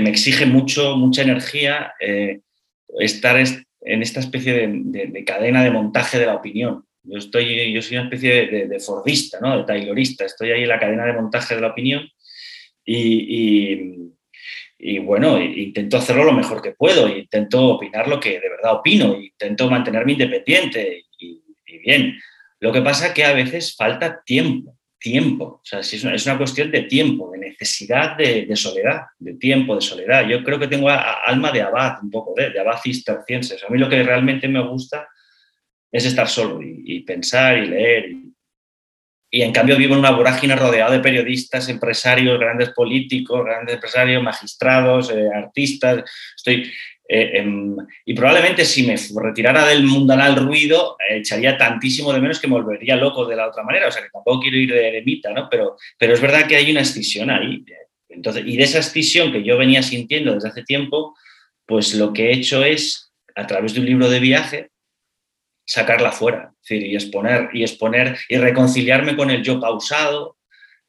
me 0.00 0.10
exige 0.10 0.46
mucho, 0.46 0.96
mucha 0.96 1.22
energía 1.22 1.94
eh, 2.00 2.40
estar 3.00 3.36
en 3.36 4.02
esta 4.02 4.20
especie 4.20 4.68
de, 4.68 5.24
cadena 5.24 5.64
de 5.64 5.72
montaje 5.72 6.18
de 6.18 6.26
la 6.26 6.36
opinión. 6.36 6.84
Yo, 7.02 7.18
estoy, 7.18 7.72
yo 7.72 7.82
soy 7.82 7.96
una 7.96 8.04
especie 8.04 8.46
de, 8.68 8.80
Fordista, 8.80 9.40
¿no? 9.40 9.58
de 9.58 9.64
Taylorista. 9.64 10.24
Estoy 10.24 10.52
ahí 10.52 10.62
en 10.62 10.68
la 10.68 10.78
cadena 10.78 11.06
de 11.06 11.12
montaje 11.12 11.56
de 11.56 11.60
la 11.60 11.68
opinión 11.68 12.08
y, 12.84 14.12
y, 14.78 14.98
bueno, 15.00 15.42
intento 15.42 15.96
hacerlo 15.96 16.22
lo 16.22 16.32
mejor 16.32 16.62
que 16.62 16.70
puedo. 16.70 17.08
Intento 17.08 17.66
opinar 17.66 18.06
lo 18.06 18.20
que 18.20 18.38
de 18.38 18.48
verdad 18.48 18.74
opino. 18.74 19.20
Intento 19.20 19.68
mantenerme 19.68 20.12
independiente 20.12 21.02
y, 21.18 21.42
y 21.66 21.78
bien. 21.78 22.16
Lo 22.60 22.72
que 22.72 22.82
pasa 22.82 23.08
es 23.08 23.12
que 23.12 23.24
a 23.24 23.32
veces 23.32 23.74
falta 23.74 24.22
tiempo 24.24 24.77
tiempo, 24.98 25.44
o 25.44 25.60
sea, 25.62 25.80
es 25.80 26.04
una, 26.04 26.14
es 26.14 26.26
una 26.26 26.38
cuestión 26.38 26.70
de 26.70 26.82
tiempo, 26.82 27.30
de 27.30 27.38
necesidad 27.38 28.16
de, 28.16 28.48
soledad, 28.56 29.02
de 29.18 29.34
tiempo, 29.34 29.74
de 29.74 29.80
soledad. 29.80 30.26
Yo 30.26 30.42
creo 30.42 30.58
que 30.58 30.66
tengo 30.66 30.88
alma 30.88 31.52
de 31.52 31.62
abad, 31.62 32.02
un 32.02 32.10
poco 32.10 32.34
de, 32.36 32.50
de 32.50 32.60
abad 32.60 32.80
cisterciense. 32.82 33.56
a 33.66 33.70
mí 33.70 33.78
lo 33.78 33.88
que 33.88 34.02
realmente 34.02 34.48
me 34.48 34.60
gusta 34.60 35.08
es 35.90 36.04
estar 36.04 36.28
solo 36.28 36.60
y, 36.62 37.00
pensar 37.00 37.58
y 37.58 37.66
leer. 37.66 38.10
Y, 39.30 39.42
en 39.42 39.52
cambio 39.52 39.76
vivo 39.76 39.94
en 39.94 40.00
una 40.00 40.10
vorágine 40.10 40.56
rodeado 40.56 40.92
de 40.92 41.00
periodistas, 41.00 41.68
empresarios, 41.68 42.38
grandes 42.38 42.70
políticos, 42.70 43.44
grandes 43.44 43.74
empresarios, 43.74 44.22
magistrados, 44.22 45.10
eh, 45.10 45.28
artistas. 45.34 46.04
Estoy, 46.36 46.70
eh, 47.10 47.38
em, 47.38 47.74
y 48.04 48.12
probablemente 48.12 48.66
si 48.66 48.86
me 48.86 48.94
retirara 49.22 49.66
del 49.66 49.82
mundanal 49.84 50.36
ruido, 50.36 50.98
eh, 51.08 51.16
echaría 51.16 51.56
tantísimo 51.56 52.12
de 52.12 52.20
menos 52.20 52.38
que 52.38 52.46
me 52.46 52.52
volvería 52.52 52.96
loco 52.96 53.24
de 53.24 53.34
la 53.34 53.48
otra 53.48 53.62
manera. 53.62 53.88
O 53.88 53.90
sea, 53.90 54.02
que 54.02 54.10
tampoco 54.10 54.40
quiero 54.40 54.58
ir 54.58 54.70
de 54.70 54.88
eremita, 54.88 55.32
¿no? 55.32 55.48
Pero, 55.50 55.76
pero 55.96 56.12
es 56.12 56.20
verdad 56.20 56.46
que 56.46 56.56
hay 56.56 56.70
una 56.70 56.82
escisión 56.82 57.30
ahí. 57.30 57.64
Entonces, 58.10 58.44
y 58.46 58.56
de 58.58 58.64
esa 58.64 58.80
escisión 58.80 59.32
que 59.32 59.42
yo 59.42 59.56
venía 59.56 59.82
sintiendo 59.82 60.34
desde 60.34 60.50
hace 60.50 60.64
tiempo, 60.64 61.16
pues 61.64 61.94
lo 61.94 62.12
que 62.12 62.26
he 62.26 62.32
hecho 62.34 62.62
es, 62.62 63.10
a 63.34 63.46
través 63.46 63.72
de 63.72 63.80
un 63.80 63.86
libro 63.86 64.10
de 64.10 64.20
viaje, 64.20 64.70
sacarla 65.64 66.12
fuera. 66.12 66.52
decir, 66.60 66.86
y 66.86 66.94
exponer, 66.94 67.48
y 67.54 67.62
exponer, 67.62 68.18
y 68.28 68.36
reconciliarme 68.36 69.16
con 69.16 69.30
el 69.30 69.42
yo 69.42 69.60
pausado, 69.60 70.36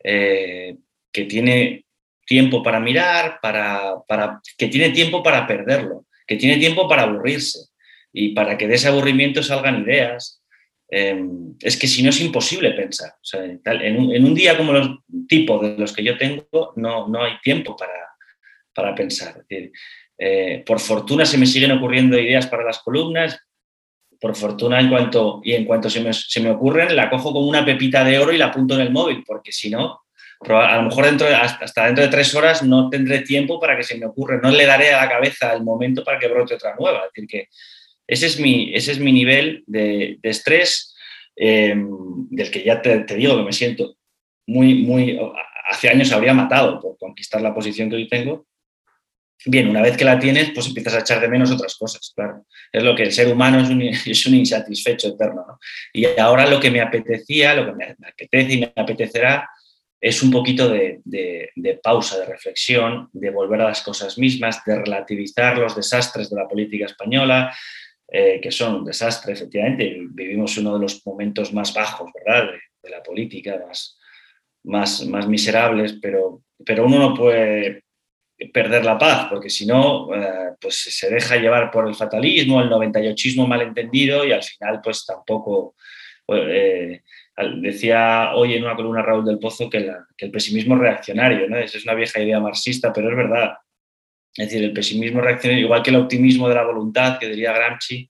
eh, 0.04 0.76
que 1.14 1.26
tiene 1.26 1.86
tiempo 2.26 2.62
para 2.62 2.80
mirar, 2.80 3.40
para, 3.42 3.96
para, 4.08 4.42
que 4.58 4.68
tiene 4.68 4.90
tiempo 4.90 5.24
para 5.24 5.48
perderlo 5.48 6.06
que 6.30 6.36
tiene 6.36 6.58
tiempo 6.58 6.88
para 6.88 7.02
aburrirse 7.02 7.70
y 8.14 8.36
para 8.36 8.56
que 8.56 8.68
de 8.68 8.76
ese 8.76 8.88
aburrimiento 8.88 9.42
salgan 9.42 9.82
ideas. 9.82 10.44
Em, 10.88 11.56
es 11.60 11.76
que 11.76 11.88
si 11.88 12.04
no 12.04 12.12
es 12.12 12.22
imposible 12.22 12.72
pensar. 12.74 13.14
en, 13.34 14.24
un, 14.24 14.36
día 14.36 14.56
como 14.56 14.72
los 14.72 15.00
tipos 15.28 15.60
de 15.60 15.76
los 15.76 15.92
que 15.92 16.04
yo 16.04 16.20
tengo, 16.20 16.74
no, 16.76 17.08
no 17.08 17.24
hay 17.24 17.40
tiempo 17.42 17.76
para, 17.76 18.10
para 18.76 18.94
pensar. 18.94 19.44
Eh, 20.20 20.64
por 20.64 20.80
fortuna 20.80 21.26
se 21.26 21.40
me 21.40 21.48
siguen 21.48 21.72
ocurriendo 21.72 22.20
ideas 22.20 22.46
para 22.46 22.64
las 22.64 22.78
columnas, 22.78 23.40
por 24.22 24.36
fortuna 24.36 24.80
en 24.80 24.90
cuanto, 24.90 25.42
y 25.44 25.54
en 25.54 25.66
cuanto 25.66 25.90
se 25.90 26.02
me, 26.02 26.14
se 26.14 26.42
me 26.42 26.52
ocurren, 26.52 26.96
la 26.96 27.10
cojo 27.10 27.34
como 27.34 27.48
una 27.48 27.66
pepita 27.66 28.04
de 28.04 28.20
oro 28.20 28.32
y 28.32 28.38
la 28.38 28.48
apunto 28.48 28.76
en 28.76 28.82
el 28.82 28.92
móvil, 28.92 29.24
porque 29.26 29.52
si 29.52 29.72
no, 29.72 30.02
a 30.48 30.78
lo 30.78 30.84
mejor 30.84 31.06
dentro 31.06 31.28
hasta 31.28 31.86
dentro 31.86 32.04
de 32.04 32.10
tres 32.10 32.34
horas 32.34 32.64
no 32.64 32.90
tendré 32.90 33.20
tiempo 33.22 33.60
para 33.60 33.76
que 33.76 33.84
se 33.84 33.98
me 33.98 34.06
ocurra, 34.06 34.40
no 34.42 34.52
le 34.52 34.66
daré 34.66 34.94
a 34.94 35.04
la 35.04 35.10
cabeza 35.10 35.54
el 35.54 35.64
momento 35.64 36.04
para 36.04 36.18
que 36.18 36.28
brote 36.28 36.54
otra 36.54 36.76
nueva. 36.80 37.00
Es 37.00 37.12
decir, 37.14 37.28
que 37.28 37.48
ese 38.08 38.26
es 38.26 38.40
mi, 38.40 38.74
ese 38.74 38.94
es 38.94 39.00
mi 39.00 39.12
nivel 39.12 39.64
de, 39.68 40.18
estrés, 40.24 40.96
em, 41.36 41.90
del 42.30 42.50
que 42.50 42.64
ya 42.64 42.82
te, 42.82 43.04
digo 43.16 43.38
que 43.38 43.44
me 43.44 43.54
siento 43.54 43.98
muy, 44.48 44.76
muy, 44.76 45.20
hace 45.70 45.90
años 45.90 46.12
habría 46.12 46.34
matado 46.34 46.80
por 46.80 46.98
conquistar 46.98 47.42
la 47.42 47.54
posición 47.54 47.90
que 47.90 47.98
hoy 47.98 48.08
tengo. 48.08 48.48
Bien, 49.46 49.70
una 49.70 49.82
vez 49.82 49.96
que 49.96 50.04
la 50.04 50.20
tienes, 50.20 50.52
pues 50.52 50.68
empiezas 50.68 50.96
a 50.96 51.00
echar 51.00 51.22
de 51.22 51.30
menos 51.30 51.52
otras 51.52 51.76
cosas, 51.76 52.12
claro. 52.16 52.46
Es 52.72 52.84
lo 52.84 52.96
que 52.96 53.04
el 53.04 53.12
ser 53.12 53.32
humano 53.32 53.62
es 53.62 53.70
un, 53.70 53.82
es 54.06 54.26
un 54.26 54.36
insatisfecho 54.36 55.10
eterno. 55.10 55.46
¿no? 55.48 55.60
Y 55.94 56.06
ahora 56.20 56.48
lo 56.48 56.60
que 56.60 56.72
me 56.72 56.82
apetecía, 56.82 57.54
lo 57.54 57.66
que 57.68 57.74
me 57.74 57.96
apetece 58.08 58.54
y 58.54 58.60
me 58.62 58.74
apetecerá 58.76 59.50
es 60.02 60.24
un 60.24 60.32
poquito 60.32 60.70
de, 60.70 61.02
pausa, 61.84 62.20
de 62.20 62.26
reflexión, 62.26 63.10
de 63.12 63.30
volver 63.32 63.62
a 63.62 63.70
las 63.70 63.82
cosas 63.82 64.18
mismas, 64.18 64.64
de 64.66 64.78
relativizar 64.78 65.58
los 65.58 65.76
desastres 65.76 66.30
de 66.30 66.38
la 66.38 66.48
política 66.48 66.86
española, 66.86 67.54
eh, 68.08 68.40
que 68.42 68.52
son 68.52 68.76
un 68.76 68.86
desastre, 68.86 69.34
efectivamente. 69.34 69.98
Vivimos 70.12 70.58
uno 70.58 70.76
de 70.76 70.80
los 70.80 71.06
momentos 71.06 71.54
más 71.54 71.74
bajos, 71.74 72.10
¿verdad?, 72.14 72.52
de, 72.82 72.90
la 72.90 73.04
política, 73.04 73.62
más, 73.68 74.00
más, 74.64 75.06
más 75.06 75.28
miserables, 75.28 76.00
pero, 76.02 76.44
pero 76.66 76.86
uno 76.86 76.98
no 76.98 77.14
puede 77.14 77.84
perder 78.54 78.86
la 78.86 78.98
paz, 78.98 79.28
porque 79.30 79.50
si 79.50 79.66
no, 79.66 80.16
eh, 80.16 80.54
pues 80.60 80.76
se 80.76 81.10
deja 81.10 81.36
llevar 81.36 81.70
por 81.70 81.88
el 81.88 81.94
fatalismo, 81.94 82.62
el 82.62 82.70
98ismo 82.70 83.46
malentendido 83.46 84.26
y 84.26 84.32
al 84.32 84.44
final, 84.44 84.80
pues 84.82 85.06
tampoco... 85.06 85.76
Eh, 86.32 87.02
decía 87.62 88.32
hoy 88.36 88.54
en 88.54 88.64
una 88.64 88.76
columna 88.76 89.02
Raúl 89.02 89.26
del 89.26 89.40
Pozo 89.40 89.70
que, 89.70 89.92
el 90.18 90.32
pesimismo 90.32 90.76
reaccionario, 90.76 91.50
¿no? 91.50 91.58
Esa 91.58 91.78
es 91.78 91.84
una 91.84 91.94
vieja 91.94 92.20
idea 92.20 92.40
marxista, 92.40 92.92
pero 92.94 93.10
es 93.10 93.16
verdad. 93.16 93.54
Es 94.36 94.50
decir, 94.50 94.64
el 94.64 94.74
pesimismo 94.74 95.22
reaccionario, 95.22 95.66
igual 95.66 95.82
que 95.82 95.90
el 95.90 95.98
optimismo 95.98 96.48
de 96.50 96.56
la 96.56 96.64
voluntad, 96.64 97.18
que 97.18 97.30
diría 97.30 97.54
Gramsci, 97.54 98.10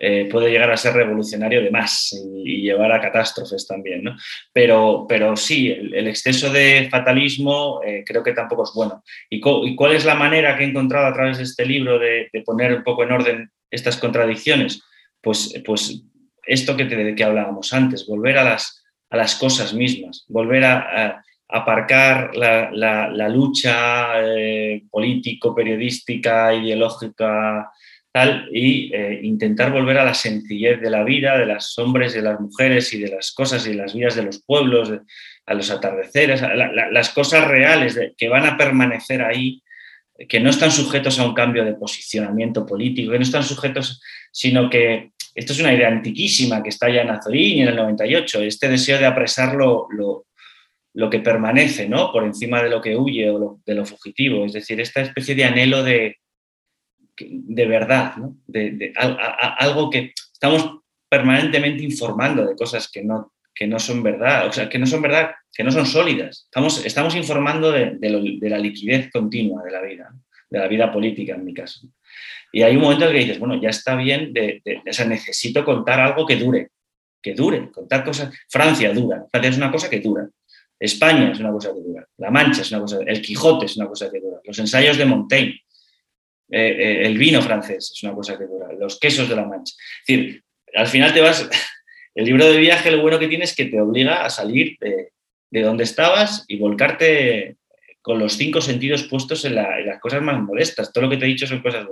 eh, 0.00 0.28
puede 0.30 0.50
llegar 0.50 0.70
a 0.70 0.76
ser 0.76 0.94
revolucionario 0.94 1.60
de 1.60 1.72
más 1.72 2.12
y, 2.12 2.62
llevar 2.62 2.92
a 2.92 3.00
catástrofes 3.00 3.66
también. 3.66 4.04
¿no? 4.04 4.16
Pero, 4.52 5.06
pero 5.08 5.36
sí, 5.36 5.70
el, 5.70 6.06
exceso 6.06 6.52
de 6.52 6.88
fatalismo 6.90 7.80
eh, 7.84 8.04
creo 8.06 8.22
que 8.22 8.32
tampoco 8.32 8.62
es 8.64 8.70
bueno. 8.74 9.02
¿Y, 9.28 9.40
cuál 9.40 9.94
es 9.94 10.04
la 10.04 10.14
manera 10.14 10.56
que 10.56 10.64
he 10.64 10.68
encontrado 10.68 11.06
a 11.06 11.12
través 11.12 11.38
de 11.38 11.44
este 11.44 11.66
libro 11.66 11.98
de, 11.98 12.30
poner 12.44 12.74
un 12.74 12.84
poco 12.84 13.02
en 13.02 13.12
orden 13.12 13.50
estas 13.70 13.96
contradicciones? 13.96 14.82
Pues, 15.20 15.52
pues 15.64 16.04
esto 16.48 16.76
que, 16.76 16.84
de 16.84 17.14
que 17.14 17.24
hablábamos 17.24 17.72
antes, 17.72 18.06
volver 18.06 18.38
a 18.38 18.44
las, 18.44 18.84
a 19.10 19.16
las 19.16 19.36
cosas 19.36 19.74
mismas, 19.74 20.24
volver 20.28 20.64
a, 20.64 21.22
aparcar 21.50 22.36
la, 22.36 23.28
lucha 23.30 24.20
eh, 24.22 24.82
político, 24.90 25.54
periodística, 25.54 26.52
ideológica, 26.52 27.70
tal, 28.12 28.48
y 28.52 28.92
eh, 28.94 29.20
intentar 29.22 29.72
volver 29.72 29.96
a 29.96 30.04
la 30.04 30.12
sencillez 30.12 30.78
de 30.78 30.90
la 30.90 31.04
vida, 31.04 31.38
de 31.38 31.46
los 31.46 31.78
hombres, 31.78 32.12
de 32.12 32.20
las 32.20 32.38
mujeres 32.38 32.92
y 32.92 33.00
de 33.00 33.08
las 33.08 33.32
cosas 33.32 33.66
y 33.66 33.72
las 33.72 33.94
vidas 33.94 34.14
de 34.14 34.24
los 34.24 34.42
pueblos, 34.42 34.92
a 35.46 35.54
los 35.54 35.70
atardeceres, 35.70 36.42
las 36.42 37.08
cosas 37.10 37.48
reales 37.48 37.98
que 38.18 38.28
van 38.28 38.44
a 38.44 38.58
permanecer 38.58 39.22
ahí, 39.22 39.62
que 40.28 40.40
no 40.40 40.50
están 40.50 40.70
sujetos 40.70 41.18
a 41.18 41.24
un 41.24 41.32
cambio 41.32 41.64
de 41.64 41.74
posicionamiento 41.74 42.66
político, 42.66 43.12
que 43.12 43.18
no 43.18 43.24
están 43.24 43.44
sujetos, 43.44 44.02
sino 44.32 44.68
que 44.68 45.12
esto 45.38 45.52
es 45.52 45.60
una 45.60 45.72
idea 45.72 45.86
antiquísima 45.86 46.64
que 46.64 46.70
está 46.70 46.90
ya 46.90 47.02
en 47.02 47.10
Azorín 47.10 47.58
y 47.58 47.62
en 47.62 47.68
el 47.68 47.76
98, 47.76 48.42
este 48.42 48.68
deseo 48.68 48.98
de 48.98 49.06
apresar 49.06 49.54
lo, 49.54 49.86
que 51.08 51.20
permanece, 51.20 51.88
¿no? 51.88 52.10
Por 52.10 52.24
encima 52.24 52.60
de 52.60 52.68
lo 52.68 52.82
que 52.82 52.96
huye 52.96 53.30
o 53.30 53.60
de 53.64 53.74
lo 53.74 53.86
fugitivo, 53.86 54.44
es 54.44 54.52
decir, 54.52 54.80
esta 54.80 55.00
especie 55.00 55.36
de 55.36 55.44
anhelo 55.44 55.84
de, 55.84 56.16
de 57.20 57.66
verdad, 57.66 58.14
de, 58.48 58.92
algo 58.96 59.90
que 59.90 60.12
estamos 60.32 60.80
permanentemente 61.08 61.84
informando 61.84 62.44
de 62.44 62.56
cosas 62.56 62.90
que 62.90 63.04
no, 63.04 63.32
son 63.78 64.02
verdad, 64.02 64.48
o 64.48 64.52
sea, 64.52 64.68
que 64.68 64.80
no 64.80 64.86
son 64.86 65.02
verdad, 65.02 65.30
que 65.54 65.62
no 65.62 65.70
son 65.70 65.86
sólidas. 65.86 66.46
Estamos, 66.46 66.84
estamos 66.84 67.14
informando 67.14 67.70
de, 67.70 67.96
la 68.40 68.58
liquidez 68.58 69.08
continua 69.12 69.62
de 69.62 69.70
la 69.70 69.82
vida, 69.82 70.12
de 70.50 70.58
la 70.58 70.66
vida 70.66 70.92
política 70.92 71.36
en 71.36 71.44
mi 71.44 71.54
caso. 71.54 71.88
Y 72.52 72.62
hay 72.62 72.76
un 72.76 72.82
momento 72.82 73.06
en 73.06 73.12
que 73.12 73.18
dices, 73.18 73.38
bueno, 73.38 73.60
ya 73.60 73.68
está 73.68 73.94
bien, 73.96 74.32
de, 74.32 74.62
o 74.88 74.92
sea, 74.92 75.06
necesito 75.06 75.64
contar 75.64 76.00
algo 76.00 76.26
que 76.26 76.36
dure, 76.36 76.70
que 77.22 77.34
dure, 77.34 77.70
contar 77.70 78.04
cosas. 78.04 78.34
Francia 78.48 78.92
dura, 78.92 79.24
Francia 79.30 79.50
es 79.50 79.56
una 79.56 79.70
cosa 79.70 79.90
que 79.90 80.00
dura. 80.00 80.28
España 80.80 81.32
es 81.32 81.40
una 81.40 81.50
cosa 81.50 81.72
que 81.74 81.80
dura. 81.80 82.06
La 82.18 82.30
Mancha 82.30 82.62
es 82.62 82.70
una 82.70 82.80
cosa, 82.80 83.00
el 83.04 83.20
Quijote 83.20 83.66
es 83.66 83.76
una 83.76 83.86
cosa 83.86 84.10
que 84.10 84.20
dura. 84.20 84.40
Los 84.44 84.58
ensayos 84.58 84.96
de 84.96 85.04
Montaigne 85.04 85.60
eh, 86.50 86.76
eh, 86.78 87.06
el 87.06 87.18
vino 87.18 87.42
francés 87.42 87.92
es 87.94 88.02
una 88.02 88.14
cosa 88.14 88.38
que 88.38 88.46
dura, 88.46 88.72
los 88.72 88.98
quesos 88.98 89.28
de 89.28 89.36
la 89.36 89.44
Mancha. 89.44 89.74
Es 89.76 90.06
decir, 90.06 90.42
al 90.74 90.86
final 90.86 91.12
te 91.12 91.20
vas, 91.20 91.48
el 92.14 92.24
libro 92.24 92.50
de 92.50 92.58
viaje 92.58 92.90
lo 92.90 93.02
bueno 93.02 93.18
que 93.18 93.28
tiene 93.28 93.44
es 93.44 93.54
que 93.54 93.66
te 93.66 93.80
obliga 93.80 94.24
a 94.24 94.30
salir 94.30 94.78
de, 94.80 95.12
donde 95.62 95.84
estabas 95.84 96.44
y 96.48 96.58
volcarte 96.58 97.57
con 98.08 98.18
los 98.18 98.38
cinco 98.38 98.62
sentidos 98.62 99.02
puestos 99.02 99.44
en, 99.44 99.54
las 99.54 100.00
cosas 100.00 100.22
más 100.22 100.40
molestas. 100.40 100.90
Todo 100.94 101.04
lo 101.04 101.10
que 101.10 101.18
te 101.18 101.26
he 101.26 101.28
dicho 101.28 101.46
son 101.46 101.60
cosas 101.60 101.86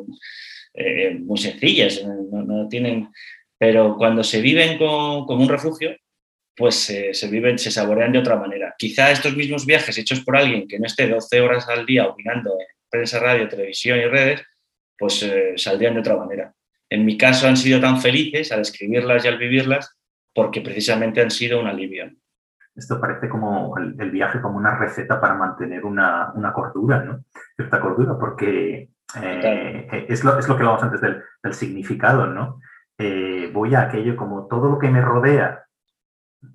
eh, 0.72 1.10
muy 1.10 1.36
sencillas, 1.36 2.02
no, 2.06 2.66
tienen, 2.70 3.10
pero 3.58 3.98
cuando 3.98 4.24
se 4.24 4.40
viven 4.40 4.78
como, 4.78 5.26
un 5.26 5.46
refugio, 5.46 5.94
pues 6.56 6.74
se 6.74 7.28
viven, 7.28 7.58
se 7.58 7.70
saborean 7.70 8.12
de 8.12 8.20
otra 8.20 8.36
manera. 8.36 8.74
Quizá 8.78 9.10
estos 9.10 9.36
mismos 9.36 9.66
viajes 9.66 9.98
hechos 9.98 10.20
por 10.20 10.38
alguien 10.38 10.66
que 10.66 10.78
no 10.78 10.86
esté 10.86 11.06
12 11.06 11.38
horas 11.42 11.68
al 11.68 11.84
día 11.84 12.06
opinando 12.06 12.50
en 12.52 12.66
prensa, 12.88 13.18
radio, 13.18 13.46
televisión 13.46 13.98
y 13.98 14.04
redes, 14.06 14.42
pues 14.96 15.22
eh, 15.22 15.52
saldrían 15.56 15.92
de 15.92 16.00
otra 16.00 16.16
manera. 16.16 16.54
En 16.88 17.04
mi 17.04 17.18
caso 17.18 17.46
han 17.46 17.58
sido 17.58 17.78
tan 17.78 18.00
felices 18.00 18.52
al 18.52 18.62
escribirlas 18.62 19.22
y 19.22 19.28
al 19.28 19.36
vivirlas 19.36 19.94
porque 20.32 20.62
precisamente 20.62 21.20
han 21.20 21.30
sido 21.30 21.60
un 21.60 21.66
alivio. 21.66 22.10
Esto 22.76 23.00
parece 23.00 23.28
como 23.28 23.76
el, 23.78 24.10
viaje 24.10 24.40
como 24.40 24.58
una 24.58 24.76
receta 24.76 25.20
para 25.20 25.34
mantener 25.34 25.84
una, 25.84 26.32
cordura, 26.54 27.02
¿no? 27.02 27.24
Cierta 27.56 27.80
cordura, 27.80 28.18
porque 28.18 28.90
eh, 29.22 30.06
es, 30.08 30.22
lo, 30.22 30.38
es, 30.38 30.46
lo, 30.46 30.56
que 30.56 30.62
hablábamos 30.62 30.82
antes 30.82 31.00
del, 31.00 31.22
significado, 31.54 32.26
¿no? 32.26 32.60
Eh, 32.98 33.50
voy 33.52 33.74
a 33.74 33.82
aquello 33.82 34.16
como 34.16 34.46
todo 34.46 34.70
lo 34.70 34.78
que 34.78 34.90
me 34.90 35.00
rodea. 35.00 35.64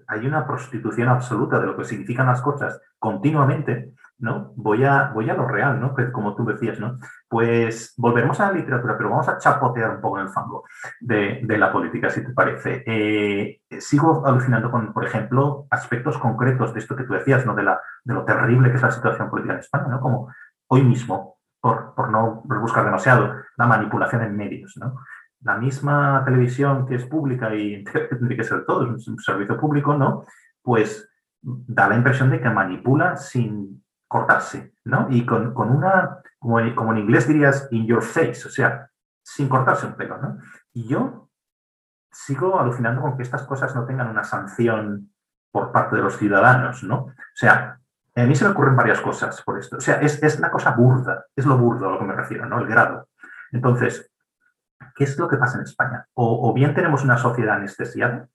Hay 0.08 0.28
una 0.28 0.46
prostitución 0.46 1.10
absoluta 1.10 1.60
de 1.60 1.66
lo 1.66 1.76
que 1.76 1.86
significan 1.86 2.28
las 2.28 2.42
cosas 2.42 2.80
continuamente 3.00 3.94
¿no? 4.22 4.54
Voy 4.56 4.84
a, 4.84 5.12
voy 5.14 5.30
a 5.30 5.34
lo 5.34 5.48
real, 5.48 5.80
¿no? 5.80 5.94
Pues 5.94 6.12
como 6.12 6.36
tú 6.36 6.46
decías, 6.46 6.80
¿no? 6.80 7.00
Pues 7.28 7.94
volveremos 7.98 8.40
a 8.40 8.48
la 8.48 8.58
literatura, 8.58 8.96
pero 8.96 9.10
vamos 9.10 9.28
a 9.28 9.38
chapotear 9.38 9.96
un 9.96 10.02
poco 10.02 10.20
en 10.20 10.28
el 10.28 10.32
fango 10.32 10.64
de, 11.00 11.42
la 11.58 11.72
política, 11.72 12.10
si 12.10 12.24
te 12.24 12.32
parece. 12.32 12.84
Eh, 12.86 13.62
sigo 13.80 14.26
alucinando 14.26 14.70
con, 14.70 14.94
por 14.94 15.06
ejemplo, 15.06 15.66
aspectos 15.72 16.20
concretos 16.20 16.74
de 16.74 16.80
esto 16.80 16.96
que 16.96 17.04
tú 17.04 17.14
decías, 17.14 17.46
¿no? 17.46 17.56
De, 17.56 17.64
la, 17.64 17.82
de 18.04 18.14
lo 18.14 18.24
terrible 18.24 18.70
que 18.70 18.78
es 18.78 18.84
la 18.84 18.92
situación 18.92 19.30
política 19.30 19.56
en 19.56 19.60
España, 19.60 19.88
¿no? 19.88 20.00
Como 20.00 20.32
hoy 20.68 20.84
mismo, 20.84 21.38
por, 21.60 21.96
por 21.96 22.12
no 22.12 22.44
buscar 22.46 22.86
demasiado, 22.86 23.36
la 23.58 23.66
manipulación 23.66 24.22
en 24.22 24.38
medios, 24.38 24.78
¿no? 24.78 24.98
La 25.42 25.58
misma 25.58 26.22
televisión 26.24 26.86
que 26.86 26.96
es 26.96 27.06
pública 27.06 27.56
y 27.56 27.84
tiene 28.20 28.36
que 28.36 28.44
ser 28.44 28.66
todo, 28.66 28.96
es 28.96 29.08
un 29.08 29.18
servicio 29.18 29.60
público, 29.60 29.96
¿no? 29.96 30.26
Pues 30.62 31.10
da 31.42 31.90
la 31.90 31.96
impresión 31.96 32.30
de 32.30 32.40
que 32.40 32.50
manipula 32.52 33.16
sin 33.16 33.82
cortarse, 34.12 34.74
¿no? 34.84 35.08
Y 35.10 35.26
con, 35.26 35.56
una, 35.56 36.18
como 36.38 36.60
en, 36.60 36.76
como 36.76 36.92
en, 36.92 36.98
inglés 36.98 37.30
dirías, 37.30 37.70
in 37.72 37.86
your 37.86 38.04
face, 38.04 38.46
o 38.46 38.50
sea, 38.50 38.90
sin 39.24 39.48
cortarse 39.48 39.86
un 39.86 39.94
pelo, 39.94 40.18
¿no? 40.18 40.38
Y 40.74 40.86
yo 40.86 41.30
sigo 42.12 42.60
alucinando 42.60 43.02
con 43.02 43.16
que 43.16 43.24
estas 43.24 43.44
cosas 43.44 43.74
no 43.74 43.86
tengan 43.86 44.10
una 44.10 44.26
sanción 44.26 45.14
por 45.50 45.72
parte 45.72 45.96
de 45.96 46.02
los 46.02 46.18
ciudadanos, 46.18 46.84
¿no? 46.84 46.98
O 47.06 47.36
sea, 47.36 47.80
a 48.14 48.24
mí 48.24 48.36
se 48.36 48.44
me 48.44 48.52
ocurren 48.52 48.76
varias 48.76 49.00
cosas 49.00 49.42
por 49.44 49.58
esto. 49.58 49.78
O 49.78 49.80
sea, 49.80 50.02
es, 50.02 50.22
es 50.22 50.38
una 50.38 50.52
cosa 50.52 50.72
burda, 50.72 51.28
es 51.34 51.46
lo 51.46 51.58
burdo 51.58 51.88
a 51.88 51.92
lo 51.94 52.00
que 52.00 52.06
me 52.06 52.14
refiero, 52.14 52.46
¿no? 52.46 52.60
El 52.60 52.68
grado. 52.68 53.08
Entonces, 53.54 54.12
¿qué 54.94 55.06
es 55.06 55.18
lo 55.18 55.30
que 55.30 55.38
pasa 55.38 55.56
en 55.56 55.64
España? 55.64 56.06
O, 56.16 56.50
o 56.50 56.54
bien 56.54 56.76
tenemos 56.76 57.06
una 57.06 57.18
sociedad 57.18 57.56
anestesiada, 57.56 58.28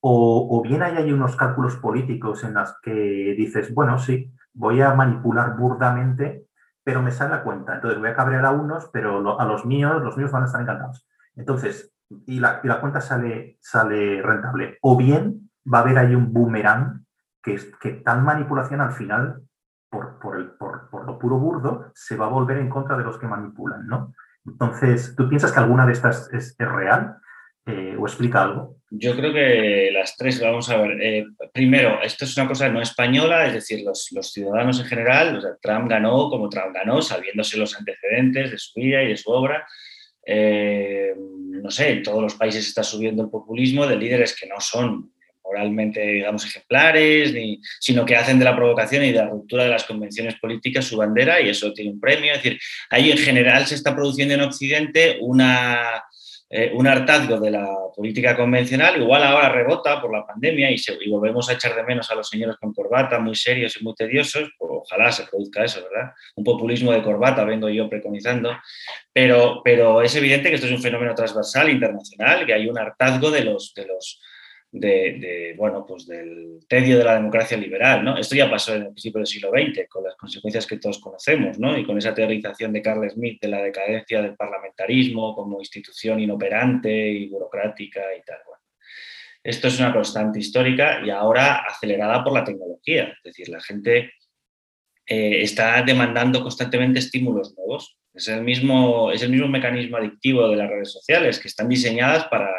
o, 0.00 0.58
o, 0.58 0.62
bien 0.62 0.82
hay, 0.82 0.96
hay 0.96 1.12
unos 1.12 1.36
cálculos 1.36 1.76
políticos 1.76 2.42
en 2.42 2.54
los 2.54 2.74
que 2.80 3.34
dices, 3.36 3.72
bueno, 3.72 3.98
sí, 3.98 4.32
voy 4.54 4.80
a 4.82 4.94
manipular 4.94 5.56
burdamente, 5.56 6.46
pero 6.82 7.02
me 7.02 7.10
sale 7.10 7.30
la 7.30 7.42
cuenta. 7.42 7.74
Entonces 7.74 7.98
voy 7.98 8.08
a 8.08 8.14
cabrear 8.14 8.44
a 8.44 8.50
unos, 8.50 8.88
pero 8.92 9.38
a 9.38 9.44
los 9.44 9.64
míos, 9.64 10.02
los 10.02 10.16
míos 10.16 10.30
van 10.30 10.42
a 10.42 10.46
estar 10.46 10.60
encantados. 10.60 11.06
Entonces, 11.36 11.92
y 12.26 12.40
la, 12.40 12.60
la 12.64 12.80
cuenta 12.80 13.00
sale, 13.00 13.58
sale 13.60 14.22
rentable. 14.22 14.78
O 14.82 14.96
bien 14.96 15.50
va 15.72 15.78
a 15.78 15.82
haber 15.82 15.98
ahí 15.98 16.14
un 16.14 16.32
boomerang 16.32 17.04
que, 17.42 17.54
es, 17.54 17.70
que 17.80 17.92
tal 17.92 18.22
manipulación 18.22 18.80
al 18.80 18.92
final, 18.92 19.42
por, 19.88 20.18
por, 20.18 20.36
el, 20.36 20.50
por, 20.50 20.88
por, 20.90 21.04
lo 21.04 21.18
puro 21.18 21.38
burdo, 21.38 21.90
se 21.94 22.16
va 22.16 22.26
a 22.26 22.30
volver 22.30 22.58
en 22.58 22.68
contra 22.68 22.96
de 22.96 23.04
los 23.04 23.18
que 23.18 23.26
manipulan, 23.26 23.86
¿no? 23.86 24.14
Entonces, 24.44 25.14
¿tú 25.16 25.28
piensas 25.28 25.52
que 25.52 25.60
alguna 25.60 25.86
de 25.86 25.92
estas 25.92 26.32
es, 26.32 26.56
es 26.58 26.68
real? 26.68 27.18
Eh, 27.66 27.96
¿O 27.98 28.06
explica 28.06 28.42
algo? 28.42 28.76
Yo 28.90 29.14
creo 29.14 29.32
que 29.32 29.90
las 29.92 30.16
tres, 30.16 30.40
vamos 30.40 30.68
a 30.70 30.78
ver. 30.78 31.00
Eh, 31.00 31.24
primero, 31.52 32.02
esto 32.02 32.24
es 32.24 32.36
una 32.36 32.48
cosa 32.48 32.68
no 32.68 32.80
española, 32.80 33.46
es 33.46 33.54
decir, 33.54 33.84
los, 33.84 34.10
ciudadanos 34.32 34.80
en 34.80 34.86
general, 34.86 35.40
Trump 35.62 35.88
ganó 35.88 36.28
como 36.28 36.48
Trump 36.48 36.74
ganó, 36.74 37.00
sabiéndose 37.00 37.56
los 37.56 37.76
antecedentes 37.76 38.50
de 38.50 38.58
su 38.58 38.80
vida 38.80 39.02
y 39.02 39.08
de 39.08 39.16
su 39.16 39.30
obra. 39.30 39.66
Eh, 40.26 41.14
no 41.16 41.70
sé, 41.70 41.90
en 41.90 42.02
todos 42.02 42.22
los 42.22 42.34
países 42.34 42.66
está 42.66 42.82
subiendo 42.82 43.22
el 43.22 43.30
populismo 43.30 43.86
de 43.86 43.96
líderes 43.96 44.38
que 44.38 44.48
no 44.48 44.60
son 44.60 45.12
moralmente, 45.44 46.00
digamos, 46.00 46.44
ejemplares, 46.46 47.32
ni, 47.32 47.60
sino 47.80 48.04
que 48.04 48.16
hacen 48.16 48.38
de 48.38 48.44
la 48.44 48.56
provocación 48.56 49.04
y 49.04 49.12
de 49.12 49.18
la 49.18 49.28
ruptura 49.28 49.64
de 49.64 49.70
las 49.70 49.84
convenciones 49.84 50.36
políticas 50.38 50.84
su 50.84 50.96
bandera 50.96 51.40
y 51.40 51.48
eso 51.48 51.72
tiene 51.72 51.92
un 51.92 52.00
premio. 52.00 52.32
Es 52.32 52.42
decir, 52.42 52.60
ahí 52.88 53.10
en 53.10 53.18
general 53.18 53.66
se 53.66 53.74
está 53.74 53.94
produciendo 53.94 54.34
en 54.34 54.42
Occidente 54.42 55.18
una 55.20 56.02
eh, 56.52 56.72
un 56.74 56.84
hartazgo 56.88 57.38
de 57.38 57.52
la 57.52 57.64
política 57.94 58.36
convencional, 58.36 59.00
igual 59.00 59.22
ahora 59.22 59.50
rebota 59.50 60.00
por 60.00 60.12
la 60.12 60.26
pandemia 60.26 60.68
y, 60.72 61.08
volvemos 61.08 61.48
a 61.48 61.52
echar 61.52 61.76
de 61.76 61.84
menos 61.84 62.10
a 62.10 62.16
los 62.16 62.28
señores 62.28 62.56
con 62.56 62.74
corbata, 62.74 63.20
muy 63.20 63.36
serios 63.36 63.80
y 63.80 63.84
muy 63.84 63.94
tediosos, 63.94 64.50
pues 64.58 64.72
ojalá 64.74 65.12
se 65.12 65.26
produzca 65.26 65.62
eso, 65.62 65.80
¿verdad? 65.88 66.12
Un 66.34 66.42
populismo 66.42 66.90
de 66.90 67.04
corbata 67.04 67.44
vengo 67.44 67.68
yo 67.68 67.88
preconizando, 67.88 68.50
pero, 69.12 69.60
pero 69.62 70.02
es 70.02 70.16
evidente 70.16 70.48
que 70.48 70.56
esto 70.56 70.66
es 70.66 70.72
un 70.72 70.82
fenómeno 70.82 71.14
transversal, 71.14 71.70
internacional, 71.70 72.44
que 72.44 72.54
hay 72.54 72.68
un 72.68 72.78
hartazgo 72.78 73.30
de 73.30 73.44
los, 73.44 73.72
de 73.72 73.86
los 73.86 74.20
de, 74.72 75.54
bueno, 75.56 75.84
pues 75.86 76.06
del 76.06 76.60
tedio 76.68 76.98
de 76.98 77.04
la 77.04 77.14
democracia 77.14 77.56
liberal. 77.56 78.04
¿no? 78.04 78.16
Esto 78.16 78.36
ya 78.36 78.50
pasó 78.50 78.74
en 78.74 78.82
el 78.82 78.88
principio 78.88 79.18
del 79.18 79.26
siglo 79.26 79.50
XX, 79.50 79.88
con 79.88 80.04
las 80.04 80.16
consecuencias 80.16 80.66
que 80.66 80.78
todos 80.78 80.98
conocemos, 80.98 81.58
¿no? 81.58 81.76
y 81.76 81.84
con 81.84 81.98
esa 81.98 82.14
teorización 82.14 82.72
de 82.72 82.82
Carl 82.82 83.08
Smith 83.10 83.40
de 83.40 83.48
la 83.48 83.62
decadencia 83.62 84.22
del 84.22 84.36
parlamentarismo 84.36 85.34
como 85.34 85.60
institución 85.60 86.20
inoperante 86.20 87.10
y 87.10 87.28
burocrática 87.28 88.00
y 88.16 88.22
tal. 88.22 88.38
esto 89.42 89.68
es 89.68 89.78
una 89.78 89.92
constante 89.92 90.38
histórica 90.38 91.00
y 91.04 91.10
ahora 91.10 91.64
acelerada 91.66 92.22
por 92.22 92.32
la 92.32 92.44
tecnología. 92.44 93.12
Es 93.16 93.22
decir, 93.24 93.48
la 93.48 93.60
gente 93.60 94.12
eh, 95.06 95.42
está 95.42 95.82
demandando 95.82 96.42
constantemente 96.42 97.00
estímulos 97.00 97.54
nuevos. 97.56 97.96
Es 98.12 98.28
el, 98.28 98.42
mismo, 98.42 99.10
es 99.12 99.22
el 99.22 99.30
mismo 99.30 99.48
mecanismo 99.48 99.96
adictivo 99.96 100.48
de 100.48 100.56
las 100.56 100.68
redes 100.68 100.92
sociales, 100.92 101.38
que 101.38 101.48
están 101.48 101.68
diseñadas 101.68 102.26
para 102.26 102.50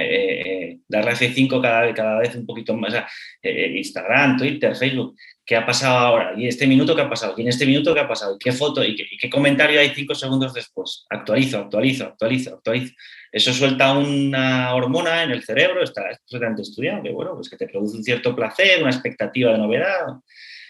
eh, 0.00 0.40
eh 0.40 0.78
darle 0.88 1.12
F5 1.12 1.60
cada, 1.60 1.94
cada 1.94 2.18
vez 2.18 2.34
un 2.34 2.46
poquito 2.46 2.74
más. 2.74 2.94
Instagram, 3.42 4.36
Twitter, 4.36 4.76
Facebook. 4.76 5.16
¿Qué 5.44 5.56
ha 5.56 5.66
pasado 5.66 5.98
ahora? 5.98 6.34
¿Y 6.36 6.46
este 6.46 6.68
minuto 6.68 6.94
qué 6.94 7.02
ha 7.02 7.08
pasado? 7.08 7.34
¿Y 7.36 7.42
en 7.42 7.48
este 7.48 7.66
minuto 7.66 7.92
qué 7.92 8.00
ha 8.00 8.06
pasado? 8.06 8.36
¿Y 8.36 8.38
qué 8.38 8.52
foto? 8.52 8.84
¿Y 8.84 8.94
qué, 8.94 9.28
comentario 9.28 9.80
hay 9.80 9.90
cinco 9.90 10.14
segundos 10.14 10.54
después? 10.54 11.04
Actualizo, 11.10 11.58
actualizo, 11.58 12.04
actualizo, 12.04 12.54
actualizo. 12.54 12.94
Eso 13.32 13.52
suelta 13.52 13.92
una 13.92 14.72
hormona 14.74 15.24
en 15.24 15.32
el 15.32 15.42
cerebro, 15.42 15.82
está 15.82 16.02
completamente 16.18 16.62
estudiado, 16.62 17.02
que 17.02 17.10
bueno, 17.10 17.34
pues 17.34 17.50
que 17.50 17.56
te 17.56 17.66
produce 17.66 17.96
un 17.96 18.04
cierto 18.04 18.36
placer, 18.36 18.82
una 18.82 18.92
expectativa 18.92 19.50
de 19.52 19.58
novedad. 19.58 20.06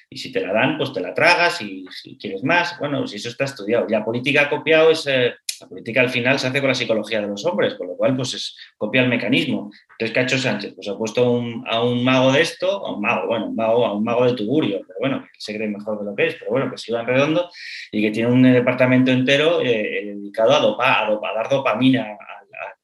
Y 0.08 0.16
si 0.16 0.32
te 0.32 0.40
la 0.40 0.52
dan, 0.52 0.78
pues 0.78 0.92
te 0.92 1.00
la 1.00 1.12
tragas 1.12 1.60
y 1.60 1.84
si 1.90 2.16
quieres 2.16 2.42
más, 2.42 2.78
bueno, 2.78 3.06
si 3.06 3.16
eso 3.16 3.28
está 3.28 3.44
estudiado. 3.44 3.86
La 3.88 4.04
política 4.04 4.42
ha 4.42 4.50
copiado 4.50 4.90
ese, 4.90 5.34
la 5.62 5.68
política 5.68 6.00
al 6.00 6.10
final 6.10 6.38
se 6.38 6.48
hace 6.48 6.60
con 6.60 6.68
la 6.68 6.74
psicología 6.74 7.20
de 7.20 7.28
los 7.28 7.44
hombres, 7.44 7.74
con 7.74 7.86
lo 7.86 7.96
cual 7.96 8.16
pues 8.16 8.34
es, 8.34 8.56
copia 8.76 9.02
el 9.02 9.08
mecanismo. 9.08 9.70
Entonces, 9.98 10.32
¿qué 10.32 10.38
Sánchez? 10.38 10.74
Pues 10.74 10.88
ha 10.88 10.96
puesto 10.96 11.42
a 11.66 11.84
un 11.84 12.04
mago 12.04 12.32
de 12.32 12.42
esto, 12.42 12.84
a 12.84 12.94
un 12.94 13.00
mago, 13.00 13.26
bueno, 13.28 13.46
un 13.46 13.56
mago, 13.56 13.86
a 13.86 13.94
un 13.94 14.04
mago 14.04 14.26
de 14.26 14.34
Tugurio, 14.34 14.80
pero 14.86 14.98
bueno, 15.00 15.22
que 15.22 15.38
se 15.38 15.54
cree 15.54 15.68
mejor 15.68 15.98
de 15.98 16.04
lo 16.04 16.14
que 16.14 16.26
es, 16.26 16.34
pero 16.34 16.50
bueno, 16.50 16.70
que 16.70 16.78
se 16.78 16.90
iba 16.90 17.00
en 17.00 17.06
redondo 17.06 17.50
y 17.90 18.02
que 18.02 18.10
tiene 18.10 18.30
un 18.30 18.42
departamento 18.42 19.10
entero 19.10 19.60
eh, 19.60 20.02
dedicado 20.04 20.80
a, 20.80 21.06
a, 21.06 21.34
dar 21.34 21.48
dopamina 21.48 22.06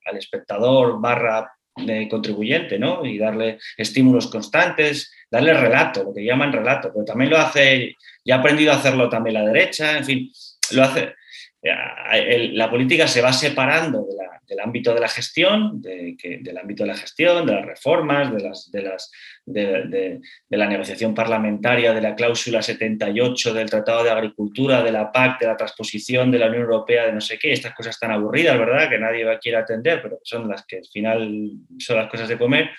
al, 0.06 0.16
espectador 0.16 1.00
barra 1.00 1.52
de 1.76 2.08
contribuyente, 2.08 2.78
¿no? 2.78 3.04
Y 3.04 3.18
darle 3.18 3.58
estímulos 3.76 4.26
constantes, 4.28 5.12
darle 5.30 5.52
relato, 5.52 6.02
lo 6.02 6.14
que 6.14 6.24
llaman 6.24 6.52
relato, 6.52 6.90
pero 6.92 7.04
también 7.04 7.30
lo 7.30 7.36
hace, 7.36 7.94
ya 8.24 8.36
ha 8.36 8.38
aprendido 8.38 8.72
a 8.72 8.76
hacerlo 8.76 9.08
también 9.08 9.34
la 9.34 9.44
derecha, 9.44 9.98
en 9.98 10.04
fin, 10.04 10.32
lo 10.72 10.82
hace, 10.82 11.14
la 11.62 12.70
política 12.70 13.08
se 13.08 13.20
va 13.20 13.32
separando 13.32 14.06
del 14.48 14.60
ámbito 14.60 14.94
de 14.94 15.00
la 15.00 15.08
gestión, 15.08 15.80
del 15.82 16.58
ámbito 16.58 16.84
de 16.84 16.88
la 16.88 16.96
gestión, 16.96 17.44
de 17.46 17.52
las 17.52 17.66
reformas, 17.66 18.32
de, 18.32 18.40
las, 18.40 18.70
de, 18.70 18.82
las, 18.82 19.10
de, 19.44 20.20
la 20.48 20.66
negociación 20.66 21.14
parlamentaria, 21.14 21.92
de 21.92 22.00
la 22.00 22.14
cláusula 22.14 22.62
78 22.62 23.52
del 23.52 23.68
Tratado 23.68 24.04
de 24.04 24.10
Agricultura, 24.10 24.82
de 24.82 24.92
la 24.92 25.12
PAC, 25.12 25.40
de 25.40 25.46
la 25.48 25.56
transposición 25.56 26.30
de 26.30 26.38
la 26.38 26.46
Unión 26.46 26.62
Europea, 26.62 27.06
de 27.06 27.12
no 27.12 27.20
sé 27.20 27.38
qué, 27.38 27.52
estas 27.52 27.74
cosas 27.74 27.98
tan 27.98 28.10
aburridas, 28.10 28.58
¿verdad? 28.58 28.88
Que 28.88 28.98
nadie 28.98 29.24
va 29.24 29.38
quiere 29.38 29.58
atender, 29.58 30.00
pero 30.00 30.18
son 30.22 30.48
las 30.48 30.64
que 30.64 30.78
al 30.78 30.86
final 30.86 31.50
son 31.78 31.96
las 31.96 32.10
cosas 32.10 32.28
de 32.28 32.38
comer, 32.38 32.70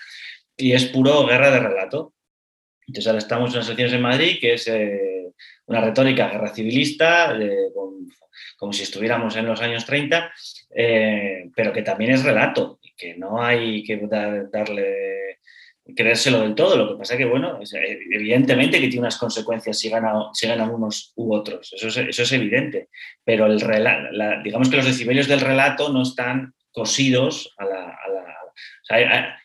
y 0.58 0.74
es 0.74 0.86
puro 0.86 1.26
guerra 1.28 1.52
de 1.52 1.60
relato. 1.60 2.14
Entonces 2.88 3.06
ahora 3.06 3.20
estamos 3.20 3.52
en 3.52 3.60
las 3.60 3.68
elecciones 3.68 3.94
en 3.94 4.02
Madrid, 4.02 4.38
que 4.42 4.54
es 4.54 4.68
eh, 4.68 5.32
una 5.68 5.82
retórica 5.82 6.30
guerra 6.30 6.54
civilista, 6.54 7.38
con 7.76 8.08
como 8.60 8.74
si 8.74 8.84
estuviéramos 8.84 9.38
en 9.38 9.46
los 9.46 9.62
años 9.62 9.86
30, 9.86 10.34
eh, 10.76 11.50
pero 11.56 11.72
que 11.72 11.82
también 11.82 12.12
es 12.12 12.24
relato 12.24 12.78
y 12.84 12.92
que 12.92 13.16
no 13.16 13.42
hay 13.42 13.84
que 13.84 13.98
darle 14.52 15.38
creérselo 15.96 16.42
del 16.42 16.56
todo. 16.56 16.76
Lo 16.76 16.90
que 16.90 17.00
pasa 17.00 17.14
es 17.14 17.20
que, 17.20 17.26
bueno, 17.26 17.58
evidentemente 18.12 18.80
que 18.80 18.88
tiene 18.88 19.00
unas 19.00 19.18
consecuencias 19.18 19.80
si 19.80 19.90
ganan, 19.90 20.70
unos 20.70 21.14
u 21.16 21.34
otros, 21.34 21.72
eso 21.74 21.88
es, 21.88 21.98
eso 21.98 22.24
es 22.24 22.32
evidente, 22.34 22.90
pero 23.24 23.46
el 23.46 23.60
digamos 24.44 24.70
que 24.70 24.78
los 24.78 24.86
decibelios 24.86 25.28
del 25.28 25.40
relato 25.40 25.92
no 25.92 26.04
están 26.04 26.54
cosidos 26.72 27.54
a 27.58 27.66
la... 27.66 27.98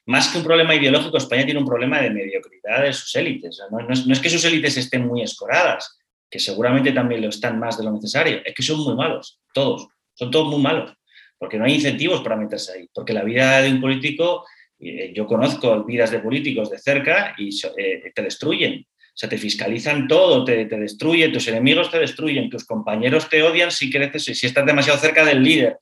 más 0.07 0.29
que 0.29 0.39
un 0.39 0.45
problema 0.45 0.75
ideológico, 0.75 1.19
España 1.19 1.45
tiene 1.45 1.61
un 1.61 1.67
problema 1.67 2.01
de 2.01 2.11
mediocridad 2.11 2.83
de 2.83 2.93
sus 2.93 3.15
élites. 3.15 3.63
no, 3.71 3.79
es, 3.89 4.07
no 4.07 4.13
es 4.13 4.21
que 4.21 4.29
sus 4.29 4.45
élites 4.45 4.77
estén 4.77 5.07
muy 5.07 5.23
escoradas, 5.23 5.99
que 6.31 6.39
seguramente 6.39 6.93
también 6.93 7.23
lo 7.23 7.29
están 7.29 7.59
más 7.59 7.79
de 7.79 7.85
lo 7.85 7.93
necesario, 7.93 8.41
es 8.45 8.55
que 8.55 8.63
son 8.63 8.81
muy 8.81 8.95
malos, 8.95 9.41
todos, 9.53 9.89
son 10.15 10.31
todos 10.31 10.49
muy 10.49 10.61
malos, 10.61 10.93
porque 11.39 11.59
no 11.59 11.65
hay 11.65 11.75
incentivos 11.75 12.21
para 12.23 12.37
meterse 12.37 12.73
ahí, 12.73 12.89
porque 12.93 13.13
la 13.13 13.23
vida 13.23 13.61
de 13.63 13.71
un 13.71 13.81
político, 13.81 14.45
eh, 14.81 15.13
yo 15.15 15.27
conozco 15.27 15.85
vidas 15.85 16.11
de 16.11 16.21
políticos 16.21 16.71
de 16.71 16.79
cerca 16.79 17.35
y 17.39 17.51
eh, 17.79 18.13
te 18.15 18.23
destruyen, 18.23 18.87
o 19.15 19.17
sea, 19.17 19.29
te 19.29 19.39
fiscalizan 19.39 20.09
todo, 20.09 20.45
te, 20.45 20.67
te, 20.67 20.77
destruyen, 20.77 21.33
tus 21.33 21.47
enemigos 21.47 21.89
te 21.89 22.01
destruyen, 22.01 22.51
tus 22.51 22.65
compañeros 22.65 23.29
te 23.29 23.45
odian 23.45 23.71
si 23.71 23.89
creces, 23.89 24.25
si 24.25 24.47
estás 24.47 24.67
demasiado 24.67 24.99
cerca 24.99 25.25
del 25.25 25.41
líder. 25.41 25.79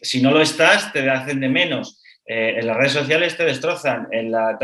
Si 0.00 0.22
no 0.22 0.30
lo 0.30 0.40
estás, 0.40 0.90
te 0.90 1.08
hacen 1.10 1.40
de 1.40 1.50
menos. 1.50 2.00
Eh, 2.24 2.54
en 2.56 2.66
las 2.66 2.78
redes 2.78 2.92
sociales 2.92 3.36
te 3.36 3.44
destrozan. 3.44 4.08
En 4.12 4.32
la, 4.32 4.56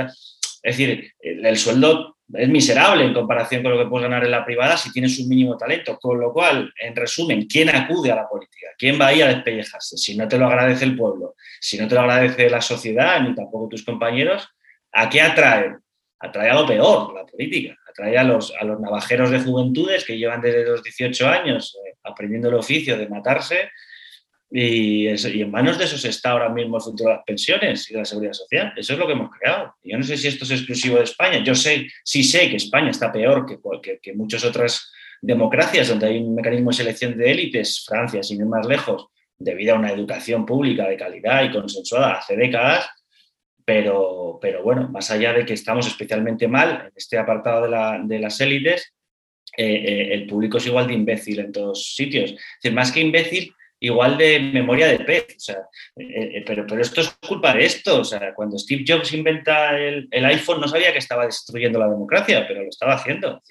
es 0.63 0.77
decir, 0.79 1.13
el 1.21 1.59
sueldo 1.59 2.16
es 2.35 2.49
miserable 2.49 3.05
en 3.05 3.15
comparación 3.15 3.63
con 3.63 3.73
lo 3.73 3.79
que 3.79 3.89
puedes 3.89 4.09
ganar 4.09 4.25
en 4.25 4.31
la 4.31 4.45
privada 4.45 4.77
si 4.77 4.93
tienes 4.93 5.19
un 5.21 5.29
mínimo 5.29 5.57
talento. 5.57 5.99
Con 5.99 6.19
lo 6.21 6.33
cual, 6.33 6.73
en 6.81 6.97
resumen, 6.97 7.47
¿quién 7.47 7.69
acude 7.69 8.11
a 8.11 8.17
la 8.17 8.29
política? 8.29 8.69
¿Quién 8.77 9.01
va 9.01 9.09
ahí 9.09 9.23
a 9.23 9.29
despellejarse? 9.29 9.97
Si 9.97 10.17
no 10.17 10.27
te 10.27 10.39
lo 10.39 10.47
agradece 10.47 10.85
el 10.85 10.97
pueblo, 10.97 11.35
si 11.61 11.79
no 11.79 11.87
te 11.87 11.95
lo 11.95 12.01
agradece 12.01 12.51
la 12.51 12.61
sociedad, 12.61 13.21
ni 13.21 13.35
tampoco 13.35 13.69
tus 13.69 13.85
compañeros, 13.85 14.49
¿a 14.93 15.09
qué 15.09 15.21
atrae? 15.21 15.77
Atrae 16.19 16.51
a 16.51 16.55
lo 16.55 16.67
peor, 16.67 17.15
la 17.15 17.25
política. 17.25 17.77
Atrae 17.89 18.19
a 18.19 18.25
los, 18.25 18.53
a 18.61 18.65
los 18.65 18.81
navajeros 18.81 19.31
de 19.31 19.41
juventudes 19.41 20.05
que 20.05 20.19
llevan 20.19 20.41
desde 20.41 20.65
los 20.65 20.83
18 20.83 21.29
años 21.29 21.79
eh, 21.87 21.95
aprendiendo 22.03 22.49
el 22.49 22.55
oficio 22.55 22.99
de 22.99 23.09
matarse 23.09 23.71
y, 24.51 25.09
en 25.09 25.51
manos 25.51 25.79
de 25.79 25.85
esos 25.85 26.05
está 26.05 26.31
ahora 26.31 26.49
mismo 26.49 26.77
el 26.77 26.83
futuro 26.83 27.11
de 27.11 27.17
las 27.17 27.25
pensiones 27.25 27.91
y 27.91 27.95
de 27.95 27.99
la 27.99 28.05
seguridad 28.05 28.33
social. 28.33 28.73
Eso 28.77 28.93
es 28.93 28.99
lo 28.99 29.07
que 29.07 29.13
hemos 29.13 29.31
creado. 29.31 29.75
Yo 29.83 29.99
no 29.99 30.05
sé 30.05 30.17
si 30.17 30.29
esto 30.29 30.45
es 30.45 30.53
exclusivo 30.53 30.97
de 30.97 31.05
España. 31.05 31.43
Yo 31.43 31.55
sé, 31.55 31.89
sí 32.05 32.23
sé 32.23 32.49
que 32.49 32.57
España 32.57 32.91
está 32.91 33.13
peor 33.13 33.45
que, 33.47 33.59
que, 33.83 33.99
que 34.01 34.15
muchas 34.15 34.45
otras 34.45 34.93
democracias 35.21 35.89
donde 35.89 36.07
hay 36.07 36.19
un 36.19 36.35
mecanismo 36.35 36.71
de 36.71 36.77
selección 36.77 37.17
de 37.17 37.31
élites, 37.31 37.85
Francia, 37.87 38.23
sin 38.23 38.41
ir 38.41 38.47
más 38.47 38.67
lejos, 38.67 39.07
debido 39.39 39.75
a 39.75 39.79
una 39.79 39.91
educación 39.91 40.47
pública 40.47 40.89
de 40.89 40.97
calidad 40.97 41.45
y 41.45 41.51
consensuada 41.51 42.19
hace 42.19 42.37
décadas. 42.37 42.89
Pero, 43.65 44.39
pero 44.41 44.63
bueno, 44.63 44.89
más 44.89 45.11
allá 45.11 45.33
de 45.33 45.45
que 45.45 45.55
estamos 45.55 45.89
especialmente 45.89 46.47
mal 46.47 46.87
en 46.87 46.93
este 46.95 47.19
apartado 47.19 47.63
de, 47.65 47.71
la, 47.71 48.01
de 48.03 48.21
las 48.21 48.41
élites, 48.41 48.95
eh, 49.57 49.65
eh, 49.65 50.15
el 50.15 50.27
público 50.27 50.59
es 50.59 50.67
igual 50.67 50.87
de 50.87 50.95
imbécil 50.95 51.41
en 51.41 51.51
todos 51.51 51.95
sitios. 51.95 52.31
Es 52.31 52.39
decir, 52.63 52.77
más 52.77 52.93
que 52.93 53.01
imbécil, 53.01 53.53
igual 53.81 54.17
de 54.17 54.41
memoria 54.41 54.89
de 54.89 55.01
pez. 55.01 55.49
Eh, 55.51 56.37
eh, 56.37 56.45
pero, 56.47 56.67
pero 56.67 56.81
esto 56.81 57.01
es 57.01 57.11
culpa 57.27 57.55
de 57.55 57.65
esto. 57.65 58.03
Cuando 58.35 58.59
Steve 58.59 58.85
Jobs 58.87 59.13
inventa 59.13 59.79
el, 59.79 60.09
iPhone 60.13 60.61
no 60.61 60.69
sabía 60.69 60.93
que 60.93 60.99
estaba 60.99 61.27
destruyendo 61.27 61.79
la 61.79 61.89
democracia, 61.89 62.47
pero 62.47 62.63
lo 62.63 62.69
estaba 62.69 62.95
haciendo. 62.95 63.43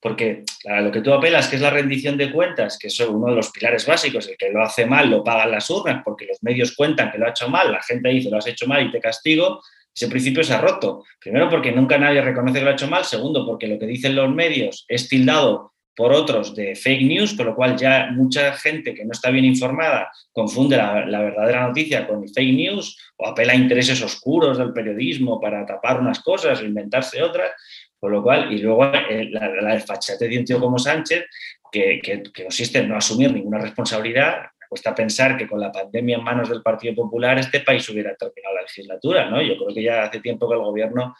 porque 0.00 0.44
a 0.68 0.80
lo 0.80 0.92
que 0.92 1.00
tú 1.00 1.12
apelas, 1.12 1.48
que 1.48 1.56
es 1.56 1.62
la 1.62 1.70
rendición 1.70 2.16
de 2.16 2.30
cuentas, 2.30 2.78
que 2.78 2.88
es 2.88 3.00
uno 3.00 3.28
de 3.28 3.36
los 3.36 3.50
pilares 3.50 3.86
básicos, 3.86 4.28
el 4.28 4.36
que 4.36 4.50
lo 4.50 4.62
hace 4.62 4.86
mal 4.86 5.10
lo 5.10 5.24
pagan 5.24 5.50
las 5.50 5.68
urnas, 5.70 6.02
porque 6.04 6.26
los 6.26 6.42
medios 6.42 6.76
cuentan 6.76 7.10
que 7.10 7.18
lo 7.18 7.26
ha 7.26 7.30
hecho 7.30 7.48
mal, 7.48 7.72
la 7.72 7.82
gente 7.82 8.08
dice 8.10 8.30
lo 8.30 8.38
has 8.38 8.46
hecho 8.46 8.66
mal 8.66 8.86
y 8.86 8.90
te 8.90 9.00
castigo, 9.00 9.60
ese 9.96 10.08
principio 10.08 10.44
se 10.44 10.52
ha 10.52 10.60
roto. 10.60 11.04
Primero 11.18 11.48
porque 11.48 11.72
nunca 11.72 11.96
nadie 11.96 12.20
reconoce 12.20 12.58
que 12.58 12.64
lo 12.64 12.70
ha 12.70 12.74
hecho 12.74 12.86
mal, 12.86 13.04
segundo 13.04 13.46
porque 13.46 13.66
lo 13.66 13.78
que 13.78 13.86
dicen 13.86 14.14
los 14.14 14.32
medios 14.32 14.84
es 14.88 15.08
tildado 15.08 15.72
por 15.96 16.12
otros 16.12 16.54
de 16.54 16.76
fake 16.76 17.06
news, 17.06 17.34
con 17.34 17.46
lo 17.46 17.54
cual 17.54 17.76
ya 17.76 18.10
mucha 18.12 18.52
gente 18.52 18.94
que 18.94 19.04
no 19.04 19.12
está 19.12 19.30
bien 19.30 19.46
informada 19.46 20.12
confunde 20.30 20.76
la, 20.76 21.22
verdadera 21.22 21.66
noticia 21.66 22.06
con 22.06 22.28
fake 22.28 22.54
news 22.54 22.98
o 23.16 23.26
apela 23.26 23.54
a 23.54 23.56
intereses 23.56 24.02
oscuros 24.02 24.58
del 24.58 24.74
periodismo 24.74 25.40
para 25.40 25.64
tapar 25.64 25.98
unas 25.98 26.20
cosas 26.20 26.60
o 26.60 26.66
inventarse 26.66 27.22
otras, 27.22 27.50
con 27.98 28.12
lo 28.12 28.22
cual, 28.22 28.52
y 28.52 28.58
luego 28.58 28.84
eh, 28.84 29.30
la, 29.30 29.48
la 29.48 29.74
desfachatez 29.74 30.46
de 30.46 30.60
como 30.60 30.78
Sánchez, 30.78 31.24
que, 31.72 31.98
que, 32.02 32.22
que 32.22 32.42
consiste 32.44 32.80
en 32.80 32.90
no 32.90 32.96
asumir 32.98 33.32
ninguna 33.32 33.58
responsabilidad, 33.58 34.42
me 34.60 34.68
cuesta 34.68 34.94
pensar 34.94 35.36
que 35.38 35.48
con 35.48 35.60
la 35.60 35.72
pandemia 35.72 36.18
en 36.18 36.24
manos 36.24 36.50
del 36.50 36.62
Partido 36.62 36.94
Popular 36.94 37.38
este 37.38 37.60
país 37.60 37.88
hubiera 37.88 38.14
terminado 38.14 38.54
la 38.54 38.62
legislatura, 38.62 39.30
¿no? 39.30 39.40
Yo 39.40 39.56
creo 39.56 39.74
que 39.74 39.82
ya 39.82 40.04
hace 40.04 40.20
tiempo 40.20 40.46
que 40.46 40.56
el 40.56 40.60
gobierno 40.60 41.16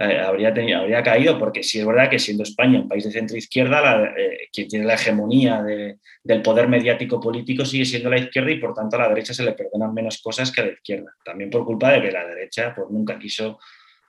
eh, 0.00 0.16
habría, 0.20 0.48
habría 0.50 1.02
caído, 1.02 1.36
porque 1.40 1.64
sí 1.64 1.80
es 1.80 1.86
verdad 1.86 2.08
que 2.08 2.20
siendo 2.20 2.44
España 2.44 2.78
un 2.78 2.88
país 2.88 3.02
de 3.02 3.10
centro 3.10 3.36
izquierda, 3.36 4.14
eh, 4.16 4.46
quien 4.52 4.68
tiene 4.68 4.86
la 4.86 4.94
hegemonía 4.94 5.60
del 6.22 6.40
poder 6.42 6.68
mediático 6.68 7.20
político 7.20 7.64
sigue 7.64 7.84
siendo 7.84 8.08
la 8.08 8.18
izquierda 8.18 8.52
y 8.52 8.60
por 8.60 8.74
tanto 8.74 8.94
a 8.94 9.00
la 9.00 9.08
derecha 9.08 9.34
se 9.34 9.42
le 9.42 9.54
perdonan 9.54 9.92
menos 9.92 10.22
cosas 10.22 10.52
que 10.52 10.60
a 10.60 10.66
la 10.66 10.72
izquierda. 10.72 11.12
También 11.24 11.50
por 11.50 11.64
culpa 11.64 11.90
de 11.90 12.00
que 12.00 12.12
la 12.12 12.24
derecha 12.24 12.72
pues, 12.76 12.88
nunca 12.90 13.18
quiso 13.18 13.58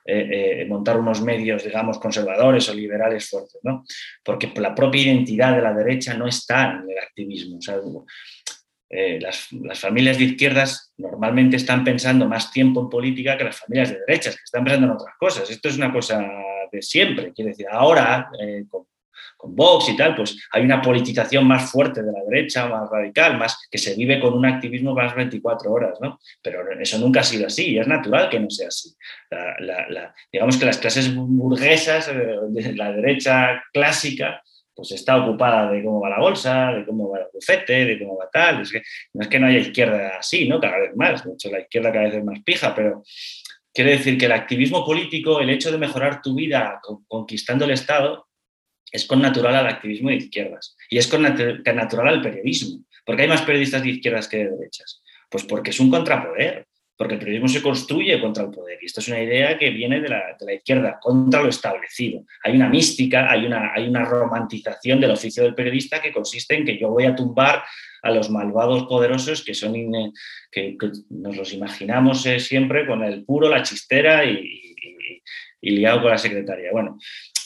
eh, 0.04 0.64
montar 0.68 0.96
unos 0.96 1.22
medios, 1.22 1.64
digamos, 1.64 1.98
conservadores 1.98 2.68
o 2.68 2.74
liberales 2.74 3.28
fuertes, 3.28 3.58
¿no? 3.64 3.84
Porque 4.24 4.52
la 4.60 4.72
propia 4.72 5.02
identidad 5.02 5.56
de 5.56 5.62
la 5.62 5.74
derecha 5.74 6.14
no 6.14 6.28
está 6.28 6.70
en 6.70 6.88
el 6.88 6.98
activismo. 6.98 7.58
Eh, 8.92 9.20
las, 9.20 9.48
familias 9.78 10.18
de 10.18 10.24
izquierdas 10.24 10.92
normalmente 10.98 11.56
están 11.56 11.84
pensando 11.84 12.26
más 12.26 12.50
tiempo 12.50 12.80
en 12.80 12.88
política 12.90 13.38
que 13.38 13.44
las 13.44 13.60
familias 13.60 13.90
de 13.90 14.00
derechas, 14.00 14.34
que 14.34 14.42
están 14.42 14.64
pensando 14.64 14.88
en 14.88 14.92
otras 14.94 15.14
cosas. 15.16 15.48
Esto 15.48 15.68
es 15.68 15.76
una 15.76 15.92
cosa 15.92 16.28
de 16.72 16.82
siempre. 16.82 17.32
Quiere 17.32 17.50
decir, 17.50 17.66
ahora, 17.70 18.28
eh, 18.40 18.64
con 19.40 19.56
Vox 19.56 19.88
y 19.88 19.96
tal, 19.96 20.14
pues 20.14 20.36
hay 20.52 20.64
una 20.64 20.82
politización 20.82 21.46
más 21.46 21.70
fuerte 21.70 22.02
de 22.02 22.12
la 22.12 22.22
derecha, 22.28 22.68
más 22.68 22.90
radical, 22.90 23.38
más 23.38 23.56
que 23.70 23.78
se 23.78 23.94
vive 23.94 24.20
con 24.20 24.34
un 24.34 24.44
activismo 24.44 24.92
más 24.92 25.14
24 25.14 25.72
horas, 25.72 25.98
¿no? 26.00 26.18
Pero 26.42 26.70
eso 26.78 26.98
nunca 26.98 27.20
ha 27.20 27.24
sido 27.24 27.46
así 27.46 27.70
y 27.70 27.78
es 27.78 27.86
natural 27.86 28.28
que 28.28 28.38
no 28.38 28.50
sea 28.50 28.68
así. 28.68 28.90
digamos 30.30 30.58
que 30.58 30.66
las 30.66 30.78
clases 30.78 31.14
burguesas, 31.14 32.08
eh, 32.08 32.36
de 32.48 32.74
la 32.74 32.92
derecha 32.92 33.62
clásica, 33.72 34.42
pues 34.80 34.92
está 34.92 35.22
ocupada 35.22 35.70
de 35.70 35.84
cómo 35.84 36.00
va 36.00 36.08
la 36.08 36.20
bolsa, 36.20 36.72
de 36.72 36.86
cómo 36.86 37.10
va 37.10 37.18
el 37.18 37.26
bufete, 37.34 37.84
de 37.84 37.98
cómo 37.98 38.16
va 38.16 38.30
tal. 38.32 38.62
Es 38.62 38.72
que, 38.72 38.80
no 39.12 39.20
es 39.20 39.28
que 39.28 39.38
no 39.38 39.46
haya 39.46 39.58
izquierda 39.58 40.16
así, 40.18 40.48
¿no? 40.48 40.58
Cada 40.58 40.78
vez 40.78 40.96
más. 40.96 41.22
De 41.22 41.34
hecho, 41.34 41.50
la 41.50 41.60
izquierda 41.60 41.92
cada 41.92 42.06
vez 42.06 42.14
es 42.14 42.24
más 42.24 42.42
pija, 42.42 42.74
pero 42.74 43.02
quiere 43.74 43.90
decir 43.90 44.16
que 44.16 44.24
el 44.24 44.32
activismo 44.32 44.82
político, 44.82 45.38
el 45.38 45.50
hecho 45.50 45.70
de 45.70 45.76
mejorar 45.76 46.22
tu 46.22 46.34
vida 46.34 46.80
conquistando 47.06 47.66
el 47.66 47.72
Estado, 47.72 48.26
es 48.90 49.04
con 49.04 49.20
natural 49.20 49.54
al 49.54 49.66
activismo 49.66 50.08
de 50.08 50.16
izquierdas. 50.16 50.78
Y 50.88 50.96
es 50.96 51.06
con 51.06 51.20
natural 51.24 52.08
al 52.08 52.22
periodismo. 52.22 52.82
porque 53.04 53.22
hay 53.22 53.28
más 53.28 53.42
periodistas 53.42 53.82
de 53.82 53.90
izquierdas 53.90 54.28
que 54.28 54.38
de 54.38 54.50
derechas? 54.50 55.02
Pues 55.28 55.44
porque 55.44 55.72
es 55.72 55.80
un 55.80 55.90
contrapoder 55.90 56.66
porque 57.00 57.14
el 57.14 57.20
periodismo 57.20 57.48
se 57.48 57.62
construye 57.62 58.20
contra 58.20 58.44
el 58.44 58.50
poder 58.50 58.78
y 58.78 58.84
esto 58.84 59.00
es 59.00 59.08
una 59.08 59.22
idea 59.22 59.56
que 59.56 59.70
viene 59.70 60.02
de 60.02 60.10
la, 60.10 60.36
izquierda, 60.54 60.98
contra 61.00 61.40
lo 61.40 61.48
establecido. 61.48 62.26
Hay 62.44 62.54
una 62.54 62.68
mística, 62.68 63.30
hay 63.30 63.46
una, 63.46 63.72
hay 63.74 63.88
una 63.88 64.04
romantización 64.04 65.00
del 65.00 65.12
oficio 65.12 65.42
del 65.42 65.54
periodista 65.54 66.02
que 66.02 66.12
consiste 66.12 66.56
en 66.56 66.66
que 66.66 66.78
yo 66.78 66.90
voy 66.90 67.06
a 67.06 67.16
tumbar 67.16 67.64
a 68.02 68.10
los 68.10 68.28
malvados 68.28 68.82
poderosos 68.82 69.42
que 69.42 69.54
son 69.54 69.72
que, 70.52 70.76
nos 71.08 71.38
los 71.38 71.54
imaginamos 71.54 72.26
eh, 72.26 72.38
siempre 72.38 72.86
con 72.86 73.02
el 73.02 73.24
puro, 73.24 73.48
la 73.48 73.62
chistera 73.62 74.26
y, 74.26 74.76
liado 75.62 76.02
con 76.02 76.10
la 76.10 76.18
secretaria. 76.18 76.70
Bueno, 76.70 76.98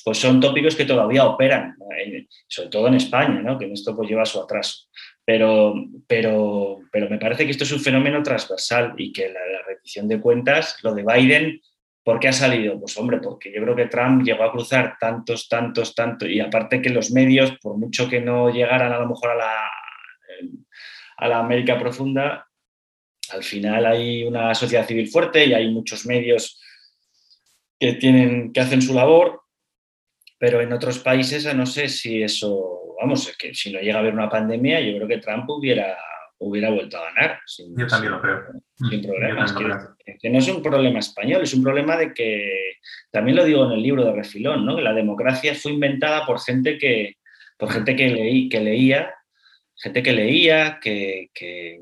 pues 0.05 0.19
son 0.19 0.41
tópicos 0.41 0.75
que 0.75 0.85
todavía 0.85 1.27
operan, 1.27 1.77
eh, 2.05 2.27
sobre 2.49 2.71
todo 2.71 2.89
en 2.89 2.95
España, 2.95 3.41
¿no? 3.41 3.57
que 3.57 3.67
en 3.67 3.73
esto 3.75 3.95
pues 3.95 4.09
lleva 4.11 4.25
su 4.25 4.43
atraso. 4.43 4.89
Pero, 5.27 5.75
pero, 6.07 6.81
pero 6.93 7.09
me 7.09 7.19
parece 7.19 7.45
que 7.45 7.51
esto 7.51 7.65
es 7.65 7.73
un 7.73 7.81
fenómeno 7.81 8.23
transversal 8.23 8.95
y 8.99 9.13
que 9.13 9.29
la, 9.29 9.41
la 9.47 9.63
rendición 9.67 10.07
de 10.07 10.21
cuentas, 10.21 10.77
lo 10.83 10.95
de 10.95 11.03
Biden, 11.03 11.61
¿por 12.05 12.21
qué 12.21 12.29
ha 12.29 12.33
salido? 12.33 12.79
Pues 12.79 12.97
hombre, 12.99 13.19
porque 13.19 13.51
yo 13.51 13.63
creo 13.63 13.75
que 13.75 13.87
Trump 13.87 14.23
llegó 14.23 14.45
a 14.45 14.53
cruzar 14.53 14.97
tantos, 15.01 15.49
tantos, 15.49 15.95
tantos, 15.95 16.29
y 16.29 16.41
aparte 16.41 16.83
que 16.83 16.91
los 16.91 17.11
medios, 17.11 17.53
por 17.63 17.79
mucho 17.79 18.09
que 18.09 18.21
no 18.21 18.51
llegaran 18.51 18.93
a 18.93 18.99
lo 18.99 19.09
mejor 19.09 19.31
a 19.31 19.35
la, 19.37 19.71
a 21.17 21.29
la 21.29 21.39
América 21.39 21.79
profunda, 21.79 22.47
al 23.31 23.43
final 23.43 23.87
hay 23.87 24.25
una 24.25 24.55
sociedad 24.55 24.87
civil 24.87 25.09
fuerte 25.09 25.47
y 25.47 25.55
hay 25.55 25.71
muchos 25.71 26.05
medios 26.05 26.61
que, 27.81 27.95
tienen, 27.95 28.53
que 28.53 28.61
hacen 28.61 28.83
su 28.83 28.93
labor, 28.93 29.43
pero 30.39 30.61
en 30.61 30.73
otros 30.73 30.99
países 30.99 31.53
no 31.55 31.65
sé 31.65 31.89
si 31.89 32.23
eso 32.23 32.83
vamos, 33.01 33.29
es 33.29 33.37
que 33.37 33.55
si 33.55 33.73
no 33.73 33.81
llega 33.81 33.97
a 33.97 34.01
haber 34.01 34.15
una 34.15 34.29
pandemia, 34.29 34.81
yo 34.81 34.97
creo 34.97 35.09
que 35.09 35.19
Trump 35.19 35.49
hubiera, 35.49 35.97
hubiera 36.39 36.71
vuelto 36.71 36.99
a 36.99 37.05
ganar. 37.13 37.41
yo 37.77 37.87
también 37.87 38.13
lo 38.13 38.21
creo. 38.21 38.41
Sin 38.91 39.03
problemas. 39.03 39.55
Que, 40.21 40.31
no 40.31 40.39
es 40.39 40.49
un 40.49 40.63
problema 40.63 40.99
español, 40.99 41.43
es 41.43 41.55
un 41.55 41.63
problema 41.63 41.97
de 41.97 42.13
que, 42.13 42.77
también 43.11 43.37
lo 43.37 43.45
digo 43.45 43.65
en 43.67 43.73
el 43.73 43.83
libro 43.83 44.05
de 44.05 44.13
Refilón, 44.13 44.65
¿no? 44.65 44.77
que 44.77 44.83
la 44.83 44.93
democracia 44.93 45.55
fue 45.55 45.73
inventada 45.73 46.27
por 46.27 46.41
gente 46.41 46.79
que, 46.79 47.17
por 47.57 47.71
gente 47.71 47.97
que, 47.97 48.09
leí, 48.09 48.49
que 48.49 48.61
leía, 48.61 49.15
gente 49.77 50.03
que 50.03 50.13
leía, 50.13 50.79
que, 50.81 51.31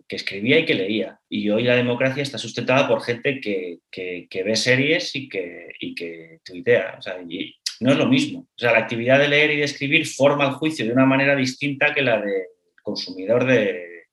escribía 0.08 0.58
y 0.58 0.64
que 0.64 0.74
leía. 0.74 1.18
Y 1.28 1.50
hoy 1.50 1.64
la 1.64 1.76
democracia 1.76 2.22
está 2.22 2.38
sustentada 2.38 2.88
por 2.88 3.02
gente 3.02 3.40
que, 3.40 4.44
ve 4.44 4.56
series 4.56 5.14
y 5.16 5.28
que, 5.28 5.72
y 5.80 5.94
que 5.94 6.40
tuitea. 6.44 6.96
O 6.98 7.02
sea, 7.02 7.16
y, 7.28 7.54
no 7.82 7.92
es 7.92 7.98
lo 7.98 8.06
mismo. 8.06 8.40
O 8.40 8.58
sea, 8.58 8.72
la 8.72 8.78
actividad 8.78 9.18
de 9.18 9.28
leer 9.28 9.50
y 9.50 9.56
de 9.56 9.64
escribir 9.64 10.06
forma 10.06 10.46
el 10.46 10.52
juicio 10.52 10.86
de 10.86 10.92
una 10.92 11.06
manera 11.06 11.34
distinta 11.34 11.92
que 11.92 12.02
la 12.02 12.20
del 12.20 12.44
consumidor 12.82 13.44
de, 13.44 14.06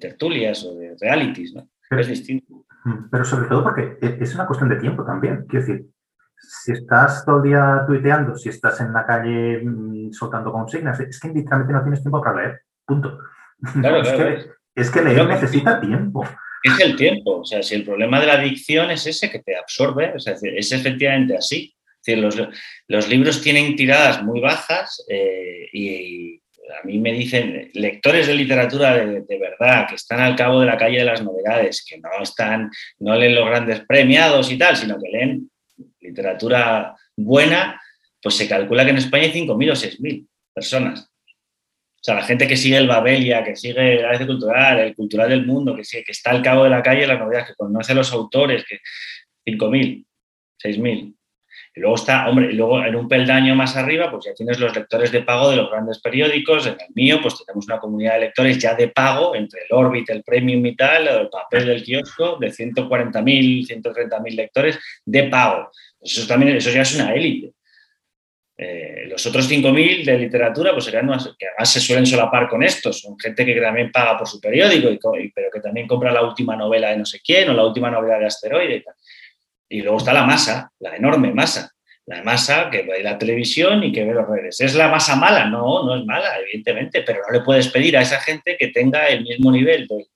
tertulias 0.00 0.64
o 0.64 0.74
de 0.74 0.96
realities, 1.00 1.54
¿no? 1.54 1.68
es 1.90 2.08
distinto. 2.08 2.66
Pero 3.10 3.24
sobre 3.24 3.48
todo 3.48 3.62
porque 3.64 3.96
e, 4.00 4.18
es 4.20 4.34
una 4.34 4.46
cuestión 4.46 4.68
de 4.68 4.76
tiempo 4.76 5.04
también. 5.04 5.46
Quiero 5.48 5.66
decir, 5.66 5.86
si 6.38 6.72
estás 6.72 7.24
todo 7.24 7.38
el 7.38 7.44
día 7.44 7.84
tuiteando, 7.86 8.36
si 8.36 8.48
estás 8.48 8.80
en 8.80 8.92
la 8.92 9.06
calle 9.06 9.62
mm, 9.64 10.12
soltando 10.12 10.52
consignas, 10.52 11.00
es 11.00 11.18
que 11.18 11.28
literalmente 11.28 11.72
no 11.72 11.82
tienes 11.82 12.02
tiempo 12.02 12.20
para 12.20 12.36
leer. 12.36 12.60
Punto. 12.84 13.18
Claro, 13.80 13.96
es, 14.02 14.12
que, 14.12 14.50
es, 14.74 14.90
que, 14.90 15.02
leer 15.02 15.26
necesita 15.26 15.80
tiempo. 15.80 16.24
Es 16.62 16.80
el 16.80 16.96
tiempo. 16.96 17.40
O 17.40 17.44
sea, 17.44 17.62
si 17.62 17.74
el 17.76 17.84
problema 17.84 18.20
de 18.20 18.26
la 18.26 18.34
adicción 18.34 18.90
es 18.90 19.06
ese 19.06 19.30
que 19.30 19.40
te 19.40 19.56
absorbe, 19.56 20.12
o 20.14 20.18
sea, 20.18 20.34
es 20.34 20.72
efectivamente 20.72 21.36
así 21.36 21.75
los, 22.14 22.36
los, 22.86 23.08
libros 23.08 23.42
tienen 23.42 23.74
tiradas 23.74 24.22
muy 24.22 24.40
bajas 24.40 25.04
eh, 25.08 25.68
y 25.72 26.40
a 26.80 26.86
mí 26.86 26.98
me 26.98 27.12
dicen 27.12 27.70
lectores 27.74 28.26
de 28.26 28.34
literatura 28.34 28.96
de, 28.96 29.38
verdad 29.38 29.88
que 29.88 29.94
están 29.94 30.20
al 30.20 30.36
cabo 30.36 30.60
de 30.60 30.66
la 30.66 30.76
calle 30.76 30.98
de 30.98 31.04
las 31.04 31.22
novedades, 31.22 31.84
que 31.88 31.98
no 31.98 32.10
están, 32.22 32.70
no 32.98 33.14
leen 33.16 33.34
los 33.34 33.46
grandes 33.46 33.80
premiados 33.86 34.50
y 34.50 34.58
tal, 34.58 34.76
sino 34.76 34.98
que 35.00 35.08
leen 35.08 35.50
literatura 36.00 36.94
buena, 37.16 37.80
pues 38.22 38.36
se 38.36 38.48
calcula 38.48 38.84
que 38.84 38.90
en 38.90 38.98
España 38.98 39.24
hay 39.24 39.32
5.000 39.32 39.70
o 39.70 39.74
6.000 39.74 40.26
personas. 40.54 41.10
O 41.96 42.04
sea, 42.06 42.14
la 42.14 42.22
gente 42.22 42.46
que 42.46 42.56
sigue 42.56 42.76
el 42.76 42.86
Babelia, 42.86 43.42
que 43.42 43.56
sigue 43.56 44.00
la 44.00 44.10
vez 44.10 44.24
cultural, 44.26 44.78
el 44.78 44.94
cultural 44.94 45.28
del 45.28 45.44
mundo, 45.44 45.74
que, 45.74 45.84
sigue, 45.84 46.04
que 46.04 46.12
está 46.12 46.30
al 46.30 46.42
cabo 46.42 46.64
de 46.64 46.70
la 46.70 46.82
calle 46.82 47.00
de 47.00 47.06
las 47.08 47.18
novedades, 47.18 47.48
que 47.48 47.54
conoce 47.54 47.92
a 47.92 47.96
los 47.96 48.12
autores, 48.12 48.64
que 48.64 48.78
5.000, 49.44 50.04
6.000. 50.62 51.15
Y 51.76 51.80
luego 51.80 51.96
está, 51.96 52.26
hombre, 52.26 52.50
y 52.50 52.54
luego 52.54 52.82
en 52.82 52.96
un 52.96 53.06
peldaño 53.06 53.54
más 53.54 53.76
arriba, 53.76 54.10
pues 54.10 54.24
ya 54.24 54.32
tienes 54.32 54.58
los 54.58 54.74
lectores 54.74 55.12
de 55.12 55.22
pago 55.22 55.50
de 55.50 55.56
los 55.56 55.70
grandes 55.70 55.98
periódicos. 55.98 56.66
En 56.66 56.72
el 56.72 56.94
mío, 56.94 57.18
pues 57.20 57.36
tenemos 57.44 57.66
una 57.66 57.78
comunidad 57.78 58.14
de 58.14 58.20
lectores 58.20 58.58
ya 58.58 58.74
de 58.74 58.88
pago, 58.88 59.34
entre 59.34 59.60
el 59.60 59.76
Orbit, 59.76 60.08
el 60.08 60.22
Premium 60.22 60.64
y 60.64 60.74
tal, 60.74 61.06
el 61.06 61.28
papel 61.28 61.66
del 61.66 61.84
kiosco, 61.84 62.38
de 62.40 62.48
140.000, 62.48 63.68
130.000 63.68 64.34
lectores 64.34 64.78
de 65.04 65.24
pago. 65.24 65.70
Pues 65.98 66.16
eso 66.16 66.26
también, 66.26 66.56
eso 66.56 66.70
ya 66.70 66.80
es 66.80 66.94
una 66.94 67.12
élite. 67.12 67.52
Eh, 68.56 69.04
los 69.08 69.26
otros 69.26 69.46
5.000 69.50 70.02
de 70.02 70.18
literatura, 70.18 70.72
pues 70.72 70.86
serían 70.86 71.06
unas, 71.06 71.34
que 71.38 71.46
además 71.46 71.70
se 71.70 71.80
suelen 71.80 72.06
solapar 72.06 72.48
con 72.48 72.62
estos, 72.62 73.02
son 73.02 73.18
gente 73.18 73.44
que 73.44 73.60
también 73.60 73.92
paga 73.92 74.16
por 74.16 74.26
su 74.26 74.40
periódico, 74.40 74.88
pero 75.34 75.50
que 75.52 75.60
también 75.60 75.86
compra 75.86 76.10
la 76.10 76.22
última 76.22 76.56
novela 76.56 76.88
de 76.88 76.96
no 76.96 77.04
sé 77.04 77.20
quién 77.22 77.50
o 77.50 77.52
la 77.52 77.66
última 77.66 77.90
novela 77.90 78.18
de 78.18 78.24
asteroide 78.24 78.76
y 78.76 78.82
tal. 78.82 78.94
Y 79.68 79.82
luego 79.82 79.98
está 79.98 80.12
la 80.12 80.24
masa, 80.24 80.70
la 80.80 80.96
enorme 80.96 81.32
masa. 81.32 81.72
La 82.06 82.22
masa 82.22 82.70
que 82.70 82.82
ve 82.82 83.02
la 83.02 83.18
televisión 83.18 83.82
y 83.82 83.90
que 83.90 84.04
ve 84.04 84.14
las 84.14 84.28
redes. 84.28 84.60
¿Es 84.60 84.76
la 84.76 84.88
masa 84.88 85.16
mala? 85.16 85.46
No, 85.46 85.84
no 85.84 85.96
es 85.96 86.04
mala, 86.04 86.38
evidentemente, 86.38 87.02
pero 87.02 87.20
no 87.26 87.36
le 87.36 87.44
puedes 87.44 87.66
pedir 87.68 87.96
a 87.96 88.02
esa 88.02 88.20
gente 88.20 88.56
que 88.56 88.68
tenga 88.68 89.08
el 89.08 89.24
mismo 89.24 89.50
nivel 89.50 89.88
de, 89.88 90.06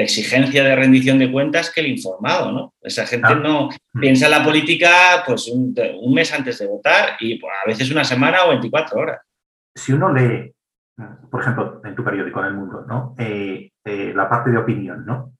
exigencia 0.00 0.62
de 0.62 0.76
rendición 0.76 1.18
de 1.18 1.30
cuentas 1.32 1.70
que 1.70 1.80
el 1.80 1.88
informado, 1.88 2.52
¿no? 2.52 2.74
Esa 2.80 3.04
gente 3.04 3.26
ah. 3.32 3.34
no 3.34 3.68
mm. 3.94 4.00
piensa 4.00 4.26
en 4.26 4.30
la 4.30 4.44
política 4.44 5.24
pues 5.26 5.48
un, 5.48 5.74
mes 6.14 6.32
antes 6.32 6.60
de 6.60 6.68
votar 6.68 7.16
y 7.18 7.40
pues, 7.40 7.52
a 7.64 7.68
veces 7.68 7.90
una 7.90 8.04
semana 8.04 8.44
o 8.44 8.50
24 8.50 9.00
horas. 9.00 9.20
Si 9.74 9.92
uno 9.92 10.14
lee, 10.14 10.52
por 11.28 11.40
ejemplo, 11.40 11.80
en 11.84 11.96
tu 11.96 12.04
periódico 12.04 12.38
en 12.40 12.46
El 12.46 12.54
Mundo, 12.54 12.84
¿no? 12.86 13.16
Eh, 13.18 13.72
eh, 13.84 14.12
la 14.14 14.28
parte 14.28 14.50
de 14.50 14.58
opinión, 14.58 15.04
¿no? 15.04 15.32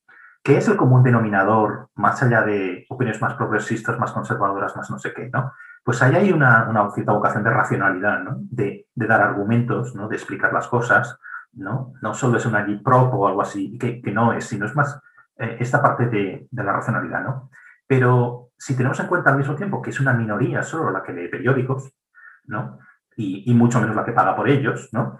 ¿Qué 0.43 0.57
es 0.57 0.69
el 0.69 0.77
común 0.77 1.03
denominador, 1.03 1.91
más 1.97 2.23
allá 2.23 2.43
de 2.43 2.87
opiniones 2.89 3.21
más 3.21 3.35
progresistas, 3.35 3.99
más 3.99 4.13
conservadoras, 4.13 4.75
más 4.75 4.91
no 4.91 4.99
sé 4.99 5.13
qué, 5.13 5.29
¿no? 5.31 5.53
Pues 5.85 6.01
ahí 6.03 6.15
hay 6.15 6.33
una, 6.33 6.91
cierta 6.95 7.13
vocación 7.13 7.45
de 7.45 7.51
racionalidad, 7.51 8.23
¿no? 8.23 8.37
De, 8.51 8.87
dar 8.95 9.21
argumentos, 9.21 9.95
¿no? 9.95 10.09
De 10.09 10.17
explicar 10.17 10.53
las 10.53 10.67
cosas, 10.69 11.19
¿no? 11.53 11.93
No 12.01 12.15
solo 12.15 12.39
es 12.39 12.47
una 12.47 12.67
prop 12.83 13.13
o 13.15 13.29
algo 13.29 13.43
así, 13.43 13.77
que, 13.79 14.01
no 14.13 14.33
es, 14.33 14.47
sino 14.47 14.65
es 14.65 14.75
más 14.75 14.99
eh, 15.37 15.59
esta 15.61 15.83
parte 15.83 16.07
de, 16.07 16.49
la 16.53 16.73
racionalidad, 16.73 17.23
¿no? 17.23 17.51
Pero 17.87 18.51
si 18.57 18.75
tenemos 18.77 18.99
en 19.01 19.09
cuenta 19.09 19.31
al 19.31 19.37
mismo 19.37 19.57
tiempo 19.57 19.83
que 19.83 19.91
es 19.91 20.01
una 20.01 20.15
minoría 20.15 20.63
solo 20.63 20.91
la 20.91 21.03
que 21.03 21.13
lee 21.13 21.29
periódicos, 21.29 21.93
¿no? 22.47 22.79
Y, 23.17 23.51
y 23.51 23.55
mucho 23.55 23.79
menos 23.81 23.97
la 23.97 24.05
que 24.05 24.13
paga 24.13 24.35
por 24.35 24.49
ellos, 24.49 24.89
¿no? 24.93 25.19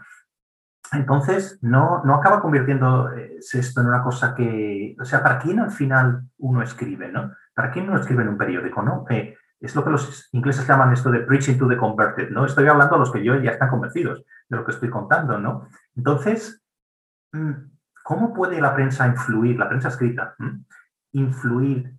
Entonces, 0.93 1.59
no, 1.63 2.03
no 2.05 2.15
acaba 2.17 2.41
convirtiendo 2.41 3.13
eh, 3.13 3.39
esto 3.39 3.81
en 3.81 3.87
una 3.87 4.03
cosa 4.03 4.35
que, 4.35 4.97
o 5.01 5.05
sea, 5.05 5.23
¿para 5.23 5.39
quién 5.39 5.61
al 5.61 5.71
final 5.71 6.23
uno 6.39 6.63
escribe, 6.63 7.11
no? 7.13 7.33
¿Para 7.55 7.71
quién 7.71 7.89
uno 7.89 8.01
escribe 8.01 8.23
en 8.23 8.31
un 8.31 8.39
periódico, 8.39 8.83
no? 8.83 9.05
Eh, 9.09 9.37
es 9.61 9.75
lo 9.77 9.85
que 9.85 9.91
los 9.91 10.29
ingleses 10.33 10.67
llaman 10.67 10.93
esto 10.93 11.11
de 11.11 11.21
preaching 11.21 11.59
to 11.59 11.69
the 11.69 11.77
converted, 11.77 12.31
¿no? 12.31 12.45
Estoy 12.45 12.67
hablando 12.67 12.97
a 12.97 12.99
los 12.99 13.13
que 13.13 13.23
yo 13.23 13.37
ya 13.37 13.53
están 13.53 13.69
convencidos 13.69 14.25
de 14.49 14.57
lo 14.57 14.65
que 14.65 14.73
estoy 14.73 14.89
contando, 14.89 15.39
¿no? 15.39 15.69
Entonces, 15.95 16.65
mm, 17.33 17.53
¿cómo 18.03 18.33
puede 18.33 18.61
la 18.61 18.75
prensa 18.75 19.07
influir, 19.07 19.59
la 19.59 19.69
prensa 19.69 19.89
escrita, 19.89 20.35
influir, 21.13 21.95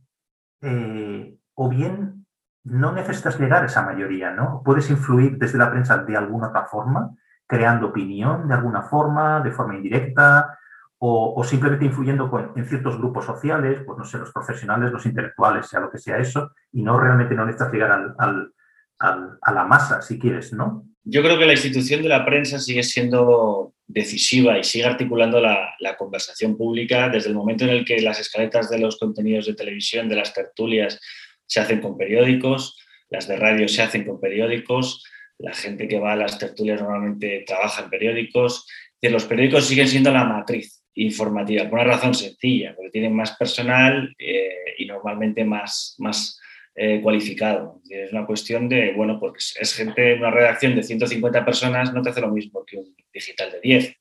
eh, 0.62 1.38
o 1.54 1.70
bien 1.70 2.26
no 2.64 2.92
necesitas 2.92 3.40
llegar 3.40 3.64
a 3.64 3.68
esa 3.68 3.84
mayoría, 3.84 4.32
¿no? 4.32 4.62
Puedes 4.64 4.90
influir 4.90 5.38
desde 5.38 5.58
la 5.58 5.70
prensa 5.70 5.98
de 6.00 6.18
alguna 6.18 6.50
otra 6.50 6.66
forma, 6.66 7.16
creando 7.52 7.88
opinión 7.88 8.48
de 8.48 8.56
alguna 8.56 8.82
forma, 8.82 9.42
de 9.42 9.52
forma 9.52 9.76
indirecta, 9.76 10.58
o, 11.04 11.44
simplemente 11.44 11.86
influyendo 11.86 12.32
en 12.56 12.66
ciertos 12.66 12.98
grupos 13.00 13.26
sociales, 13.26 13.82
pues 13.86 13.98
no 13.98 14.06
sé, 14.06 14.20
los 14.20 14.32
profesionales, 14.32 14.92
los 14.92 15.06
intelectuales, 15.06 15.66
sea 15.68 15.80
lo 15.80 15.90
que 15.90 15.98
sea 15.98 16.18
eso, 16.18 16.52
y 16.72 16.84
no 16.84 17.00
realmente 17.00 17.34
no 17.34 17.44
necesitas 17.44 17.74
llegar 17.74 18.14
al, 18.20 18.54
a 19.00 19.52
la 19.52 19.66
masa, 19.66 20.04
si 20.04 20.20
quieres, 20.20 20.54
¿no? 20.54 20.86
yo 21.04 21.24
creo 21.24 21.38
que 21.38 21.46
la 21.46 21.54
institución 21.54 22.02
de 22.04 22.10
la 22.10 22.26
prensa 22.26 22.60
sigue 22.60 22.84
siendo 22.84 23.74
decisiva 23.88 24.58
y 24.58 24.64
sigue 24.64 24.86
articulando 24.86 25.42
la, 25.42 25.76
conversación 25.98 26.58
pública 26.58 27.10
desde 27.10 27.30
el 27.30 27.36
momento 27.36 27.64
en 27.66 27.72
el 27.72 27.86
que 27.86 28.02
las 28.02 28.20
escaletas 28.20 28.70
de 28.70 28.80
los 28.80 28.98
contenidos 28.98 29.46
de 29.46 29.56
televisión, 29.56 30.08
de 30.08 30.16
las 30.16 30.34
tertulias, 30.34 31.00
se 31.46 31.60
hacen 31.60 31.82
con 31.82 31.98
periódicos, 31.98 32.78
las 33.10 33.28
de 33.28 33.36
radio 33.36 33.68
se 33.68 33.82
hacen 33.82 34.06
con 34.06 34.20
periódicos, 34.20 35.04
la 35.42 35.54
gente 35.54 35.88
que 35.88 36.00
va 36.00 36.14
a 36.14 36.16
las 36.16 36.38
tertulias 36.38 36.82
normalmente 36.82 37.44
trabaja 37.46 37.84
en 37.84 37.90
periódicos. 37.90 38.68
los 39.02 39.26
periódicos 39.26 39.66
siguen 39.66 39.88
siendo 39.88 40.12
la 40.12 40.24
matriz 40.24 40.84
informativa, 40.94 41.70
por 41.70 41.80
una 41.80 41.96
razón 41.96 42.14
sencilla, 42.14 42.76
porque 42.76 42.92
tienen 42.92 43.16
más 43.16 43.38
personal 43.38 44.14
eh, 44.18 44.76
y 44.78 44.86
normalmente 44.86 45.44
más, 45.44 45.96
más 46.00 46.40
eh, 46.76 47.02
cualificado. 47.02 47.82
Es 47.90 48.12
una 48.12 48.26
cuestión 48.26 48.70
de, 48.70 48.94
bueno, 48.94 49.20
porque 49.20 49.40
es 49.60 49.74
gente, 49.74 50.14
una 50.16 50.32
redacción 50.32 50.76
de 50.76 50.84
150 50.84 51.46
personas 51.46 51.94
no 51.94 52.02
te 52.02 52.10
hace 52.10 52.22
lo 52.22 52.32
mismo 52.32 52.66
que 52.66 52.78
un 52.78 52.96
digital 53.14 53.52
de 53.52 53.62
10. 53.62 53.96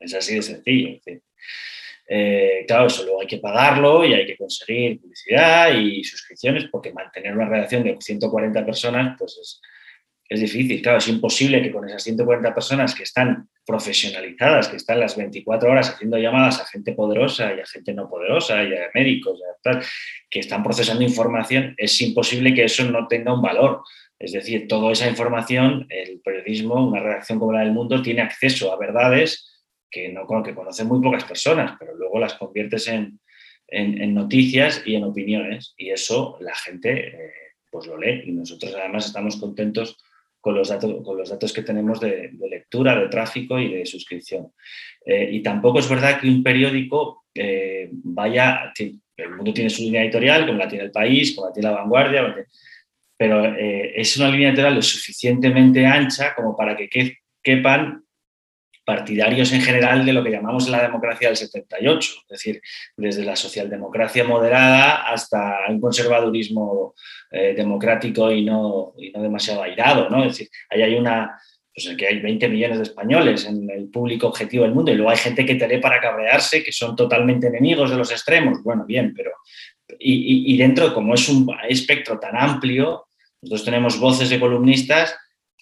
Es 0.00 0.14
así 0.14 0.36
de 0.36 0.42
sencillo. 0.42 1.00
Eh, 2.10 2.64
claro, 2.66 2.86
eso 2.86 3.02
luego 3.02 3.20
hay 3.20 3.26
que 3.26 3.38
pagarlo 3.38 4.04
y 4.04 4.14
hay 4.14 4.26
que 4.26 4.36
conseguir 4.36 5.00
publicidad 5.00 5.76
y 5.78 6.02
suscripciones 6.04 6.66
porque 6.70 6.92
mantener 6.92 7.34
una 7.34 7.48
redacción 7.48 7.84
de 7.84 7.96
140 8.00 8.64
personas 8.64 9.16
pues 9.18 9.38
es, 9.38 9.60
es 10.28 10.40
difícil. 10.40 10.82
Claro, 10.82 10.98
es 10.98 11.08
imposible 11.08 11.62
que 11.62 11.72
con 11.72 11.88
esas 11.88 12.02
140 12.02 12.54
personas 12.54 12.94
que 12.94 13.04
están 13.04 13.48
profesionalizadas, 13.64 14.68
que 14.68 14.76
están 14.76 15.00
las 15.00 15.16
24 15.16 15.70
horas 15.70 15.90
haciendo 15.90 16.18
llamadas 16.18 16.60
a 16.60 16.66
gente 16.66 16.92
poderosa 16.92 17.54
y 17.54 17.60
a 17.60 17.66
gente 17.66 17.94
no 17.94 18.08
poderosa 18.08 18.62
y 18.62 18.74
a 18.74 18.90
médicos, 18.94 19.40
que 20.30 20.40
están 20.40 20.62
procesando 20.62 21.02
información, 21.02 21.74
es 21.78 22.00
imposible 22.02 22.52
que 22.54 22.64
eso 22.64 22.84
no 22.84 23.06
tenga 23.08 23.32
un 23.32 23.42
valor. 23.42 23.82
Es 24.18 24.32
decir, 24.32 24.66
toda 24.68 24.92
esa 24.92 25.08
información, 25.08 25.86
el 25.88 26.20
periodismo, 26.20 26.88
una 26.88 27.00
redacción 27.00 27.38
como 27.38 27.52
la 27.52 27.60
del 27.60 27.72
mundo, 27.72 28.02
tiene 28.02 28.20
acceso 28.20 28.72
a 28.72 28.78
verdades 28.78 29.62
que, 29.90 30.08
no, 30.10 30.26
que 30.42 30.54
conocen 30.54 30.88
muy 30.88 31.00
pocas 31.00 31.24
personas, 31.24 31.76
pero 31.78 31.94
luego 31.94 32.18
las 32.18 32.34
conviertes 32.34 32.88
en, 32.88 33.20
noticias 34.14 34.82
y 34.84 34.94
en 34.94 35.04
opiniones. 35.04 35.74
Y 35.76 35.90
eso 35.90 36.36
la 36.40 36.54
gente 36.54 37.08
eh, 37.08 37.32
pues 37.70 37.86
lo 37.86 37.96
lee. 37.96 38.22
Y 38.26 38.32
nosotros 38.32 38.74
además 38.74 39.06
estamos 39.06 39.36
contentos 39.36 39.96
con 40.40 40.54
los 40.54 40.68
datos, 40.68 41.02
con 41.04 41.16
los 41.16 41.30
datos 41.30 41.52
que 41.52 41.62
tenemos 41.62 42.00
de, 42.00 42.30
lectura, 42.48 42.98
de 42.98 43.08
tráfico 43.08 43.58
y 43.58 43.74
de 43.74 43.86
suscripción. 43.86 44.52
Eh, 45.04 45.28
y 45.32 45.42
tampoco 45.42 45.78
es 45.78 45.88
verdad 45.88 46.20
que 46.20 46.28
un 46.28 46.42
periódico 46.42 47.24
eh, 47.34 47.88
vaya, 47.92 48.72
el 49.16 49.30
mundo 49.30 49.52
tiene 49.52 49.70
su 49.70 49.82
línea 49.82 50.02
editorial, 50.02 50.46
como 50.46 50.58
la 50.58 50.68
tiene 50.68 50.84
el 50.84 50.90
país, 50.90 51.34
como 51.34 51.48
la 51.48 51.52
tiene 51.52 51.70
la 51.70 51.76
vanguardia, 51.76 52.34
pero 53.16 53.44
eh, 53.44 53.92
es 53.96 54.16
una 54.16 54.30
línea 54.30 54.48
editorial 54.48 54.76
lo 54.76 54.82
suficientemente 54.82 55.84
ancha 55.84 56.34
como 56.34 56.56
para 56.56 56.76
que 56.76 56.88
quepan 57.42 58.04
partidarios 58.88 59.52
en 59.52 59.60
general 59.60 60.06
de 60.06 60.14
lo 60.14 60.24
que 60.24 60.30
llamamos 60.30 60.66
la 60.70 60.80
democracia 60.80 61.28
del 61.28 61.36
78, 61.36 62.10
es 62.22 62.26
decir, 62.26 62.62
desde 62.96 63.22
la 63.22 63.36
socialdemocracia 63.36 64.24
moderada 64.24 65.02
hasta 65.12 65.58
un 65.68 65.78
conservadurismo 65.78 66.94
eh, 67.30 67.52
democrático 67.54 68.32
y 68.32 68.46
no, 68.46 68.94
no, 69.12 69.22
demasiado 69.22 69.62
airado, 69.62 70.08
¿no? 70.08 70.24
Es 70.24 70.32
decir, 70.32 70.48
ahí 70.70 70.80
hay 70.80 70.94
una, 70.94 71.38
pues 71.74 71.86
hay 71.86 72.18
20 72.18 72.48
millones 72.48 72.78
de 72.78 72.84
españoles 72.84 73.44
en 73.44 73.68
el 73.68 73.90
público 73.90 74.28
objetivo 74.28 74.64
del 74.64 74.72
mundo 74.72 74.90
y 74.90 74.94
luego 74.94 75.10
hay 75.10 75.18
gente 75.18 75.44
que 75.44 75.56
te 75.56 75.68
lee 75.68 75.82
para 75.82 76.00
cabrearse, 76.00 76.64
que 76.64 76.72
son 76.72 76.96
totalmente 76.96 77.48
enemigos 77.48 77.90
de 77.90 77.96
los 77.98 78.10
extremos, 78.10 78.62
bueno, 78.64 78.86
bien, 78.86 79.12
pero... 79.14 79.32
Y, 79.98 80.54
y 80.54 80.56
dentro, 80.56 80.94
como 80.94 81.12
es 81.12 81.28
un 81.28 81.46
espectro 81.68 82.18
tan 82.18 82.36
amplio, 82.36 83.04
nosotros 83.42 83.66
tenemos 83.66 84.00
voces 84.00 84.30
de 84.30 84.40
columnistas 84.40 85.14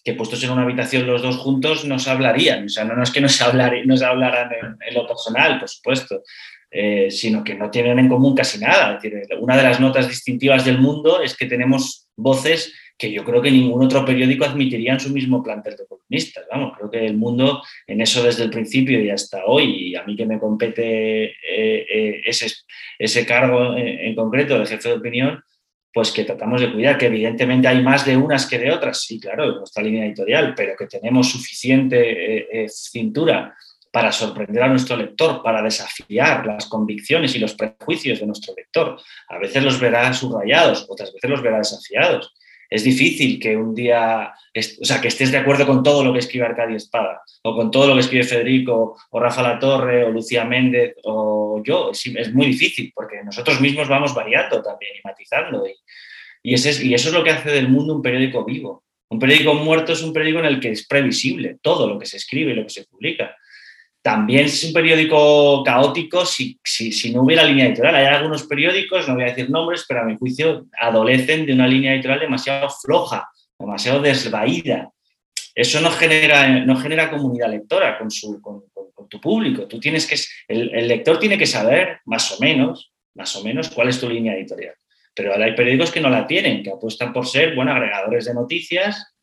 que 0.06 0.14
puestos 0.14 0.40
en 0.44 0.50
una 0.50 0.62
habitación 0.62 1.04
los 1.04 1.20
dos 1.20 1.36
juntos 1.36 1.84
nos 1.84 2.06
hablarían. 2.06 2.66
O 2.66 2.68
sea, 2.68 2.84
no, 2.84 3.02
es 3.02 3.10
que 3.10 3.20
nos, 3.20 3.42
hablaran 3.42 3.74
en, 3.74 4.94
lo 4.94 5.04
personal, 5.04 5.58
por 5.58 5.68
supuesto, 5.68 6.22
eh, 6.70 7.10
sino 7.10 7.42
que 7.42 7.56
no 7.56 7.72
tienen 7.72 7.98
en 7.98 8.08
común 8.08 8.32
casi 8.32 8.60
nada. 8.60 9.00
una 9.40 9.56
de 9.56 9.64
las 9.64 9.80
notas 9.80 10.08
distintivas 10.08 10.64
del 10.64 10.78
mundo 10.78 11.20
es 11.20 11.36
que 11.36 11.46
tenemos 11.46 12.06
voces 12.14 12.72
que 12.96 13.10
yo 13.10 13.24
creo 13.24 13.42
que 13.42 13.50
ningún 13.50 13.84
otro 13.84 14.04
periódico 14.04 14.44
admitiría 14.44 14.92
en 14.92 15.00
su 15.00 15.10
mismo 15.10 15.42
plantel 15.42 15.74
de 15.76 15.86
columnistas. 15.88 16.44
Vamos, 16.52 16.78
creo 16.78 16.88
que 16.88 17.04
el 17.04 17.16
mundo 17.16 17.64
en 17.88 18.00
eso 18.00 18.22
desde 18.22 18.44
el 18.44 18.50
principio 18.50 19.02
y 19.02 19.10
hasta 19.10 19.44
hoy, 19.44 19.88
y 19.88 19.96
a 19.96 20.04
mí 20.04 20.14
que 20.14 20.24
me 20.24 20.38
compete 20.38 21.24
eh, 21.24 21.34
eh, 21.92 22.22
ese, 22.24 22.46
ese 22.96 23.26
cargo 23.26 23.76
en 23.76 24.14
concreto 24.14 24.56
de 24.56 24.66
jefe 24.66 24.88
de 24.88 24.94
opinión, 24.94 25.42
pues 25.96 26.12
que 26.12 26.24
tratamos 26.24 26.60
de 26.60 26.70
cuidar, 26.70 26.98
que 26.98 27.06
evidentemente 27.06 27.68
hay 27.68 27.82
más 27.82 28.04
de 28.04 28.18
unas 28.18 28.44
que 28.44 28.58
de 28.58 28.70
otras, 28.70 29.00
sí, 29.00 29.18
claro, 29.18 29.44
en 29.44 29.56
nuestra 29.56 29.82
línea 29.82 30.04
editorial, 30.04 30.52
pero 30.54 30.76
que 30.76 30.86
tenemos 30.86 31.30
suficiente 31.30 32.36
eh, 32.36 32.48
eh, 32.52 32.68
cintura 32.68 33.56
para 33.90 34.12
sorprender 34.12 34.62
a 34.62 34.68
nuestro 34.68 34.94
lector, 34.94 35.42
para 35.42 35.62
desafiar 35.62 36.44
las 36.44 36.66
convicciones 36.66 37.34
y 37.34 37.38
los 37.38 37.54
prejuicios 37.54 38.20
de 38.20 38.26
nuestro 38.26 38.52
lector. 38.54 39.00
A 39.30 39.38
veces 39.38 39.64
los 39.64 39.80
verá 39.80 40.12
subrayados, 40.12 40.84
otras 40.86 41.14
veces 41.14 41.30
los 41.30 41.40
verá 41.40 41.56
desafiados 41.56 42.34
es 42.68 42.84
difícil 42.84 43.38
que 43.38 43.56
un 43.56 43.74
día, 43.74 44.32
o 44.80 44.84
sea, 44.84 45.00
que 45.00 45.08
estés 45.08 45.30
de 45.30 45.38
acuerdo 45.38 45.66
con 45.66 45.82
todo 45.82 46.04
lo 46.04 46.12
que 46.12 46.18
escribe 46.18 46.46
Arcadia 46.46 46.76
Espada, 46.76 47.22
o 47.42 47.54
con 47.54 47.70
todo 47.70 47.88
lo 47.88 47.94
que 47.94 48.00
escribe 48.00 48.24
Federico, 48.24 48.96
o 49.10 49.20
Rafa 49.20 49.42
Latorre, 49.42 50.04
o 50.04 50.10
Lucía 50.10 50.44
Méndez, 50.44 50.96
o 51.04 51.62
yo. 51.64 51.90
Es, 51.92 52.32
muy 52.34 52.46
difícil, 52.46 52.92
porque 52.94 53.22
nosotros 53.24 53.60
mismos 53.60 53.88
vamos 53.88 54.14
variando 54.14 54.62
también 54.62 54.92
y 54.96 55.06
matizando. 55.06 55.64
Y 56.42 56.54
eso 56.54 56.68
es 56.68 57.12
lo 57.12 57.24
que 57.24 57.30
hace 57.30 57.50
del 57.50 57.68
mundo 57.68 57.94
un 57.94 58.02
periódico 58.02 58.44
vivo. 58.44 58.84
Un 59.08 59.20
periódico 59.20 59.54
muerto 59.54 59.92
es 59.92 60.02
un 60.02 60.12
periódico 60.12 60.40
en 60.40 60.46
el 60.46 60.60
que 60.60 60.70
es 60.70 60.86
previsible 60.86 61.58
todo 61.62 61.88
lo 61.88 61.98
que 61.98 62.06
se 62.06 62.16
escribe 62.16 62.52
y 62.52 62.54
lo 62.56 62.64
que 62.64 62.70
se 62.70 62.84
publica. 62.84 63.36
También 64.06 64.44
es 64.44 64.62
un 64.62 64.72
periódico 64.72 65.64
caótico 65.64 66.24
si, 66.24 66.60
si, 66.62 67.12
no 67.12 67.22
hubiera 67.22 67.42
línea 67.42 67.66
editorial. 67.66 67.96
Hay 67.96 68.04
algunos 68.04 68.44
periódicos, 68.44 69.08
no 69.08 69.14
voy 69.14 69.24
a 69.24 69.26
decir 69.30 69.50
nombres, 69.50 69.84
pero 69.88 70.02
a 70.02 70.04
mi 70.04 70.16
juicio 70.16 70.68
adolecen 70.78 71.44
de 71.44 71.52
una 71.52 71.66
línea 71.66 71.92
editorial 71.92 72.20
demasiado 72.20 72.70
floja, 72.70 73.28
demasiado 73.58 74.00
desvaída. 74.00 74.92
Eso 75.52 75.80
no 75.80 75.90
genera, 75.90 76.64
no 76.64 76.76
genera 76.76 77.10
comunidad 77.10 77.50
lectora 77.50 77.98
con, 77.98 78.08
su, 78.12 78.40
con, 78.40 78.62
tu 79.08 79.20
público. 79.20 79.66
Tú 79.66 79.80
tienes 79.80 80.06
que, 80.06 80.14
el, 80.54 80.72
el, 80.72 80.86
lector 80.86 81.18
tiene 81.18 81.36
que 81.36 81.46
saber 81.46 81.98
más 82.04 82.30
o 82.30 82.40
menos, 82.40 82.92
más 83.16 83.34
o 83.34 83.42
menos 83.42 83.70
cuál 83.70 83.88
es 83.88 83.98
tu 83.98 84.08
línea 84.08 84.36
editorial. 84.36 84.76
Pero 85.16 85.34
hay 85.34 85.56
periódicos 85.56 85.90
que 85.90 86.00
no 86.00 86.10
la 86.10 86.28
tienen, 86.28 86.62
que 86.62 86.70
apuestan 86.70 87.12
por 87.12 87.26
ser 87.26 87.56
bueno, 87.56 87.72
agregadores 87.72 88.26
de 88.26 88.34
noticias 88.34 89.16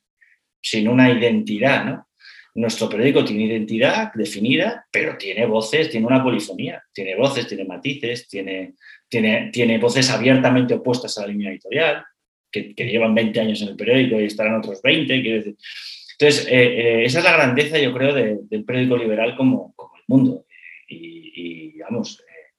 sin 0.62 0.90
una 0.90 1.10
identidad, 1.10 1.86
¿no? 1.86 2.08
Nuestro 2.56 2.88
periódico 2.88 3.26
tiene 3.26 3.46
identidad 3.46 4.14
definida, 4.14 4.86
pero 4.92 5.18
tiene 5.18 5.46
voces, 5.46 5.90
tiene 5.90 6.06
una 6.06 6.24
polifonía, 6.24 6.84
tiene 6.94 7.16
voces, 7.16 7.48
tiene 7.48 7.66
matices, 7.66 8.28
tiene, 8.28 8.76
tiene, 9.10 9.50
tiene 9.52 9.80
voces 9.80 10.10
abiertamente 10.12 10.76
opuestas 10.76 11.18
a 11.18 11.22
la 11.22 11.28
línea 11.28 11.50
editorial, 11.50 12.06
que, 12.52 12.74
llevan 12.78 13.16
20 13.16 13.40
años 13.40 13.62
en 13.64 13.70
el 13.70 13.76
periódico 13.76 14.20
y 14.20 14.26
estarán 14.26 14.56
otros 14.56 14.82
20. 14.84 15.22
Quiero 15.22 15.38
Entonces, 15.38 16.48
eh, 16.48 16.52
eh, 16.52 17.06
esa 17.06 17.20
es 17.20 17.26
la 17.26 17.34
grandeza, 17.34 17.80
yo 17.80 17.92
creo, 17.92 18.14
del 18.14 18.64
periódico 18.66 18.98
liberal 18.98 19.36
como, 19.36 19.74
como 19.76 19.96
el 19.96 20.04
mundo. 20.08 20.46
Y, 20.88 21.74
y 21.76 21.80
vamos, 21.80 22.20
eh, 22.20 22.54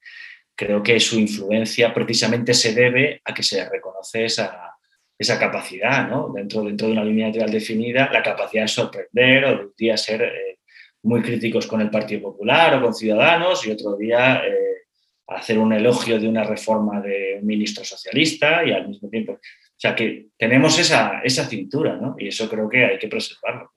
creo 0.57 0.83
que 0.83 0.99
su 0.99 1.21
influencia 1.21 1.95
precisamente 1.95 2.53
se 2.53 2.75
debe 2.75 3.21
a 3.25 3.33
que 3.33 3.45
se 3.45 3.69
reconoce 3.69 4.25
esa, 4.25 4.74
esa 5.25 5.39
capacidad, 5.39 6.09
¿no? 6.09 6.31
Dentro, 6.33 6.63
dentro 6.63 6.87
de 6.87 6.93
una 6.93 7.05
línea 7.05 7.27
editorial 7.27 7.51
definida, 7.51 8.11
la 8.13 8.23
capacidad 8.23 8.63
de 8.63 8.69
sorprender 8.69 9.45
o 9.45 9.49
de 9.49 9.65
un 9.65 9.73
día 9.77 9.97
ser 9.97 10.23
eh, 10.23 10.59
muy 11.03 11.23
críticos 11.23 11.67
con 11.67 11.81
el 11.81 11.91
Partido 11.91 12.23
Popular 12.23 12.75
o 12.75 12.83
con 12.83 12.95
Ciudadanos 12.95 13.67
y 13.67 13.71
otro 13.71 13.97
día 13.97 14.45
eh, 14.47 14.85
hacer 15.29 15.59
un 15.59 15.73
elogio 15.73 16.21
de 16.21 16.29
una 16.29 16.45
reforma 16.45 17.01
de 17.01 17.39
un 17.41 17.47
ministro 17.47 17.85
socialista 17.85 18.65
y 18.65 18.73
al 18.73 18.89
mismo 18.89 19.09
tiempo. 19.09 19.33
O 19.33 19.77
sea 19.77 19.95
que 19.95 20.29
tenemos 20.39 20.79
esa, 20.79 21.21
esa 21.23 21.45
cintura, 21.45 21.97
¿no? 21.97 22.15
Y 22.19 22.29
eso 22.29 22.49
creo 22.49 22.69
que 22.69 22.85
hay 22.85 22.99
que 22.99 23.09
preservarlo, 23.09 23.71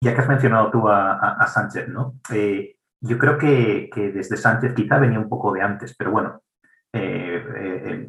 Ya 0.00 0.14
que 0.14 0.20
has 0.20 0.28
mencionado 0.28 0.70
tú 0.70 0.88
a, 0.88 1.46
Sánchez, 1.52 1.88
¿no? 1.88 2.20
Eh, 2.32 2.76
yo 3.00 3.18
creo 3.18 3.36
que, 3.36 3.90
que, 3.94 4.10
desde 4.12 4.36
Sánchez 4.36 4.72
quizá 4.74 4.98
venía 4.98 5.18
un 5.18 5.28
poco 5.28 5.52
de 5.52 5.60
antes, 5.60 5.94
pero 5.96 6.10
bueno, 6.10 6.43
eh, 6.96 7.44
eh, 7.56 8.08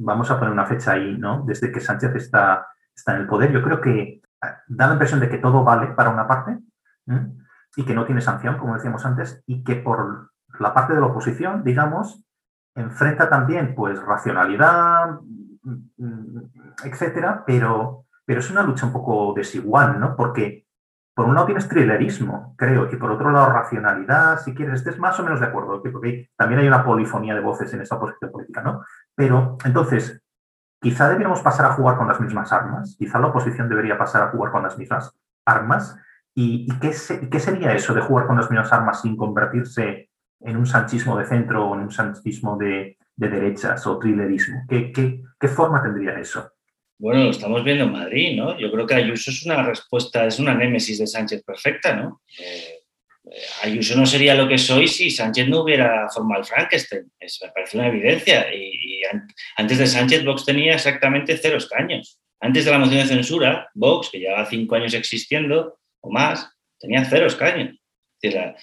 vamos 0.00 0.30
a 0.30 0.38
poner 0.38 0.52
una 0.52 0.66
fecha 0.66 0.92
ahí, 0.92 1.16
¿no? 1.16 1.44
Desde 1.46 1.72
que 1.72 1.80
Sánchez 1.80 2.14
está, 2.14 2.66
está 2.94 3.14
en 3.14 3.22
el 3.22 3.26
poder, 3.26 3.50
yo 3.50 3.62
creo 3.62 3.80
que 3.80 4.20
da 4.68 4.86
la 4.86 4.92
impresión 4.92 5.18
de 5.18 5.30
que 5.30 5.38
todo 5.38 5.64
vale 5.64 5.86
para 5.88 6.10
una 6.10 6.28
parte 6.28 6.58
y 7.74 7.84
que 7.86 7.94
no 7.94 8.04
tiene 8.04 8.20
sanción, 8.20 8.58
como 8.58 8.74
decíamos 8.74 9.06
antes, 9.06 9.42
y 9.46 9.64
que 9.64 9.76
por 9.76 10.32
la 10.60 10.74
parte 10.74 10.92
de 10.92 11.00
la 11.00 11.06
oposición, 11.06 11.64
digamos, 11.64 12.22
enfrenta 12.74 13.30
también 13.30 13.74
pues 13.74 13.98
racionalidad, 14.02 15.20
etcétera, 16.84 17.44
pero, 17.46 18.04
pero 18.26 18.40
es 18.40 18.50
una 18.50 18.62
lucha 18.62 18.84
un 18.84 18.92
poco 18.92 19.32
desigual, 19.34 19.98
¿no? 19.98 20.14
Porque 20.14 20.66
por 21.18 21.26
un 21.26 21.34
lado 21.34 21.46
tienes 21.46 21.66
thrillerismo, 21.66 22.54
creo, 22.56 22.88
y 22.92 22.94
por 22.94 23.10
otro 23.10 23.32
lado 23.32 23.50
racionalidad, 23.50 24.38
si 24.38 24.54
quieres, 24.54 24.76
estés 24.76 25.00
más 25.00 25.18
o 25.18 25.24
menos 25.24 25.40
de 25.40 25.46
acuerdo, 25.46 25.82
porque 25.82 26.30
también 26.36 26.60
hay 26.60 26.68
una 26.68 26.84
polifonía 26.84 27.34
de 27.34 27.40
voces 27.40 27.74
en 27.74 27.80
esta 27.80 27.98
posición 27.98 28.30
política, 28.30 28.62
¿no? 28.62 28.84
Pero 29.16 29.58
entonces, 29.64 30.22
quizá 30.80 31.08
deberíamos 31.08 31.40
pasar 31.40 31.66
a 31.66 31.72
jugar 31.72 31.96
con 31.96 32.06
las 32.06 32.20
mismas 32.20 32.52
armas, 32.52 32.94
quizá 32.96 33.18
la 33.18 33.26
oposición 33.26 33.68
debería 33.68 33.98
pasar 33.98 34.22
a 34.22 34.30
jugar 34.30 34.52
con 34.52 34.62
las 34.62 34.78
mismas 34.78 35.12
armas. 35.44 35.98
¿Y, 36.36 36.68
qué, 36.78 36.92
sería 36.92 37.72
eso 37.72 37.94
de 37.94 38.00
jugar 38.00 38.28
con 38.28 38.36
las 38.36 38.48
menos 38.48 38.72
armas 38.72 39.00
sin 39.00 39.16
convertirse 39.16 40.10
en 40.38 40.56
un 40.56 40.66
sanchismo 40.66 41.18
de 41.18 41.24
centro 41.24 41.66
o 41.66 41.74
en 41.74 41.80
un 41.80 41.90
sanchismo 41.90 42.56
de, 42.56 42.96
de 43.16 43.28
derechas 43.28 43.84
o 43.88 43.98
trilerismo? 43.98 44.62
¿Qué, 44.68 44.92
qué, 44.92 45.24
qué 45.36 45.48
forma 45.48 45.82
tendría 45.82 46.16
eso? 46.16 46.52
Bueno, 46.98 47.24
lo 47.24 47.30
estamos 47.30 47.62
viendo 47.62 47.84
en 47.84 47.92
Madrid, 47.92 48.36
¿no? 48.36 48.58
Yo 48.58 48.72
creo 48.72 48.86
que 48.86 48.94
Ayuso 48.94 49.30
es 49.30 49.44
una 49.46 49.62
respuesta, 49.62 50.26
es 50.26 50.38
una 50.38 50.54
némesis 50.54 50.98
de 50.98 51.06
Sánchez 51.06 51.44
perfecta, 51.44 51.94
¿no? 51.94 52.22
Eh, 52.40 52.78
Ayuso 53.62 53.96
no 53.96 54.04
sería 54.04 54.34
lo 54.34 54.48
que 54.48 54.58
soy 54.58 54.88
si 54.88 55.10
Sánchez 55.10 55.48
no 55.48 55.62
hubiera 55.62 56.08
formado 56.08 56.40
el 56.40 56.46
Frankenstein. 56.46 57.10
me 57.20 57.50
parece 57.52 57.78
una 57.78 57.88
evidencia. 57.88 58.52
Y, 58.52 59.02
antes 59.56 59.78
de 59.78 59.86
Sánchez, 59.86 60.24
Vox 60.24 60.44
tenía 60.44 60.74
exactamente 60.74 61.36
cero 61.36 61.58
escaños. 61.58 62.18
Antes 62.40 62.64
de 62.64 62.70
la 62.70 62.78
moción 62.78 63.00
de 63.00 63.14
censura, 63.14 63.68
Vox, 63.74 64.10
que 64.10 64.18
llevaba 64.18 64.46
cinco 64.46 64.74
años 64.74 64.94
existiendo 64.94 65.78
o 66.00 66.10
más, 66.10 66.50
tenía 66.78 67.04
cero 67.04 67.26
escaños. 67.26 67.76
Es 68.20 68.32
decir, 68.32 68.54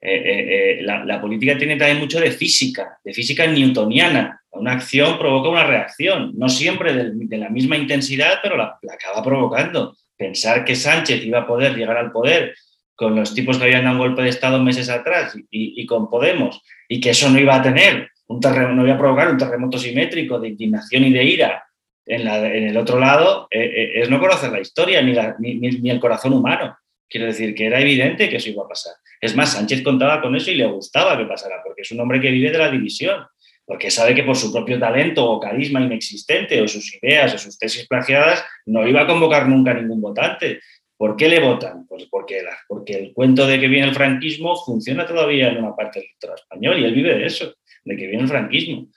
eh, 0.00 0.16
eh, 0.16 0.78
eh, 0.80 0.82
la, 0.82 1.20
política 1.20 1.56
tiene 1.56 1.76
también 1.76 1.98
mucho 1.98 2.20
de 2.20 2.30
física, 2.30 2.98
de 3.02 3.14
física 3.14 3.46
newtoniana. 3.46 4.42
Una 4.54 4.72
acción 4.72 5.18
provoca 5.18 5.48
una 5.48 5.64
reacción, 5.64 6.32
no 6.36 6.48
siempre 6.48 6.92
de, 6.94 7.38
la 7.38 7.50
misma 7.50 7.76
intensidad, 7.76 8.38
pero 8.42 8.56
la, 8.56 8.78
acaba 8.92 9.22
provocando. 9.22 9.96
Pensar 10.16 10.64
que 10.64 10.76
Sánchez 10.76 11.24
iba 11.24 11.40
a 11.40 11.46
poder 11.46 11.74
llegar 11.76 11.96
al 11.96 12.12
poder 12.12 12.54
con 12.94 13.16
los 13.16 13.34
tipos 13.34 13.58
que 13.58 13.64
habían 13.64 13.84
dado 13.84 13.96
un 13.96 13.98
golpe 13.98 14.22
de 14.22 14.28
Estado 14.28 14.62
meses 14.62 14.88
atrás 14.88 15.36
y, 15.50 15.84
con 15.86 16.08
Podemos, 16.08 16.62
y 16.88 17.00
que 17.00 17.10
eso 17.10 17.28
no 17.28 17.40
iba 17.40 17.56
a 17.56 17.62
tener, 17.62 18.08
un 18.26 18.40
terremoto, 18.40 18.74
no 18.74 18.84
iba 18.84 18.94
a 18.94 18.98
provocar 18.98 19.28
un 19.30 19.36
terremoto 19.36 19.76
simétrico 19.78 20.38
de 20.38 20.48
indignación 20.48 21.04
y 21.04 21.12
de 21.12 21.24
ira 21.24 21.64
en, 22.06 22.28
el 22.28 22.76
otro 22.76 23.00
lado, 23.00 23.48
es 23.50 24.08
no 24.08 24.20
conocer 24.20 24.52
la 24.52 24.60
historia 24.60 25.02
ni, 25.02 25.14
ni 25.56 25.90
el 25.90 26.00
corazón 26.00 26.32
humano. 26.32 26.76
Quiero 27.08 27.26
decir 27.26 27.54
que 27.54 27.66
era 27.66 27.80
evidente 27.80 28.28
que 28.28 28.36
eso 28.36 28.50
iba 28.50 28.64
a 28.64 28.68
pasar. 28.68 28.94
Es 29.20 29.34
más, 29.34 29.52
Sánchez 29.52 29.82
contaba 29.82 30.20
con 30.20 30.36
eso 30.36 30.50
y 30.50 30.56
le 30.56 30.66
gustaba 30.66 31.16
que 31.16 31.24
pasara, 31.24 31.62
porque 31.64 31.82
es 31.82 31.90
un 31.92 32.00
hombre 32.00 32.20
que 32.20 32.30
vive 32.30 32.50
de 32.50 32.58
la 32.58 32.70
división, 32.70 33.24
porque 33.66 33.90
sabe 33.90 34.14
que 34.14 34.22
por 34.22 34.36
su 34.36 34.52
propio 34.52 34.78
talento 34.78 35.24
o 35.24 35.40
carisma 35.40 35.80
inexistente 35.80 36.60
o 36.60 36.68
sus 36.68 36.94
ideas 37.02 37.34
o 37.34 37.38
sus 37.38 37.58
tesis 37.58 37.86
plagiadas 37.86 38.44
no 38.66 38.86
iba 38.86 39.02
a 39.02 39.06
convocar 39.06 39.48
nunca 39.48 39.70
a 39.70 39.74
ningún 39.74 40.00
votante. 40.00 40.60
¿Por 40.96 41.16
qué 41.16 41.28
le 41.28 41.40
votan? 41.40 41.86
Pues 41.86 42.06
porque, 42.10 42.44
porque 42.68 42.94
el 42.94 43.12
cuento 43.12 43.46
de 43.46 43.58
que 43.58 43.68
viene 43.68 43.88
el 43.88 43.94
franquismo 43.94 44.54
funciona 44.64 45.06
todavía 45.06 45.48
en 45.48 45.58
una 45.58 45.74
parte 45.74 46.00
del 46.20 46.34
español 46.34 46.78
y 46.78 46.84
él 46.84 46.94
vive 46.94 47.16
de 47.16 47.26
eso, 47.26 47.54
de 47.84 47.96
que 47.96 48.06
viene 48.06 48.22
el 48.22 48.28
franquismo 48.28 48.88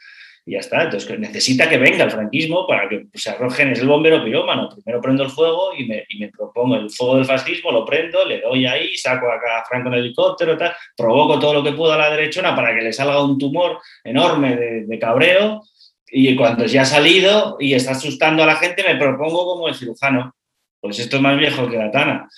y 0.47 0.53
ya 0.53 0.59
está. 0.59 0.83
Entonces 0.83 1.19
necesita 1.19 1.69
que 1.69 1.77
venga 1.77 2.05
el 2.05 2.11
franquismo 2.11 2.65
para 2.65 2.87
que 2.87 3.07
se 3.13 3.29
arrojen, 3.29 3.73
es 3.73 3.79
el 3.79 3.87
bombero 3.87 4.23
pirómano. 4.23 4.69
Primero 4.69 5.01
prendo 5.01 5.23
el 5.23 5.29
fuego 5.29 5.73
y 5.77 5.85
me, 5.85 6.05
y 6.07 6.19
me, 6.19 6.29
propongo 6.29 6.77
el 6.77 6.89
fuego 6.89 7.17
del 7.17 7.25
fascismo, 7.25 7.71
lo 7.71 7.85
prendo, 7.85 8.23
le 8.25 8.39
doy 8.39 8.65
ahí, 8.65 8.95
saco 8.95 9.29
acá 9.29 9.59
a 9.59 9.65
Franco 9.65 9.89
en 9.89 9.95
helicóptero, 9.95 10.57
tal, 10.57 10.73
provoco 10.95 11.37
todo 11.37 11.55
lo 11.55 11.63
que 11.63 11.73
puedo 11.73 11.91
a 11.91 11.97
la 11.97 12.09
derechona 12.09 12.55
para 12.55 12.73
que 12.73 12.81
le 12.81 12.93
salga 12.93 13.21
un 13.21 13.37
tumor 13.37 13.79
enorme 14.03 14.55
de, 14.55 14.99
cabreo 14.99 15.61
y 16.07 16.35
cuando 16.35 16.65
ya 16.65 16.81
ha 16.81 16.85
salido 16.85 17.57
y 17.59 17.75
está 17.75 17.91
asustando 17.91 18.41
a 18.41 18.47
la 18.47 18.55
gente 18.55 18.83
me 18.83 18.95
propongo 18.95 19.45
como 19.45 19.67
el 19.67 19.75
cirujano. 19.75 20.33
Pues 20.79 20.97
esto 20.99 21.17
es 21.17 21.21
más 21.21 21.37
viejo 21.37 21.69
que 21.69 21.77
la 21.77 21.91
tana. 21.91 22.29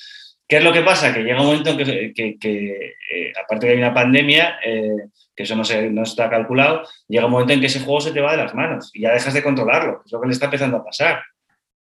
¿Qué 0.50 0.58
es 0.58 0.64
lo 0.64 0.74
que 0.74 0.82
pasa? 0.82 1.14
Que 1.14 1.22
llega 1.22 1.40
un 1.40 1.46
momento 1.46 1.70
en 1.70 1.78
que, 2.12 2.34
eh, 2.44 3.34
aparte 3.40 3.68
de 3.68 3.72
que 3.72 3.78
hay 3.78 3.84
una 3.84 3.94
pandemia, 3.94 4.58
eh, 4.66 4.96
que 5.36 5.44
eso 5.44 5.56
no, 5.56 5.64
se, 5.64 5.92
no 5.92 6.02
está 6.02 6.28
calculado, 6.28 6.82
llega 7.08 7.28
un 7.28 7.32
momento 7.32 7.54
en 7.54 7.60
que 7.62 7.68
ese 7.68 7.82
juego 7.82 8.02
se 8.02 8.12
te 8.12 8.20
va 8.20 8.32
de 8.32 8.38
las 8.38 8.56
manos 8.56 8.90
y 8.96 9.02
ya 9.02 9.14
dejas 9.14 9.36
de 9.36 9.44
controlarlo, 9.44 10.02
es 10.04 10.12
lo 10.12 10.20
que 10.20 10.26
le 10.26 10.34
está 10.34 10.46
empezando 10.46 10.78
a 10.78 10.84
pasar. 10.84 11.22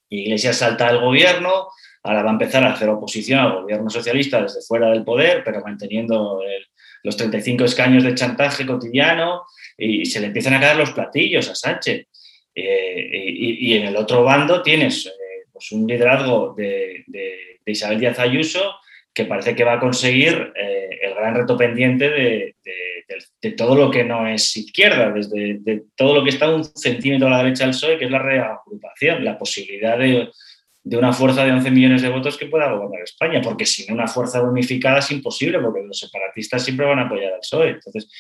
Iglesias 0.09 0.57
salta 0.57 0.89
al 0.89 1.01
gobierno, 1.01 1.69
ahora 2.03 2.25
va 2.25 2.31
a 2.31 2.33
empezar 2.33 2.65
a 2.65 2.73
hacer 2.73 2.89
oposición 2.89 3.39
al 3.39 3.63
gobierno 3.63 3.89
socialista 3.89 4.43
desde 4.43 4.61
fuera 4.63 4.91
del 4.91 5.05
poder, 5.05 5.45
pero 5.45 5.61
manteniendo 5.61 6.41
los 7.05 7.17
35 7.17 7.65
escaños 7.65 8.03
de 8.03 8.17
chantaje 8.17 8.67
cotidiano 8.67 9.45
y 9.79 10.07
se 10.07 10.19
le 10.19 10.27
empiezan 10.27 10.55
a 10.55 10.61
caer 10.61 10.77
los 10.77 10.91
platillos 10.91 11.49
a 11.49 11.55
Sánchez. 11.55 12.09
Eh, 12.53 13.11
y, 13.13 13.75
en 13.75 13.85
el 13.85 13.97
otro 13.97 14.25
bando 14.25 14.63
tienes 14.63 15.13
pues 15.57 15.73
un 15.73 15.87
liderazgo 15.87 16.55
de, 16.55 17.05
de, 17.07 17.63
Isabel 17.65 17.99
Díaz 17.99 18.19
Ayuso 18.19 18.77
que 19.13 19.25
parece 19.25 19.55
que 19.55 19.65
va 19.65 19.73
a 19.73 19.81
conseguir 19.81 20.53
eh, 20.55 20.91
el 21.01 21.15
gran 21.15 21.35
reto 21.35 21.57
pendiente 21.57 22.11
de, 22.11 22.57
de, 23.41 23.51
todo 23.53 23.75
lo 23.75 23.91
que 23.91 24.05
no 24.05 24.29
es 24.29 24.55
izquierda, 24.59 25.11
desde 25.11 25.59
de 25.61 25.85
todo 25.97 26.15
lo 26.15 26.23
que 26.23 26.29
está 26.29 26.55
un 26.55 26.65
centímetro 26.65 27.29
a 27.29 27.31
la 27.31 27.39
derecha 27.39 27.65
del 27.65 27.73
PSOE, 27.73 27.99
que 27.99 28.05
es 28.05 28.11
la 28.11 28.19
reagrupación, 28.19 29.25
la 29.25 29.39
posibilidad 29.39 29.97
de, 29.99 30.29
una 30.85 31.15
fuerza 31.15 31.47
de 31.47 31.53
11 31.53 31.71
millones 31.71 32.03
de 32.03 32.11
votos 32.11 32.37
que 32.37 32.47
pueda 32.47 32.71
gobernar 32.71 33.03
España, 33.03 33.41
porque 33.41 33.65
sin 33.65 33.91
una 33.91 34.07
fuerza 34.07 34.43
unificada 34.43 34.99
es 34.99 35.11
imposible, 35.11 35.61
porque 35.61 35.83
los 35.83 35.99
separatistas 35.99 36.63
siempre 36.63 36.85
van 36.85 36.99
a 36.99 37.07
apoyar 37.07 37.33
al 37.33 37.41
PSOE. 37.41 37.71
Entonces, 37.71 38.11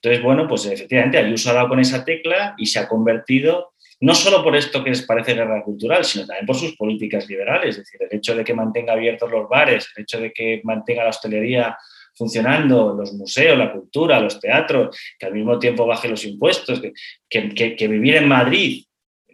entonces 0.00 0.22
bueno, 0.22 0.48
pues 0.48 0.64
efectivamente 0.64 1.18
Ayuso 1.18 1.50
ha 1.50 1.54
dado 1.54 1.68
con 1.68 1.80
esa 1.80 2.06
tecla 2.06 2.54
y 2.56 2.66
se 2.66 2.78
ha 2.78 2.88
convertido 2.88 3.74
no 4.00 4.14
solo 4.14 4.44
por 4.44 4.54
esto 4.54 4.82
que 4.84 4.90
les 4.90 5.02
parece 5.02 5.34
guerra 5.34 5.62
cultural, 5.62 6.04
sino 6.04 6.26
también 6.26 6.46
por 6.46 6.56
sus 6.56 6.76
políticas 6.76 7.28
liberales, 7.28 7.70
es 7.70 7.84
decir, 7.84 8.00
el 8.08 8.16
hecho 8.16 8.34
de 8.34 8.44
que 8.44 8.54
mantenga 8.54 8.92
abiertos 8.92 9.30
los 9.30 9.48
bares, 9.48 9.88
el 9.96 10.02
hecho 10.02 10.20
de 10.20 10.32
que 10.32 10.60
mantenga 10.64 11.04
la 11.04 11.10
hostelería 11.10 11.76
funcionando, 12.14 12.94
los 12.94 13.12
museos, 13.12 13.56
la 13.56 13.72
cultura, 13.72 14.20
los 14.20 14.40
teatros, 14.40 14.96
que 15.18 15.26
al 15.26 15.34
mismo 15.34 15.58
tiempo 15.58 15.86
baje 15.86 16.08
los 16.08 16.24
impuestos, 16.24 16.82
que, 17.28 17.88
vivir 17.88 18.16
en 18.16 18.28
Madrid 18.28 18.84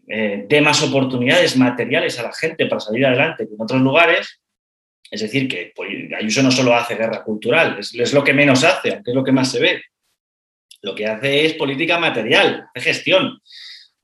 eh, 0.06 0.44
dé 0.46 0.60
más 0.60 0.82
oportunidades 0.82 1.56
materiales 1.56 2.18
a 2.18 2.24
la 2.24 2.32
gente 2.32 2.66
para 2.66 2.80
salir 2.80 3.06
adelante 3.06 3.46
que 3.48 3.54
en 3.54 3.60
otros 3.60 3.80
lugares, 3.80 4.42
es 5.10 5.20
decir, 5.22 5.48
que 5.48 5.72
pues, 5.74 5.88
Ayuso 6.18 6.42
no 6.42 6.50
solo 6.50 6.74
hace 6.74 6.94
guerra 6.94 7.22
cultural, 7.22 7.78
es, 7.78 7.94
es, 7.94 8.12
lo 8.12 8.22
que 8.22 8.34
menos 8.34 8.64
hace, 8.64 8.92
aunque 8.92 9.10
es 9.10 9.14
lo 9.14 9.24
que 9.24 9.32
más 9.32 9.50
se 9.50 9.60
ve. 9.60 9.82
Lo 10.82 10.94
que 10.94 11.06
hace 11.06 11.46
es 11.46 11.54
política 11.54 11.98
material, 11.98 12.66
de 12.74 12.80
gestión. 12.82 13.40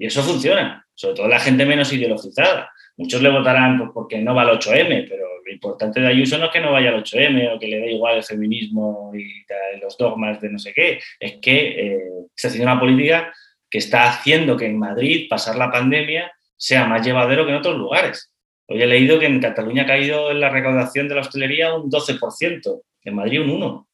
Y 0.01 0.07
eso 0.07 0.22
funciona, 0.22 0.86
sobre 0.94 1.14
todo 1.14 1.28
la 1.28 1.38
gente 1.38 1.66
menos 1.66 1.92
ideologizada. 1.92 2.72
Muchos 2.96 3.20
le 3.20 3.28
votarán 3.28 3.92
porque 3.92 4.16
no 4.16 4.34
va 4.34 4.42
al 4.42 4.59
8M, 4.59 5.07
pero 5.07 5.26
lo 5.44 5.53
importante 5.53 6.01
de 6.01 6.07
Ayuso 6.07 6.38
no 6.38 6.46
es 6.46 6.51
que 6.51 6.61
no 6.61 6.72
vaya 6.72 6.88
al 6.88 7.05
8M 7.05 7.55
o 7.55 7.59
que 7.59 7.66
le 7.66 7.80
dé 7.80 7.92
igual 7.92 8.16
el 8.16 8.24
feminismo 8.24 9.12
y 9.14 9.44
los 9.78 9.98
dogmas 9.98 10.40
de 10.40 10.48
no 10.48 10.59
sé 10.59 10.72
qué, 10.72 11.01
es 11.18 11.34
que 11.42 11.96
eh, 11.96 12.01
se 12.34 12.48
haciendo 12.48 12.72
una 12.72 12.80
política 12.80 13.30
que 13.68 13.76
está 13.76 14.09
haciendo 14.09 14.57
que 14.57 14.64
en 14.64 14.78
Madrid 14.78 15.26
pasar 15.28 15.57
la 15.57 15.70
pandemia 15.70 16.32
sea 16.57 16.86
más 16.86 17.05
llevadero 17.05 17.44
que 17.44 17.51
en 17.51 17.59
otros 17.59 17.76
lugares. 17.76 18.32
Hoy 18.68 18.80
he 18.80 18.86
leído 18.86 19.18
que 19.18 19.26
en 19.26 19.38
Cataluña 19.38 19.82
ha 19.82 19.86
caído 19.86 20.30
en 20.30 20.40
la 20.40 20.48
recaudación 20.48 21.09
de 21.09 21.14
la 21.14 21.20
hostelería 21.20 21.74
un 21.74 21.90
12%, 21.90 22.82
en 23.05 23.14
Madrid 23.14 23.42
un 23.42 23.51
1%. 23.51 23.86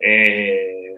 Eh, 0.00 0.96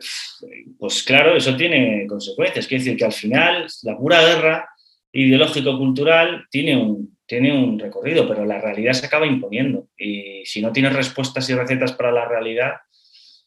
pues 0.79 1.03
claro, 1.03 1.37
eso 1.37 1.57
tiene 1.57 2.07
consecuencias. 2.07 2.67
Quiere 2.67 2.85
decir 2.85 2.99
que 2.99 3.05
al 3.05 3.13
final 3.13 3.67
la 3.83 3.97
pura 3.97 4.23
guerra 4.23 4.69
ideológico-cultural 5.13 6.47
tiene 6.51 6.77
un, 6.77 7.19
tiene 7.27 7.53
un 7.53 7.79
recorrido, 7.79 8.27
pero 8.27 8.45
la 8.45 8.61
realidad 8.61 8.93
se 8.93 9.07
acaba 9.07 9.27
imponiendo. 9.27 9.89
Y 9.97 10.45
si 10.45 10.63
no 10.63 10.73
tienes 10.73 10.93
respuestas 10.93 11.49
y 11.51 11.55
recetas 11.55 11.93
para 11.93 12.13
la 12.13 12.27
realidad, 12.27 12.75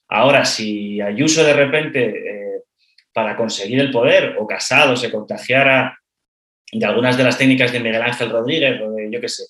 ahora 0.08 0.46
si 0.46 1.02
Ayuso 1.02 1.44
de 1.44 1.54
repente, 1.54 2.06
eh, 2.06 2.62
para 3.14 3.36
conseguir 3.36 3.80
el 3.80 3.92
poder, 3.92 4.36
o 4.40 4.46
Casado 4.46 4.96
se 4.96 5.12
contagiara 5.12 6.00
de 6.72 6.86
algunas 6.86 7.18
de 7.18 7.24
las 7.24 7.38
técnicas 7.38 7.72
de 7.72 7.80
Miguel 7.80 8.02
Ángel 8.02 8.30
Rodríguez, 8.30 8.82
o 8.82 8.92
de 8.92 9.10
yo 9.12 9.22
qué 9.22 9.30
sé, 9.30 9.44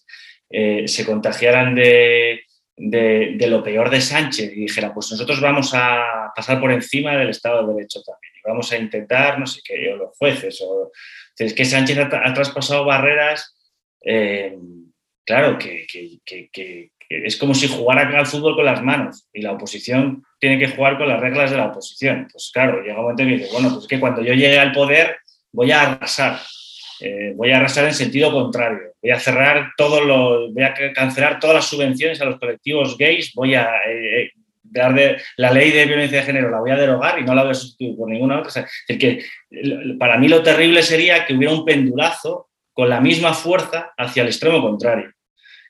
eh, 0.50 0.88
se 0.88 1.06
contagiaran 1.06 1.74
de, 1.74 2.42
de, 2.78 3.38
lo 3.48 3.64
peor 3.64 3.90
de 3.90 4.02
Sánchez 4.02 4.52
y 4.54 4.62
dijera, 4.62 4.94
pues 4.94 5.12
nosotros 5.12 5.40
vamos 5.40 5.72
a 5.74 6.32
pasar 6.36 6.60
por 6.60 6.72
encima 6.72 7.16
del 7.16 7.30
Estado 7.30 7.66
de 7.66 7.74
Derecho 7.74 8.02
también 8.04 8.34
y 8.36 8.48
vamos 8.48 8.72
a 8.72 8.78
intentar, 8.78 9.40
no 9.40 9.46
sé 9.46 9.62
qué, 9.64 9.96
los 9.98 10.18
jueces, 10.18 10.62
o 10.62 10.92
es 11.38 11.54
que 11.54 11.66
Sánchez 11.66 11.98
ha, 11.98 12.34
traspasado 12.34 12.86
barreras, 12.86 13.56
eh, 14.04 14.58
claro, 15.26 15.58
que, 15.58 15.86
es 17.08 17.38
como 17.38 17.54
si 17.54 17.68
jugara 17.68 18.18
al 18.18 18.26
fútbol 18.26 18.56
con 18.56 18.66
las 18.66 18.82
manos 18.82 19.28
y 19.32 19.42
la 19.42 19.52
oposición 19.52 20.24
tiene 20.40 20.58
que 20.58 20.76
jugar 20.76 20.98
con 20.98 21.08
las 21.08 21.20
reglas 21.20 21.52
de 21.52 21.58
la 21.58 21.68
oposición. 21.68 22.28
Pues 22.32 22.50
claro, 22.52 22.82
llega 22.82 22.96
un 22.96 23.04
momento 23.04 23.24
en 23.24 23.30
que 23.30 23.36
dice, 23.36 23.50
bueno, 23.52 23.74
pues 23.74 23.88
que 23.88 24.00
cuando 24.00 24.22
yo 24.22 24.34
llegue 24.34 24.60
al 24.60 24.72
poder 24.72 25.18
voy 25.52 25.72
a 25.72 25.82
arrasar. 25.82 26.40
Eh, 27.02 27.34
voy 27.36 27.52
a 27.52 27.58
arrasar 27.58 27.86
en 27.86 27.94
sentido 27.94 28.32
contrario. 28.32 28.94
Voy 29.02 29.12
a 29.12 29.20
cerrar 29.20 29.72
todo 29.78 30.02
lo, 30.02 30.52
voy 30.52 30.64
a 30.64 30.74
cancelar 30.94 31.40
todas 31.40 31.56
las 31.56 31.66
subvenciones 31.66 32.22
a 32.22 32.26
los 32.26 32.40
colectivos 32.40 32.98
gays, 32.98 33.34
voy 33.34 33.56
a 33.56 33.70
eh, 33.88 34.32
dar 34.64 34.94
de, 34.94 35.18
la 35.38 35.52
ley 35.52 35.72
de 35.72 35.86
violencia 35.86 36.20
de 36.20 36.26
género 36.26 36.50
la 36.50 36.60
voy 36.60 36.72
a 36.72 36.76
derogar 36.76 37.20
y 37.20 37.24
no 37.24 37.34
la 37.36 37.44
voy 37.44 37.52
a 37.52 37.56
sustituir 37.56 37.96
por 37.98 38.10
ninguna 38.10 38.40
otra. 38.40 38.68
es 38.88 38.98
que 38.98 39.24
para 40.00 40.18
mí 40.18 40.28
lo 40.28 40.44
terrible 40.44 40.84
sería 40.84 41.26
que 41.26 41.34
hubiera 41.34 41.54
un 41.54 41.66
pendulazo 41.66 42.50
con 42.74 42.90
la 42.90 43.00
misma 43.00 43.34
fuerza 43.34 43.94
hacia 43.98 44.22
el 44.22 44.28
extremo 44.28 44.62
contrario. 44.62 45.12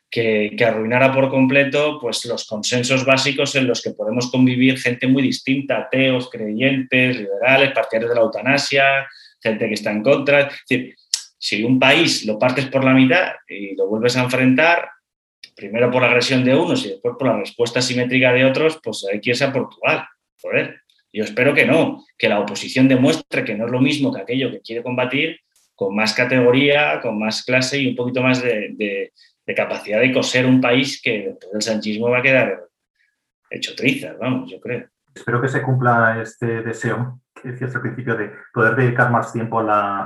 Que, 0.09 0.55
arruinara 0.65 1.11
por 1.11 1.29
completo 1.29 1.99
pues, 1.99 2.23
los 2.25 2.45
consensos 2.47 3.03
básicos 3.03 3.53
en 3.55 3.67
los 3.67 3.81
que 3.81 3.91
podemos 3.91 4.31
convivir 4.31 4.79
gente 4.79 5.07
muy 5.07 5.21
distinta, 5.21 5.77
ateos, 5.77 6.29
creyentes, 6.29 7.17
liberales, 7.17 7.73
partidarios 7.73 8.11
de 8.11 8.15
la 8.15 8.21
eutanasia, 8.21 9.07
gente 9.41 9.67
que 9.67 9.73
está 9.73 9.91
en 9.91 10.01
contra. 10.01 10.49
Si 11.45 11.63
un 11.63 11.77
país 11.77 12.25
lo 12.25 12.39
partes 12.39 12.65
por 12.65 12.83
la 12.83 12.91
mitad 12.91 13.33
y 13.47 13.75
lo 13.75 13.85
vuelves 13.85 14.17
a 14.17 14.23
enfrentar, 14.23 14.89
primero 15.55 15.91
por 15.91 16.01
la 16.01 16.07
agresión 16.07 16.43
de 16.43 16.55
unos 16.55 16.83
y 16.83 16.89
después 16.89 17.13
por 17.19 17.27
la 17.27 17.37
respuesta 17.37 17.83
simétrica 17.83 18.33
de 18.33 18.45
otros, 18.45 18.79
pues 18.83 19.05
hay 19.11 19.21
que 19.21 19.29
irse 19.29 19.43
a 19.43 19.53
Portugal. 19.53 20.07
Joder. 20.41 20.81
Yo 21.13 21.23
espero 21.23 21.53
que 21.53 21.67
no, 21.67 22.03
que 22.17 22.29
la 22.29 22.39
oposición 22.39 22.87
demuestre 22.87 23.43
que 23.43 23.53
no 23.53 23.67
es 23.67 23.71
lo 23.71 23.79
mismo 23.79 24.11
que 24.11 24.21
aquello 24.21 24.49
que 24.49 24.61
quiere 24.61 24.81
combatir, 24.81 25.39
con 25.75 25.95
más 25.95 26.15
categoría, 26.15 26.99
con 26.99 27.19
más 27.19 27.45
clase 27.45 27.77
y 27.77 27.89
un 27.89 27.95
poquito 27.95 28.23
más 28.23 28.41
de, 28.41 29.11
capacidad 29.55 29.99
de 29.99 30.11
coser 30.11 30.47
un 30.47 30.59
país 30.59 30.99
que 30.99 31.27
después 31.27 31.51
del 31.53 31.61
sanchismo 31.61 32.09
va 32.09 32.19
a 32.19 32.23
quedar 32.23 32.59
hecho 33.51 33.75
trizas, 33.75 34.17
vamos, 34.17 34.49
yo 34.49 34.59
creo. 34.59 34.89
Espero 35.13 35.39
que 35.39 35.47
se 35.47 35.61
cumpla 35.61 36.19
este 36.23 36.63
deseo 36.63 37.21
decías 37.51 37.75
al 37.75 37.81
principio 37.81 38.15
de 38.15 38.31
poder 38.53 38.75
dedicar 38.75 39.11
más 39.11 39.31
tiempo 39.33 39.59
a 39.59 39.63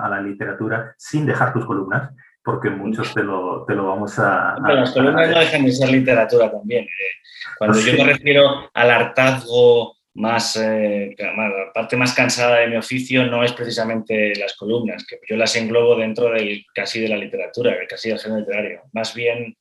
la, 0.09 0.21
literatura 0.21 0.93
sin 0.97 1.25
dejar 1.25 1.53
tus 1.53 1.65
columnas, 1.65 2.11
porque 2.43 2.69
muchos 2.69 3.13
te 3.13 3.23
lo, 3.23 3.65
te 3.65 3.73
lo 3.75 3.87
vamos 3.87 4.17
a... 4.19 4.55
las 4.59 4.91
columnas 4.91 5.29
no 5.29 5.39
dejan 5.39 5.65
de 5.65 5.71
ser 5.71 5.89
literatura 5.89 6.51
también. 6.51 6.83
Eh. 6.83 7.19
Cuando 7.57 7.79
yo 7.79 7.93
me 7.93 8.11
refiero 8.11 8.69
al 8.73 8.91
hartazgo 8.91 9.97
más, 10.15 10.57
eh, 10.57 11.15
la 11.17 11.71
parte 11.73 11.95
más 11.95 12.13
cansada 12.13 12.57
de 12.57 12.67
mi 12.67 12.75
oficio 12.75 13.25
no 13.25 13.43
es 13.43 13.53
precisamente 13.53 14.33
las 14.35 14.55
columnas, 14.55 15.05
que 15.07 15.19
yo 15.27 15.37
las 15.37 15.55
englobo 15.55 15.95
dentro 15.95 16.31
del 16.31 16.65
casi 16.73 16.99
de 16.99 17.09
la 17.09 17.17
literatura, 17.17 17.75
casi 17.87 18.09
del 18.09 18.19
género 18.19 18.41
literario. 18.41 18.81
Más 18.93 19.13
bien 19.13 19.55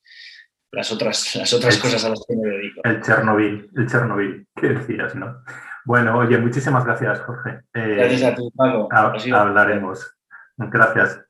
las 0.72 0.92
otras, 0.92 1.34
las 1.36 1.52
otras 1.52 1.78
cosas 1.78 2.04
a 2.04 2.10
las 2.10 2.24
que 2.26 2.36
me 2.36 2.48
dedico. 2.48 2.80
El 2.84 3.00
Chernobyl, 3.02 3.70
el 3.76 3.88
Chernobyl, 3.88 4.46
que 4.54 4.68
decías, 4.68 5.14
¿no? 5.14 5.42
Bueno, 5.88 6.18
oye, 6.18 6.36
muchísimas 6.36 6.84
gracias, 6.84 7.18
Jorge. 7.20 7.62
Eh, 7.72 7.94
gracias 7.96 8.22
a 8.22 8.34
ti, 8.34 8.50
Paco. 8.54 8.88
hablaremos. 9.32 10.18
Gracias. 10.58 11.24